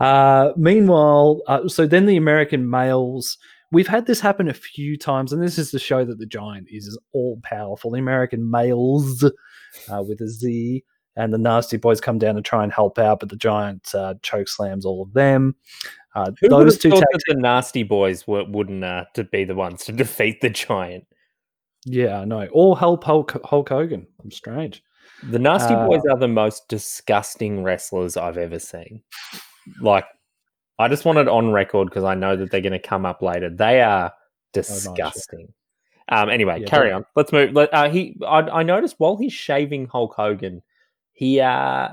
uh, 0.00 0.52
meanwhile, 0.56 1.40
uh, 1.46 1.68
so 1.68 1.86
then 1.86 2.06
the 2.06 2.16
American 2.16 2.68
males. 2.68 3.38
We've 3.72 3.88
had 3.88 4.06
this 4.06 4.20
happen 4.20 4.48
a 4.48 4.54
few 4.54 4.96
times, 4.96 5.32
and 5.32 5.42
this 5.42 5.58
is 5.58 5.72
to 5.72 5.78
show 5.80 6.04
that 6.04 6.18
the 6.18 6.26
giant 6.26 6.68
is 6.70 6.96
all 7.12 7.40
powerful. 7.42 7.90
The 7.90 7.98
American 7.98 8.48
males 8.48 9.24
uh, 9.24 10.02
with 10.06 10.20
a 10.20 10.28
Z 10.28 10.84
and 11.16 11.32
the 11.32 11.38
nasty 11.38 11.76
boys 11.76 12.00
come 12.00 12.18
down 12.18 12.34
to 12.34 12.42
try 12.42 12.62
and 12.62 12.72
help 12.72 12.98
out, 12.98 13.20
but 13.20 13.30
the 13.30 13.36
giant 13.36 13.94
uh, 13.94 14.14
choke 14.22 14.48
slams 14.48 14.84
all 14.84 15.02
of 15.02 15.14
them. 15.14 15.56
Uh, 16.14 16.30
who 16.40 16.48
those 16.48 16.78
two, 16.78 16.90
thought 16.90 17.04
that 17.12 17.22
the 17.26 17.34
nasty 17.34 17.82
boys 17.82 18.26
were, 18.26 18.44
wouldn't 18.44 18.84
uh, 18.84 19.04
to 19.14 19.24
be 19.24 19.44
the 19.44 19.54
ones 19.54 19.84
to 19.84 19.92
defeat 20.04 20.40
the 20.40 20.50
giant? 20.50 21.04
yeah, 21.84 22.20
I 22.20 22.24
know, 22.24 22.46
all 22.52 22.74
help 22.74 23.04
Hulk, 23.04 23.40
Hulk 23.44 23.68
Hogan. 23.68 24.06
I'm 24.22 24.30
strange. 24.30 24.82
The 25.30 25.38
nasty 25.38 25.74
Uh, 25.74 25.86
boys 25.86 26.02
are 26.10 26.18
the 26.18 26.28
most 26.28 26.68
disgusting 26.68 27.62
wrestlers 27.62 28.16
I've 28.16 28.38
ever 28.38 28.58
seen. 28.58 29.02
Like, 29.80 30.06
I 30.78 30.88
just 30.88 31.04
want 31.04 31.18
it 31.18 31.28
on 31.28 31.52
record 31.52 31.88
because 31.88 32.04
I 32.04 32.14
know 32.14 32.36
that 32.36 32.50
they're 32.50 32.60
going 32.60 32.72
to 32.72 32.78
come 32.78 33.06
up 33.06 33.22
later. 33.22 33.50
They 33.50 33.80
are 33.80 34.12
disgusting. 34.52 35.52
Um. 36.08 36.30
Anyway, 36.30 36.60
Yeah, 36.60 36.66
carry 36.66 36.92
on. 36.92 37.04
Let's 37.16 37.32
move. 37.32 37.52
Let, 37.52 37.72
uh, 37.74 37.88
he. 37.88 38.16
I, 38.24 38.40
I 38.42 38.62
noticed 38.62 38.94
while 38.98 39.16
he's 39.16 39.32
shaving 39.32 39.86
Hulk 39.86 40.14
Hogan, 40.16 40.62
he 41.12 41.40
uh 41.40 41.88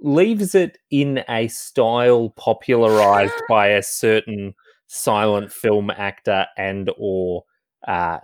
leaves 0.00 0.54
it 0.54 0.78
in 0.90 1.22
a 1.28 1.48
style 1.48 2.30
popularized 2.30 3.34
by 3.48 3.68
a 3.68 3.82
certain 3.82 4.54
silent 4.86 5.52
film 5.52 5.90
actor 5.90 6.46
and 6.56 6.90
or 6.98 7.44
uh 7.86 8.18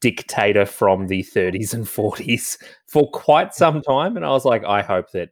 dictator 0.00 0.66
from 0.66 1.06
the 1.06 1.22
30s 1.22 1.74
and 1.74 1.84
40s 1.84 2.58
for 2.86 3.10
quite 3.10 3.54
some 3.54 3.82
time 3.82 4.16
and 4.16 4.24
i 4.24 4.30
was 4.30 4.44
like 4.44 4.64
i 4.64 4.82
hope 4.82 5.10
that 5.12 5.30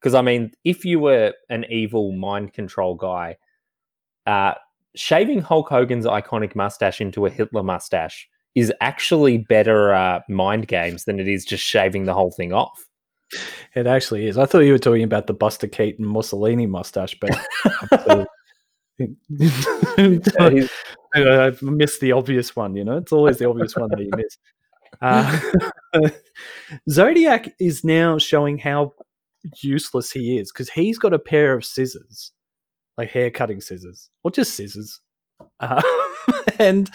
because 0.00 0.14
i 0.14 0.22
mean 0.22 0.50
if 0.64 0.84
you 0.84 0.98
were 1.00 1.32
an 1.50 1.64
evil 1.70 2.12
mind 2.12 2.52
control 2.52 2.94
guy 2.94 3.36
uh 4.26 4.54
shaving 4.94 5.40
hulk 5.40 5.68
hogan's 5.68 6.06
iconic 6.06 6.54
mustache 6.54 7.00
into 7.00 7.26
a 7.26 7.30
hitler 7.30 7.62
mustache 7.62 8.28
is 8.54 8.72
actually 8.80 9.38
better 9.38 9.94
uh, 9.94 10.20
mind 10.28 10.66
games 10.66 11.04
than 11.04 11.20
it 11.20 11.28
is 11.28 11.44
just 11.44 11.62
shaving 11.62 12.04
the 12.04 12.14
whole 12.14 12.30
thing 12.30 12.52
off 12.52 12.88
It 13.74 13.86
actually 13.86 14.26
is. 14.26 14.38
I 14.38 14.46
thought 14.46 14.60
you 14.60 14.72
were 14.72 14.78
talking 14.78 15.02
about 15.02 15.26
the 15.26 15.34
Buster 15.34 15.66
Keaton 15.66 16.04
Mussolini 16.04 16.66
mustache, 16.66 17.18
but 17.20 17.30
I've 21.20 21.62
missed 21.62 22.00
the 22.00 22.12
obvious 22.12 22.56
one. 22.56 22.74
You 22.74 22.84
know, 22.84 22.96
it's 22.96 23.12
always 23.12 23.38
the 23.38 23.48
obvious 23.48 23.76
one 23.76 23.90
that 23.90 24.00
you 24.00 24.10
miss. 24.16 24.38
Uh, 25.00 26.08
Zodiac 26.90 27.54
is 27.60 27.84
now 27.84 28.18
showing 28.18 28.58
how 28.58 28.94
useless 29.62 30.10
he 30.10 30.38
is 30.38 30.52
because 30.52 30.70
he's 30.70 30.98
got 30.98 31.14
a 31.14 31.18
pair 31.18 31.54
of 31.54 31.64
scissors, 31.64 32.32
like 32.96 33.10
hair 33.10 33.30
cutting 33.30 33.60
scissors, 33.60 34.10
or 34.24 34.30
just 34.30 34.54
scissors, 34.54 35.00
uh, 35.60 35.82
and 36.58 36.90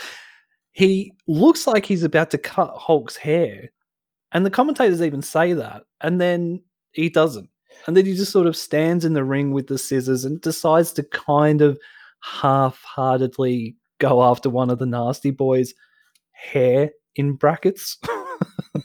he 0.72 1.14
looks 1.28 1.68
like 1.68 1.86
he's 1.86 2.04
about 2.04 2.32
to 2.32 2.38
cut 2.38 2.74
Hulk's 2.76 3.16
hair. 3.16 3.70
And 4.32 4.46
the 4.46 4.50
commentators 4.50 5.02
even 5.02 5.22
say 5.22 5.54
that. 5.54 5.84
And 6.02 6.20
then 6.20 6.64
he 6.92 7.10
doesn't. 7.10 7.50
And 7.86 7.96
then 7.96 8.06
he 8.06 8.16
just 8.16 8.32
sort 8.32 8.48
of 8.48 8.58
stands 8.58 9.06
in 9.06 9.14
the 9.14 9.24
ring 9.24 9.52
with 9.52 9.68
the 9.68 9.78
scissors 9.78 10.26
and 10.26 10.42
decides 10.42 10.92
to 10.94 11.04
kind 11.04 11.62
of 11.62 11.78
half 12.22 12.82
heartedly 12.84 13.76
go 14.00 14.24
after 14.24 14.50
one 14.50 14.70
of 14.70 14.80
the 14.80 14.86
nasty 14.86 15.32
boys' 15.32 15.74
hair 16.32 16.92
in 17.16 17.34
brackets. 17.34 17.98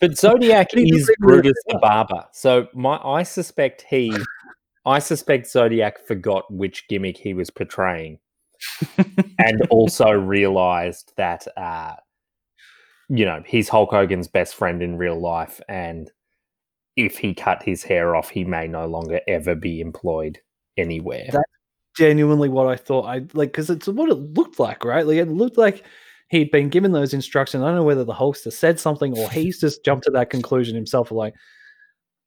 But 0.00 0.16
Zodiac 0.16 0.68
is 0.74 1.10
Brutus 1.18 1.54
the. 1.66 1.78
Barber. 1.78 2.24
So 2.32 2.68
my 2.74 3.00
I 3.02 3.22
suspect 3.22 3.84
he 3.88 4.14
I 4.84 4.98
suspect 4.98 5.46
Zodiac 5.48 6.06
forgot 6.06 6.52
which 6.52 6.88
gimmick 6.88 7.16
he 7.16 7.34
was 7.34 7.50
portraying. 7.50 8.18
and 9.38 9.62
also 9.70 10.10
realized 10.10 11.12
that 11.16 11.46
uh 11.56 11.94
you 13.08 13.24
know, 13.24 13.42
he's 13.46 13.68
Hulk 13.70 13.90
Hogan's 13.90 14.28
best 14.28 14.54
friend 14.54 14.82
in 14.82 14.98
real 14.98 15.18
life 15.18 15.60
and 15.68 16.10
if 16.96 17.18
he 17.18 17.32
cut 17.32 17.62
his 17.62 17.84
hair 17.84 18.16
off, 18.16 18.28
he 18.28 18.44
may 18.44 18.66
no 18.66 18.86
longer 18.86 19.20
ever 19.28 19.54
be 19.54 19.80
employed 19.80 20.40
anywhere. 20.76 21.28
That- 21.32 21.44
Genuinely, 21.96 22.48
what 22.48 22.68
I 22.68 22.76
thought 22.76 23.06
I 23.06 23.26
like 23.34 23.50
because 23.50 23.70
it's 23.70 23.88
what 23.88 24.08
it 24.08 24.14
looked 24.14 24.60
like, 24.60 24.84
right? 24.84 25.04
Like 25.04 25.16
it 25.16 25.26
looked 25.26 25.58
like 25.58 25.84
he'd 26.28 26.50
been 26.50 26.68
given 26.68 26.92
those 26.92 27.14
instructions. 27.14 27.62
I 27.62 27.66
don't 27.66 27.76
know 27.76 27.84
whether 27.84 28.04
the 28.04 28.12
Hulkster 28.14 28.52
said 28.52 28.78
something 28.78 29.16
or 29.18 29.30
he's 29.30 29.60
just 29.60 29.84
jumped 29.84 30.04
to 30.04 30.10
that 30.12 30.30
conclusion 30.30 30.74
himself. 30.74 31.10
Like, 31.10 31.34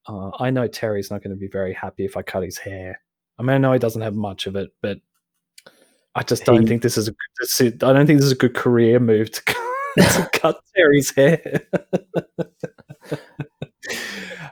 uh, 0.08 0.32
I 0.39 0.49
know 0.49 0.68
Terry's 0.68 1.12
not 1.12 1.24
going 1.24 1.36
to 1.36 1.39
be 1.39 1.47
very 1.47 1.74
happy 1.74 2.06
if 2.06 2.18
I 2.18 2.22
cut 2.22 2.43
his 2.43 2.58
hair. 2.58 2.99
I 3.38 3.43
mean, 3.43 3.52
I 3.56 3.58
know 3.58 3.74
he 3.74 3.80
doesn't 3.80 4.02
have 4.02 4.16
much 4.16 4.47
of 4.47 4.56
it, 4.56 4.70
but 4.82 4.97
I 6.16 6.24
just 6.24 6.45
don't 6.45 6.62
He- 6.62 6.68
think 6.68 6.82
this 6.82 6.97
is 6.97 7.08
a. 7.08 7.16
Is, 7.41 7.62
I 7.62 7.70
don't 7.93 8.06
think 8.06 8.20
this 8.20 8.26
is 8.26 8.32
a 8.34 8.36
good 8.36 8.56
career 8.56 8.99
move 8.99 9.32
to, 9.32 9.41
to 9.99 10.30
cut 10.34 10.60
Terry's 10.76 11.14
hair. 11.16 11.62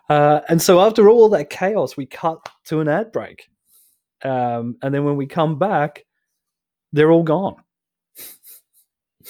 uh, 0.09 0.41
and 0.47 0.61
so 0.61 0.79
after 0.79 1.09
all 1.09 1.29
that 1.29 1.49
chaos, 1.49 1.97
we 1.97 2.05
cut 2.05 2.37
to 2.65 2.79
an 2.79 2.87
ad 2.87 3.11
break, 3.11 3.49
um, 4.23 4.77
and 4.81 4.93
then 4.93 5.03
when 5.03 5.17
we 5.17 5.25
come 5.27 5.59
back, 5.59 6.05
they're 6.93 7.11
all 7.11 7.23
gone. 7.23 7.55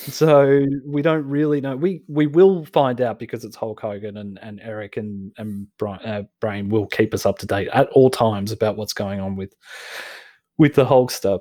So 0.07 0.65
we 0.85 1.01
don't 1.01 1.25
really 1.25 1.59
know. 1.59 1.75
We 1.75 2.03
we 2.07 2.25
will 2.25 2.65
find 2.65 3.01
out 3.01 3.19
because 3.19 3.43
it's 3.43 3.55
Hulk 3.55 3.79
Hogan 3.81 4.17
and, 4.17 4.39
and 4.41 4.59
Eric 4.61 4.97
and 4.97 5.33
and 5.37 5.67
Brian, 5.77 6.01
uh, 6.05 6.23
Brain 6.39 6.69
will 6.69 6.87
keep 6.87 7.13
us 7.13 7.25
up 7.25 7.37
to 7.39 7.45
date 7.45 7.67
at 7.73 7.89
all 7.89 8.09
times 8.09 8.51
about 8.51 8.77
what's 8.77 8.93
going 8.93 9.19
on 9.19 9.35
with 9.35 9.53
with 10.57 10.75
the 10.75 10.85
Hulkster. 10.85 11.39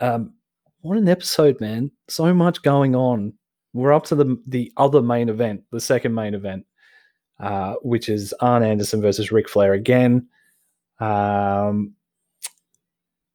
Um, 0.00 0.34
what 0.80 0.98
an 0.98 1.08
episode, 1.08 1.60
man! 1.60 1.90
So 2.08 2.34
much 2.34 2.62
going 2.62 2.96
on. 2.96 3.32
We're 3.72 3.92
up 3.92 4.04
to 4.06 4.16
the 4.16 4.42
the 4.46 4.72
other 4.76 5.00
main 5.00 5.28
event, 5.28 5.62
the 5.70 5.80
second 5.80 6.14
main 6.14 6.34
event, 6.34 6.66
uh, 7.38 7.74
which 7.82 8.08
is 8.08 8.34
Arn 8.40 8.64
Anderson 8.64 9.00
versus 9.00 9.30
Ric 9.30 9.48
Flair 9.48 9.72
again. 9.72 10.28
Um, 10.98 11.94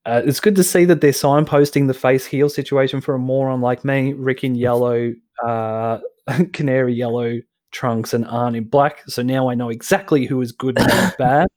uh, 0.06 0.22
it's 0.26 0.40
good 0.40 0.56
to 0.56 0.64
see 0.64 0.86
that 0.86 1.02
they're 1.02 1.12
signposting 1.12 1.88
the 1.88 1.94
face 1.94 2.26
heel 2.26 2.50
situation 2.50 3.02
for 3.02 3.14
a 3.14 3.20
moron 3.20 3.62
like 3.62 3.86
me. 3.86 4.14
Ric 4.14 4.44
in 4.44 4.56
yellow, 4.56 5.14
uh, 5.46 6.00
canary 6.54 6.94
yellow 6.94 7.40
trunks, 7.72 8.14
and 8.14 8.26
Arn 8.26 8.56
in 8.56 8.64
black. 8.64 9.04
So 9.08 9.22
now 9.22 9.50
I 9.50 9.54
know 9.54 9.70
exactly 9.70 10.26
who 10.26 10.42
is 10.42 10.52
good 10.52 10.80
and 10.80 10.92
who 10.92 11.00
is 11.00 11.14
bad. 11.20 11.48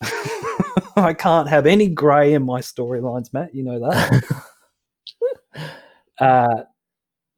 I 0.96 1.12
can't 1.12 1.48
have 1.48 1.66
any 1.66 1.88
grey 1.88 2.32
in 2.32 2.42
my 2.44 2.60
storylines, 2.60 3.32
Matt. 3.32 3.54
You 3.54 3.64
know 3.64 3.80
that. 3.80 4.42
uh, 6.18 6.62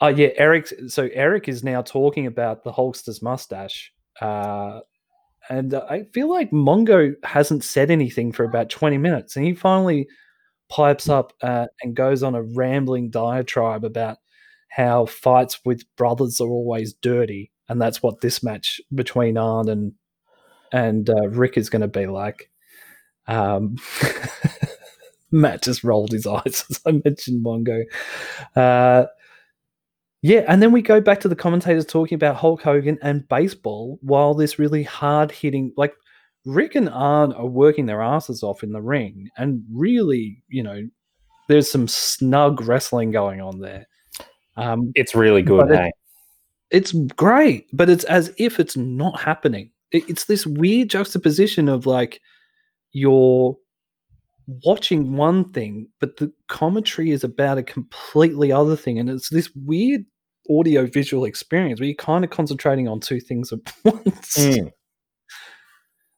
oh 0.00 0.08
yeah, 0.08 0.28
Eric. 0.36 0.72
So 0.88 1.08
Eric 1.12 1.48
is 1.48 1.64
now 1.64 1.82
talking 1.82 2.26
about 2.26 2.62
the 2.62 2.72
Hulkster's 2.72 3.20
mustache. 3.20 3.92
Uh, 4.20 4.80
and 5.50 5.74
uh, 5.74 5.84
I 5.90 6.04
feel 6.14 6.30
like 6.30 6.52
Mongo 6.52 7.12
hasn't 7.24 7.64
said 7.64 7.90
anything 7.90 8.32
for 8.32 8.44
about 8.44 8.70
20 8.70 8.96
minutes, 8.98 9.36
and 9.36 9.44
he 9.44 9.52
finally 9.52 10.08
pipes 10.70 11.08
up 11.08 11.32
uh, 11.42 11.66
and 11.82 11.96
goes 11.96 12.22
on 12.22 12.36
a 12.36 12.42
rambling 12.42 13.10
diatribe 13.10 13.84
about 13.84 14.18
how 14.68 15.06
fights 15.06 15.58
with 15.64 15.82
brothers 15.96 16.40
are 16.40 16.48
always 16.48 16.94
dirty, 16.94 17.50
and 17.68 17.82
that's 17.82 18.00
what 18.02 18.20
this 18.20 18.42
match 18.42 18.80
between 18.94 19.36
Arn 19.36 19.68
and 19.68 19.92
and 20.72 21.10
uh, 21.10 21.28
Ric 21.28 21.58
is 21.58 21.68
going 21.68 21.82
to 21.82 21.88
be 21.88 22.06
like. 22.06 22.48
Um, 23.26 23.76
Matt 25.32 25.62
just 25.62 25.82
rolled 25.84 26.12
his 26.12 26.26
eyes 26.26 26.64
as 26.70 26.80
I 26.86 26.92
mentioned 27.04 27.44
Mongo. 27.44 27.82
Uh, 28.54 29.06
Yeah, 30.22 30.44
and 30.48 30.62
then 30.62 30.70
we 30.72 30.82
go 30.82 31.00
back 31.00 31.20
to 31.20 31.28
the 31.28 31.36
commentators 31.36 31.86
talking 31.86 32.14
about 32.16 32.36
Hulk 32.36 32.62
Hogan 32.62 32.98
and 33.02 33.26
baseball 33.28 33.98
while 34.02 34.34
this 34.34 34.58
really 34.58 34.82
hard 34.82 35.30
hitting, 35.32 35.72
like 35.76 35.94
Ric 36.44 36.74
and 36.74 36.90
Arn 36.90 37.32
are 37.32 37.46
working 37.46 37.86
their 37.86 38.02
asses 38.02 38.42
off 38.42 38.62
in 38.62 38.72
the 38.72 38.82
ring, 38.82 39.28
and 39.38 39.62
really, 39.72 40.42
you 40.48 40.62
know, 40.62 40.82
there's 41.48 41.70
some 41.70 41.88
snug 41.88 42.60
wrestling 42.62 43.10
going 43.10 43.40
on 43.40 43.60
there. 43.60 43.86
Um, 44.56 44.92
It's 44.94 45.14
really 45.14 45.42
good. 45.42 45.68
But 45.68 45.70
it- 45.86 45.94
it's 46.70 46.92
great, 47.16 47.66
but 47.72 47.88
it's 47.90 48.04
as 48.04 48.32
if 48.36 48.60
it's 48.60 48.76
not 48.76 49.18
happening. 49.20 49.70
It- 49.90 50.08
It's 50.08 50.26
this 50.26 50.46
weird 50.46 50.90
juxtaposition 50.90 51.68
of 51.68 51.86
like 51.86 52.20
you're 52.92 53.56
watching 54.64 55.16
one 55.16 55.50
thing, 55.52 55.88
but 56.00 56.16
the 56.18 56.32
commentary 56.48 57.10
is 57.10 57.24
about 57.24 57.58
a 57.58 57.62
completely 57.62 58.52
other 58.52 58.76
thing, 58.76 58.98
and 58.98 59.08
it's 59.10 59.30
this 59.30 59.50
weird 59.54 60.04
audio 60.50 60.86
visual 60.86 61.24
experience 61.24 61.80
where 61.80 61.86
you're 61.86 61.94
kind 61.94 62.24
of 62.24 62.30
concentrating 62.30 62.88
on 62.88 63.00
two 63.00 63.20
things 63.20 63.52
at 63.52 63.60
once. 63.84 64.36
Mm. 64.36 64.72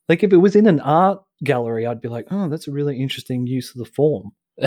Like 0.09 0.22
if 0.22 0.33
it 0.33 0.39
was 0.39 0.57
in 0.57 0.66
an 0.66 0.80
art 0.80 1.22
gallery, 1.45 1.87
I'd 1.87 2.01
be 2.01 2.09
like, 2.09 2.26
oh, 2.30 2.49
that's 2.49 2.68
a 2.68 2.72
really 2.72 3.01
interesting 3.01 3.47
use 3.47 3.70
of 3.70 3.78
the 3.78 3.85
form. 3.85 4.33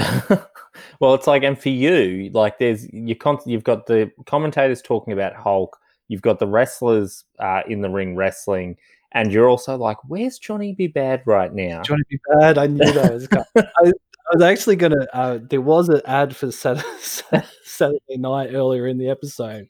well, 0.99 1.13
it's 1.13 1.27
like, 1.27 1.43
and 1.43 1.59
for 1.59 1.69
you, 1.69 2.29
like, 2.33 2.57
there's 2.57 2.91
you 2.91 3.15
con- 3.15 3.39
you've 3.45 3.63
got 3.63 3.85
the 3.85 4.11
commentators 4.25 4.81
talking 4.81 5.13
about 5.13 5.35
Hulk, 5.35 5.77
you've 6.07 6.21
got 6.21 6.39
the 6.39 6.47
wrestlers 6.47 7.23
uh, 7.39 7.61
in 7.67 7.81
the 7.81 7.89
ring 7.89 8.15
wrestling, 8.15 8.77
and 9.11 9.31
you're 9.31 9.47
also 9.47 9.77
like, 9.77 9.97
where's 10.07 10.39
Johnny 10.39 10.73
B. 10.73 10.91
Badd 10.91 11.21
right 11.25 11.53
now? 11.53 11.81
Johnny 11.83 12.03
B. 12.09 12.17
Badd. 12.29 12.57
I 12.57 12.67
knew 12.67 12.91
that 12.91 13.13
was. 13.13 13.27
I, 13.55 13.93
I 14.31 14.35
was 14.35 14.43
actually 14.43 14.75
gonna. 14.77 15.07
Uh, 15.13 15.39
there 15.49 15.61
was 15.61 15.89
an 15.89 16.01
ad 16.05 16.35
for 16.35 16.51
Saturday, 16.51 16.87
Saturday 17.63 18.17
night 18.17 18.53
earlier 18.53 18.87
in 18.87 18.97
the 18.97 19.09
episode, 19.09 19.67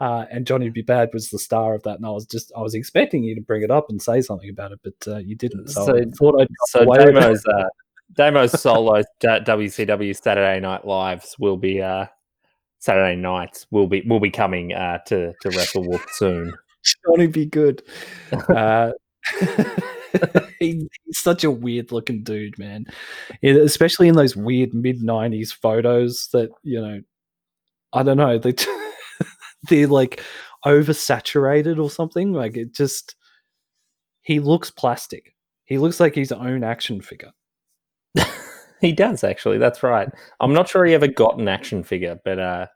uh, 0.00 0.24
and 0.30 0.46
Johnny 0.46 0.70
B. 0.70 0.82
Badd 0.82 1.12
was 1.12 1.28
the 1.30 1.38
star 1.38 1.74
of 1.74 1.82
that. 1.82 1.96
And 1.96 2.06
I 2.06 2.10
was 2.10 2.24
just, 2.26 2.50
I 2.56 2.60
was 2.60 2.74
expecting 2.74 3.22
you 3.22 3.34
to 3.34 3.42
bring 3.42 3.62
it 3.62 3.70
up 3.70 3.86
and 3.90 4.00
say 4.00 4.22
something 4.22 4.48
about 4.48 4.72
it, 4.72 4.80
but 4.82 4.94
uh, 5.12 5.18
you 5.18 5.36
didn't. 5.36 5.68
So, 5.68 5.84
So- 5.86 5.96
I 5.98 6.04
thought 6.18 6.40
I'd 6.40 6.48
so 6.68 6.80
away 6.80 6.98
with 6.98 7.08
it. 7.08 7.14
Damo's 7.14 7.46
uh, 7.46 7.68
Damo's 8.14 8.60
solo 8.60 9.02
WCW 9.22 10.16
Saturday 10.20 10.60
Night 10.60 10.86
Lives 10.86 11.36
will 11.38 11.58
be 11.58 11.82
uh, 11.82 12.06
Saturday 12.78 13.16
nights 13.16 13.66
will 13.70 13.86
be 13.86 14.02
will 14.06 14.20
be 14.20 14.30
coming 14.30 14.72
uh, 14.72 14.98
to 15.06 15.34
to 15.42 15.50
Wrestle 15.50 15.86
Wolf 15.86 16.04
soon. 16.12 16.54
Johnny 17.06 17.26
Be 17.26 17.44
Good. 17.44 17.82
Uh, 18.32 18.92
he, 20.58 20.88
he's 21.04 21.18
such 21.18 21.44
a 21.44 21.50
weird 21.50 21.92
looking 21.92 22.22
dude, 22.22 22.58
man. 22.58 22.86
Yeah, 23.42 23.54
especially 23.54 24.08
in 24.08 24.16
those 24.16 24.36
weird 24.36 24.74
mid 24.74 25.00
'90s 25.00 25.52
photos 25.52 26.28
that 26.32 26.50
you 26.62 26.80
know, 26.80 27.00
I 27.92 28.02
don't 28.02 28.16
know, 28.16 28.38
they 28.38 28.54
they're 29.68 29.86
like 29.86 30.22
oversaturated 30.64 31.82
or 31.82 31.90
something. 31.90 32.32
Like 32.32 32.56
it 32.56 32.74
just, 32.74 33.16
he 34.22 34.40
looks 34.40 34.70
plastic. 34.70 35.34
He 35.64 35.78
looks 35.78 36.00
like 36.00 36.14
his 36.14 36.32
own 36.32 36.64
action 36.64 37.00
figure. 37.00 37.32
he 38.80 38.92
does 38.92 39.24
actually. 39.24 39.58
That's 39.58 39.82
right. 39.82 40.08
I'm 40.40 40.52
not 40.52 40.68
sure 40.68 40.84
he 40.84 40.94
ever 40.94 41.06
got 41.06 41.38
an 41.38 41.48
action 41.48 41.82
figure, 41.82 42.18
but 42.24 42.38
uh, 42.38 42.66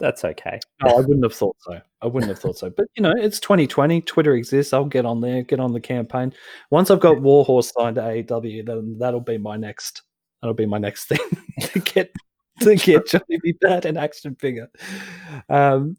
that's 0.00 0.24
okay. 0.24 0.58
Oh, 0.82 0.96
I 0.96 1.00
wouldn't 1.00 1.22
have 1.22 1.34
thought 1.34 1.56
so. 1.60 1.78
I 2.02 2.06
wouldn't 2.06 2.30
have 2.30 2.38
thought 2.38 2.56
so. 2.56 2.70
But 2.70 2.86
you 2.96 3.02
know, 3.02 3.12
it's 3.16 3.38
2020. 3.38 4.00
Twitter 4.02 4.34
exists. 4.34 4.72
I'll 4.72 4.84
get 4.84 5.06
on 5.06 5.20
there, 5.20 5.42
get 5.42 5.60
on 5.60 5.72
the 5.72 5.80
campaign. 5.80 6.32
Once 6.70 6.90
I've 6.90 7.00
got 7.00 7.20
Warhorse 7.20 7.72
signed 7.72 7.96
to 7.96 8.02
AEW, 8.02 8.66
then 8.66 8.96
that'll 8.98 9.20
be 9.20 9.38
my 9.38 9.56
next. 9.56 10.02
That'll 10.42 10.54
be 10.54 10.66
my 10.66 10.78
next 10.78 11.04
thing 11.08 11.18
to 11.60 11.78
get 11.80 12.12
to 12.60 12.74
get 12.76 13.06
Johnny 13.06 13.38
B. 13.42 13.54
Badd 13.62 13.84
an 13.84 13.96
action 13.96 14.34
figure. 14.36 14.68
Um, 15.48 15.96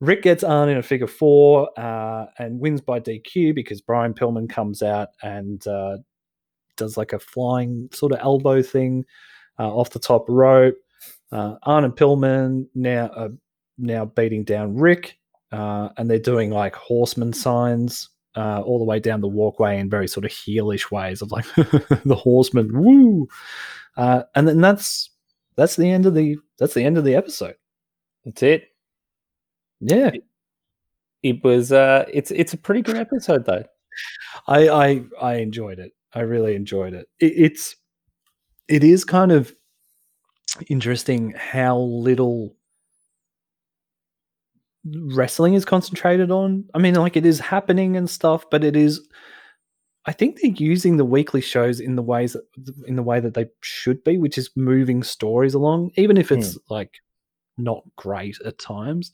Ric 0.00 0.22
gets 0.22 0.44
on 0.44 0.68
in 0.68 0.76
a 0.76 0.82
figure 0.82 1.06
four 1.06 1.70
uh, 1.78 2.26
and 2.38 2.58
wins 2.58 2.80
by 2.80 3.00
DQ 3.00 3.54
because 3.54 3.80
Brian 3.80 4.12
Pillman 4.12 4.50
comes 4.50 4.82
out 4.82 5.08
and 5.22 5.66
uh, 5.66 5.98
does 6.76 6.96
like 6.96 7.12
a 7.12 7.18
flying 7.18 7.88
sort 7.92 8.12
of 8.12 8.18
elbow 8.20 8.60
thing 8.62 9.04
uh, 9.58 9.74
off 9.74 9.90
the 9.90 9.98
top 9.98 10.26
rope. 10.28 10.76
Uh, 11.32 11.56
Arn 11.62 11.84
and 11.84 11.96
Pillman 11.96 12.66
now 12.74 13.10
are 13.16 13.30
now 13.78 14.04
beating 14.04 14.44
down 14.44 14.76
Ric, 14.76 15.18
uh, 15.52 15.90
and 15.96 16.10
they're 16.10 16.18
doing 16.18 16.50
like 16.50 16.74
horseman 16.74 17.32
signs 17.32 18.08
uh, 18.36 18.60
all 18.60 18.78
the 18.78 18.84
way 18.84 18.98
down 18.98 19.20
the 19.20 19.28
walkway 19.28 19.78
in 19.78 19.88
very 19.88 20.08
sort 20.08 20.24
of 20.24 20.30
heelish 20.30 20.90
ways 20.90 21.22
of 21.22 21.30
like 21.30 21.46
the 21.54 22.16
horseman, 22.16 22.70
woo, 22.72 23.28
uh, 23.96 24.22
and 24.34 24.48
then 24.48 24.60
that's 24.60 25.10
that's 25.56 25.76
the 25.76 25.90
end 25.90 26.06
of 26.06 26.14
the 26.14 26.36
that's 26.58 26.74
the 26.74 26.84
end 26.84 26.98
of 26.98 27.04
the 27.04 27.14
episode. 27.14 27.56
That's 28.24 28.42
it. 28.42 28.68
Yeah, 29.80 30.12
It 31.22 31.44
was. 31.44 31.72
Uh, 31.72 32.04
it's 32.12 32.30
it's 32.30 32.54
a 32.54 32.58
pretty 32.58 32.82
good 32.82 32.96
episode 32.96 33.44
though. 33.44 33.64
I 34.48 34.68
I 34.68 35.04
I 35.20 35.34
enjoyed 35.36 35.78
it. 35.78 35.92
I 36.14 36.20
really 36.20 36.54
enjoyed 36.54 36.94
it. 36.94 37.08
it 37.20 37.32
it's 37.36 37.76
it 38.68 38.82
is 38.82 39.04
kind 39.04 39.32
of 39.32 39.54
interesting 40.68 41.34
how 41.36 41.78
little 41.78 42.56
wrestling 44.84 45.54
is 45.54 45.64
concentrated 45.64 46.30
on. 46.30 46.64
I 46.74 46.78
mean, 46.78 46.94
like 46.94 47.16
it 47.16 47.26
is 47.26 47.40
happening 47.40 47.96
and 47.96 48.08
stuff, 48.08 48.44
but 48.50 48.64
it 48.64 48.76
is. 48.76 49.06
I 50.06 50.12
think 50.12 50.40
they're 50.40 50.50
using 50.50 50.98
the 50.98 51.04
weekly 51.04 51.40
shows 51.40 51.80
in 51.80 51.96
the 51.96 52.02
ways 52.02 52.34
that, 52.34 52.44
in 52.86 52.96
the 52.96 53.02
way 53.02 53.20
that 53.20 53.32
they 53.34 53.46
should 53.62 54.04
be, 54.04 54.18
which 54.18 54.36
is 54.36 54.50
moving 54.54 55.02
stories 55.02 55.54
along, 55.54 55.92
even 55.96 56.18
if 56.18 56.30
it's 56.30 56.54
hmm. 56.54 56.58
like 56.68 57.00
not 57.56 57.82
great 57.96 58.38
at 58.44 58.58
times. 58.58 59.12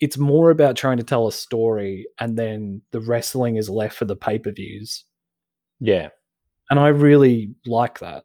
It's 0.00 0.16
more 0.16 0.50
about 0.50 0.76
trying 0.76 0.98
to 0.98 1.02
tell 1.02 1.26
a 1.26 1.32
story, 1.32 2.06
and 2.20 2.38
then 2.38 2.82
the 2.92 3.00
wrestling 3.00 3.56
is 3.56 3.68
left 3.68 3.96
for 3.96 4.04
the 4.04 4.16
pay 4.16 4.38
per 4.38 4.52
views. 4.52 5.04
Yeah. 5.80 6.08
And 6.70 6.78
I 6.78 6.88
really 6.88 7.54
like 7.66 7.98
that. 8.00 8.24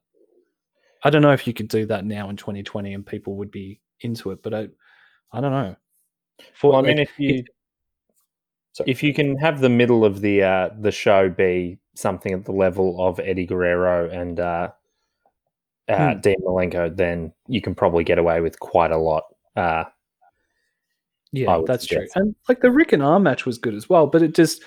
I 1.03 1.09
don't 1.09 1.21
know 1.21 1.33
if 1.33 1.47
you 1.47 1.53
could 1.53 1.67
do 1.67 1.85
that 1.87 2.05
now 2.05 2.29
in 2.29 2.37
2020 2.37 2.93
and 2.93 3.05
people 3.05 3.35
would 3.37 3.51
be 3.51 3.81
into 4.01 4.31
it, 4.31 4.41
but 4.41 4.53
I, 4.53 4.67
I 5.31 5.41
don't 5.41 5.51
know. 5.51 5.75
For, 6.53 6.71
Well, 6.71 6.79
I 6.79 6.87
mean, 6.87 6.97
like, 6.97 7.09
if 7.09 7.19
you 7.19 7.43
Sorry. 8.73 8.89
if 8.89 9.03
you 9.03 9.13
can 9.13 9.37
have 9.37 9.61
the 9.61 9.69
middle 9.69 10.03
of 10.03 10.21
the 10.21 10.43
uh, 10.43 10.69
the 10.79 10.91
show 10.91 11.29
be 11.29 11.77
something 11.95 12.33
at 12.33 12.45
the 12.45 12.51
level 12.51 13.05
of 13.05 13.19
Eddie 13.19 13.45
Guerrero 13.45 14.09
and 14.09 14.39
uh, 14.39 14.69
uh, 15.87 16.13
Hmm. 16.13 16.19
Dean 16.21 16.37
Malenko, 16.43 16.95
then 16.95 17.33
you 17.47 17.61
can 17.61 17.75
probably 17.75 18.03
get 18.03 18.17
away 18.17 18.41
with 18.41 18.59
quite 18.59 18.91
a 18.91 18.97
lot. 18.97 19.23
Uh, 19.55 19.83
Yeah, 21.31 21.61
that's 21.65 21.85
true. 21.85 22.07
And 22.15 22.35
like 22.47 22.61
the 22.61 22.71
Ric 22.71 22.93
and 22.93 23.03
Arn 23.03 23.23
match 23.23 23.45
was 23.45 23.57
good 23.57 23.73
as 23.75 23.89
well, 23.89 24.07
but 24.07 24.21
it 24.21 24.33
just 24.33 24.63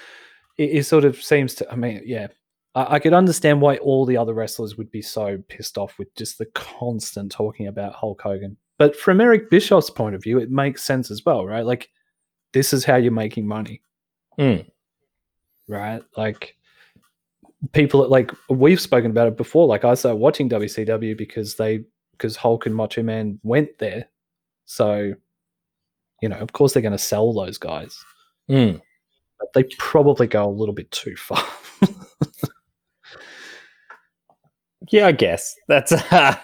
it, 0.59 0.71
it 0.71 0.83
sort 0.85 1.05
of 1.05 1.21
seems 1.23 1.55
to. 1.57 1.71
I 1.71 1.75
mean, 1.77 2.03
yeah, 2.05 2.29
I, 2.75 2.95
I 2.95 2.99
could 2.99 3.12
understand 3.12 3.61
why 3.61 3.77
all 3.79 4.05
the 4.05 4.17
other 4.17 4.35
wrestlers 4.35 4.77
would 4.77 4.91
be 4.91 5.03
so 5.03 5.39
pissed 5.49 5.79
off 5.79 5.99
with 5.99 6.14
just 6.14 6.39
the 6.39 6.47
constant 6.55 7.33
talking 7.33 7.67
about 7.67 7.95
Hulk 7.95 8.21
Hogan. 8.23 8.57
But 8.79 8.95
from 8.97 9.20
Eric 9.20 9.49
Bischoff's 9.51 9.91
point 9.91 10.14
of 10.14 10.22
view, 10.22 10.39
it 10.39 10.51
makes 10.51 10.83
sense 10.85 11.11
as 11.11 11.24
well, 11.24 11.47
right? 11.47 11.64
Like 11.64 11.89
this 12.53 12.72
is 12.72 12.85
how 12.85 12.97
you're 12.97 13.12
making 13.12 13.47
money, 13.47 13.81
Mm. 14.39 14.66
right? 15.68 16.03
Like 16.16 16.57
people 17.72 18.07
like 18.09 18.31
we've 18.51 18.81
spoken 18.81 19.11
about 19.11 19.29
it 19.29 19.37
before. 19.37 19.66
Like 19.66 19.85
I 19.85 19.95
started 19.95 20.16
watching 20.18 20.49
WCW 20.49 21.16
because 21.16 21.55
they 21.57 21.85
because 22.12 22.37
Hulk 22.37 22.66
and 22.66 22.74
Macho 22.74 23.03
Man 23.03 23.39
went 23.43 23.79
there, 23.79 24.09
so 24.66 25.12
you 26.22 26.29
know, 26.29 26.39
of 26.39 26.53
course 26.53 26.72
they're 26.72 26.83
going 26.83 26.93
to 26.93 26.99
sell 26.99 27.33
those 27.33 27.59
guys 27.59 28.03
Mm. 28.49 28.81
but 29.39 29.49
they 29.55 29.64
probably 29.79 30.27
go 30.27 30.47
a 30.47 30.51
little 30.51 30.74
bit 30.74 30.91
too 30.91 31.16
far. 31.16 31.43
Yeah, 34.91 35.07
I 35.09 35.12
guess 35.12 35.57
that's. 35.68 35.91
Uh, 35.93 36.37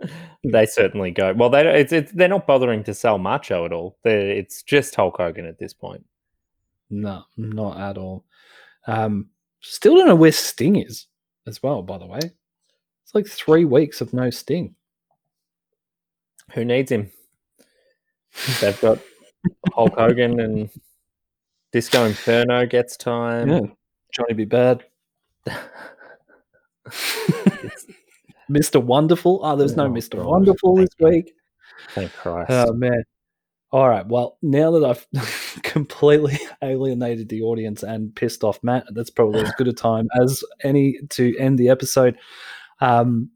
they 0.44 0.66
certainly 0.66 1.10
go. 1.10 1.32
Well, 1.34 1.50
they 1.50 1.80
it's, 1.80 1.92
it's 1.92 2.12
they're 2.12 2.28
not 2.28 2.46
bothering 2.46 2.84
to 2.84 2.94
sell 2.94 3.18
Macho 3.18 3.64
at 3.64 3.72
all. 3.72 3.98
They're, 4.02 4.30
it's 4.30 4.62
just 4.62 4.94
Hulk 4.94 5.16
Hogan 5.18 5.46
at 5.46 5.58
this 5.58 5.72
point. 5.72 6.04
no, 6.88 7.24
not 7.36 7.78
at 7.78 7.98
all. 7.98 8.24
Um, 8.86 9.28
still 9.60 9.96
don't 9.96 10.06
know 10.06 10.14
where 10.14 10.32
Sting 10.32 10.76
is 10.76 11.06
as 11.46 11.62
well. 11.62 11.82
By 11.82 11.98
the 11.98 12.06
way, 12.06 12.20
it's 12.22 13.14
like 13.14 13.26
three 13.26 13.64
weeks 13.64 14.00
of 14.00 14.12
no 14.12 14.30
Sting. 14.30 14.74
Who 16.54 16.64
needs 16.64 16.90
him? 16.90 17.10
They've 18.60 18.80
got 18.80 18.98
Hulk 19.72 19.94
Hogan 19.94 20.40
and 20.40 20.70
Disco 21.72 22.04
Inferno 22.04 22.66
gets 22.66 22.96
time. 22.96 23.48
yeah, 23.48 23.60
Johnny 24.12 24.34
B. 24.34 24.46
Badd. 24.46 24.82
Mr. 28.50 28.82
Wonderful. 28.82 29.40
Oh, 29.42 29.56
there's 29.56 29.76
no 29.76 29.84
Oh, 29.84 29.90
Mr. 29.90 30.24
Wonderful 30.24 30.76
this 30.76 30.88
Thank 30.98 31.14
you. 31.14 31.16
week. 31.18 31.32
Thank 31.94 32.12
Christ. 32.12 32.50
Oh 32.50 32.72
man. 32.72 33.04
All 33.72 33.88
right. 33.88 34.06
Well, 34.06 34.36
now 34.42 34.72
that 34.72 34.84
I've 34.84 35.06
completely 35.62 36.38
alienated 36.62 37.28
the 37.28 37.42
audience 37.42 37.82
and 37.82 38.14
pissed 38.14 38.42
off 38.42 38.58
Matt, 38.62 38.84
that's 38.92 39.10
probably 39.10 39.42
as 39.42 39.52
good 39.56 39.68
a 39.68 39.72
time 39.72 40.08
as 40.20 40.42
any 40.64 40.98
to 41.10 41.36
end 41.38 41.58
the 41.58 41.68
episode. 41.68 42.16
Um, 42.80 43.30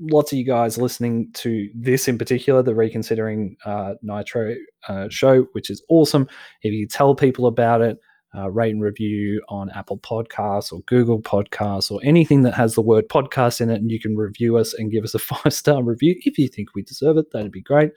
lots 0.00 0.32
of 0.32 0.38
you 0.38 0.44
guys 0.44 0.76
listening 0.76 1.30
to 1.34 1.68
this 1.74 2.08
in 2.08 2.18
particular, 2.18 2.62
the 2.62 2.74
Reconsidering 2.74 3.56
uh, 3.64 3.94
Nitro 4.02 4.56
uh, 4.88 5.08
show, 5.08 5.46
which 5.52 5.70
is 5.70 5.84
awesome. 5.88 6.28
If 6.62 6.72
you 6.72 6.88
tell 6.88 7.14
people 7.14 7.46
about 7.46 7.82
it, 7.82 7.98
uh, 8.36 8.50
rate 8.50 8.72
and 8.72 8.82
review 8.82 9.42
on 9.48 9.70
Apple 9.70 9.98
Podcasts 9.98 10.72
or 10.72 10.80
Google 10.82 11.20
Podcasts 11.20 11.90
or 11.90 12.00
anything 12.02 12.42
that 12.42 12.54
has 12.54 12.74
the 12.74 12.82
word 12.82 13.08
podcast 13.08 13.60
in 13.60 13.70
it, 13.70 13.80
and 13.80 13.90
you 13.90 13.98
can 13.98 14.16
review 14.16 14.56
us 14.56 14.74
and 14.74 14.90
give 14.90 15.04
us 15.04 15.14
a 15.14 15.18
five 15.18 15.52
star 15.52 15.82
review 15.82 16.14
if 16.24 16.38
you 16.38 16.48
think 16.48 16.74
we 16.74 16.82
deserve 16.82 17.16
it. 17.16 17.30
That'd 17.32 17.52
be 17.52 17.60
great. 17.60 17.92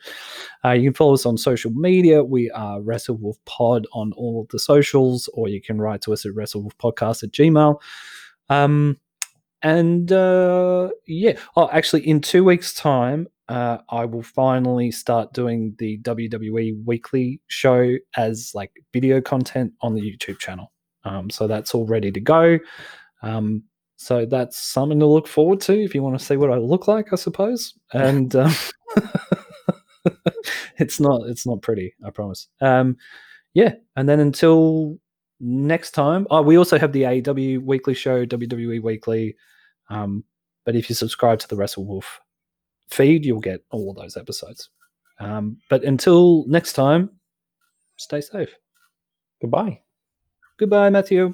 Uh, 0.63 0.71
you 0.71 0.89
can 0.89 0.93
follow 0.93 1.13
us 1.13 1.25
on 1.25 1.37
social 1.37 1.71
media. 1.71 2.23
We 2.23 2.49
are 2.51 2.79
WrestleWolf 2.79 3.35
Pod 3.45 3.87
on 3.93 4.13
all 4.13 4.47
the 4.51 4.59
socials, 4.59 5.29
or 5.33 5.47
you 5.47 5.61
can 5.61 5.79
write 5.79 6.01
to 6.03 6.13
us 6.13 6.25
at 6.25 6.33
WrestleWolfPodcast 6.33 7.23
at 7.23 7.31
Gmail. 7.31 7.79
Um, 8.49 8.97
and 9.61 10.11
uh, 10.11 10.89
yeah, 11.05 11.37
oh, 11.55 11.69
actually, 11.71 12.07
in 12.07 12.21
two 12.21 12.43
weeks' 12.43 12.73
time, 12.73 13.27
uh, 13.49 13.79
I 13.89 14.05
will 14.05 14.21
finally 14.21 14.91
start 14.91 15.33
doing 15.33 15.75
the 15.79 15.97
WWE 15.99 16.85
weekly 16.85 17.41
show 17.47 17.95
as 18.15 18.51
like 18.53 18.71
video 18.93 19.19
content 19.21 19.73
on 19.81 19.95
the 19.95 20.01
YouTube 20.01 20.37
channel. 20.37 20.71
Um, 21.03 21.31
so 21.31 21.47
that's 21.47 21.73
all 21.73 21.87
ready 21.87 22.11
to 22.11 22.19
go. 22.19 22.59
Um, 23.23 23.63
so 23.97 24.25
that's 24.25 24.57
something 24.57 24.99
to 24.99 25.07
look 25.07 25.27
forward 25.27 25.61
to 25.61 25.73
if 25.73 25.95
you 25.95 26.03
want 26.03 26.17
to 26.17 26.23
see 26.23 26.37
what 26.37 26.51
I 26.51 26.57
look 26.57 26.87
like, 26.87 27.11
I 27.11 27.15
suppose. 27.15 27.73
And 27.91 28.35
um, 28.35 28.53
it's 30.77 30.99
not 30.99 31.23
it's 31.25 31.47
not 31.47 31.63
pretty, 31.63 31.95
I 32.05 32.11
promise. 32.11 32.47
Um, 32.61 32.97
yeah, 33.55 33.73
and 33.95 34.07
then 34.07 34.19
until 34.19 34.99
next 35.39 35.91
time, 35.91 36.27
oh, 36.29 36.43
we 36.43 36.55
also 36.55 36.77
have 36.77 36.91
the 36.91 37.01
AEW 37.01 37.63
weekly 37.63 37.95
show, 37.95 38.27
WWE 38.27 38.83
Weekly. 38.83 39.35
Um, 39.89 40.23
but 40.65 40.75
if 40.75 40.87
you 40.87 40.93
subscribe 40.93 41.39
to 41.39 41.47
the 41.47 41.55
Wrestle 41.55 41.85
Wolf 41.85 42.19
feed, 42.89 43.25
you'll 43.25 43.39
get 43.39 43.61
all 43.71 43.93
those 43.93 44.17
episodes. 44.17 44.69
Um, 45.19 45.57
but 45.69 45.83
until 45.83 46.45
next 46.47 46.73
time, 46.73 47.09
stay 47.97 48.21
safe. 48.21 48.55
Goodbye. 49.41 49.81
Goodbye, 50.57 50.89
Matthew. 50.89 51.33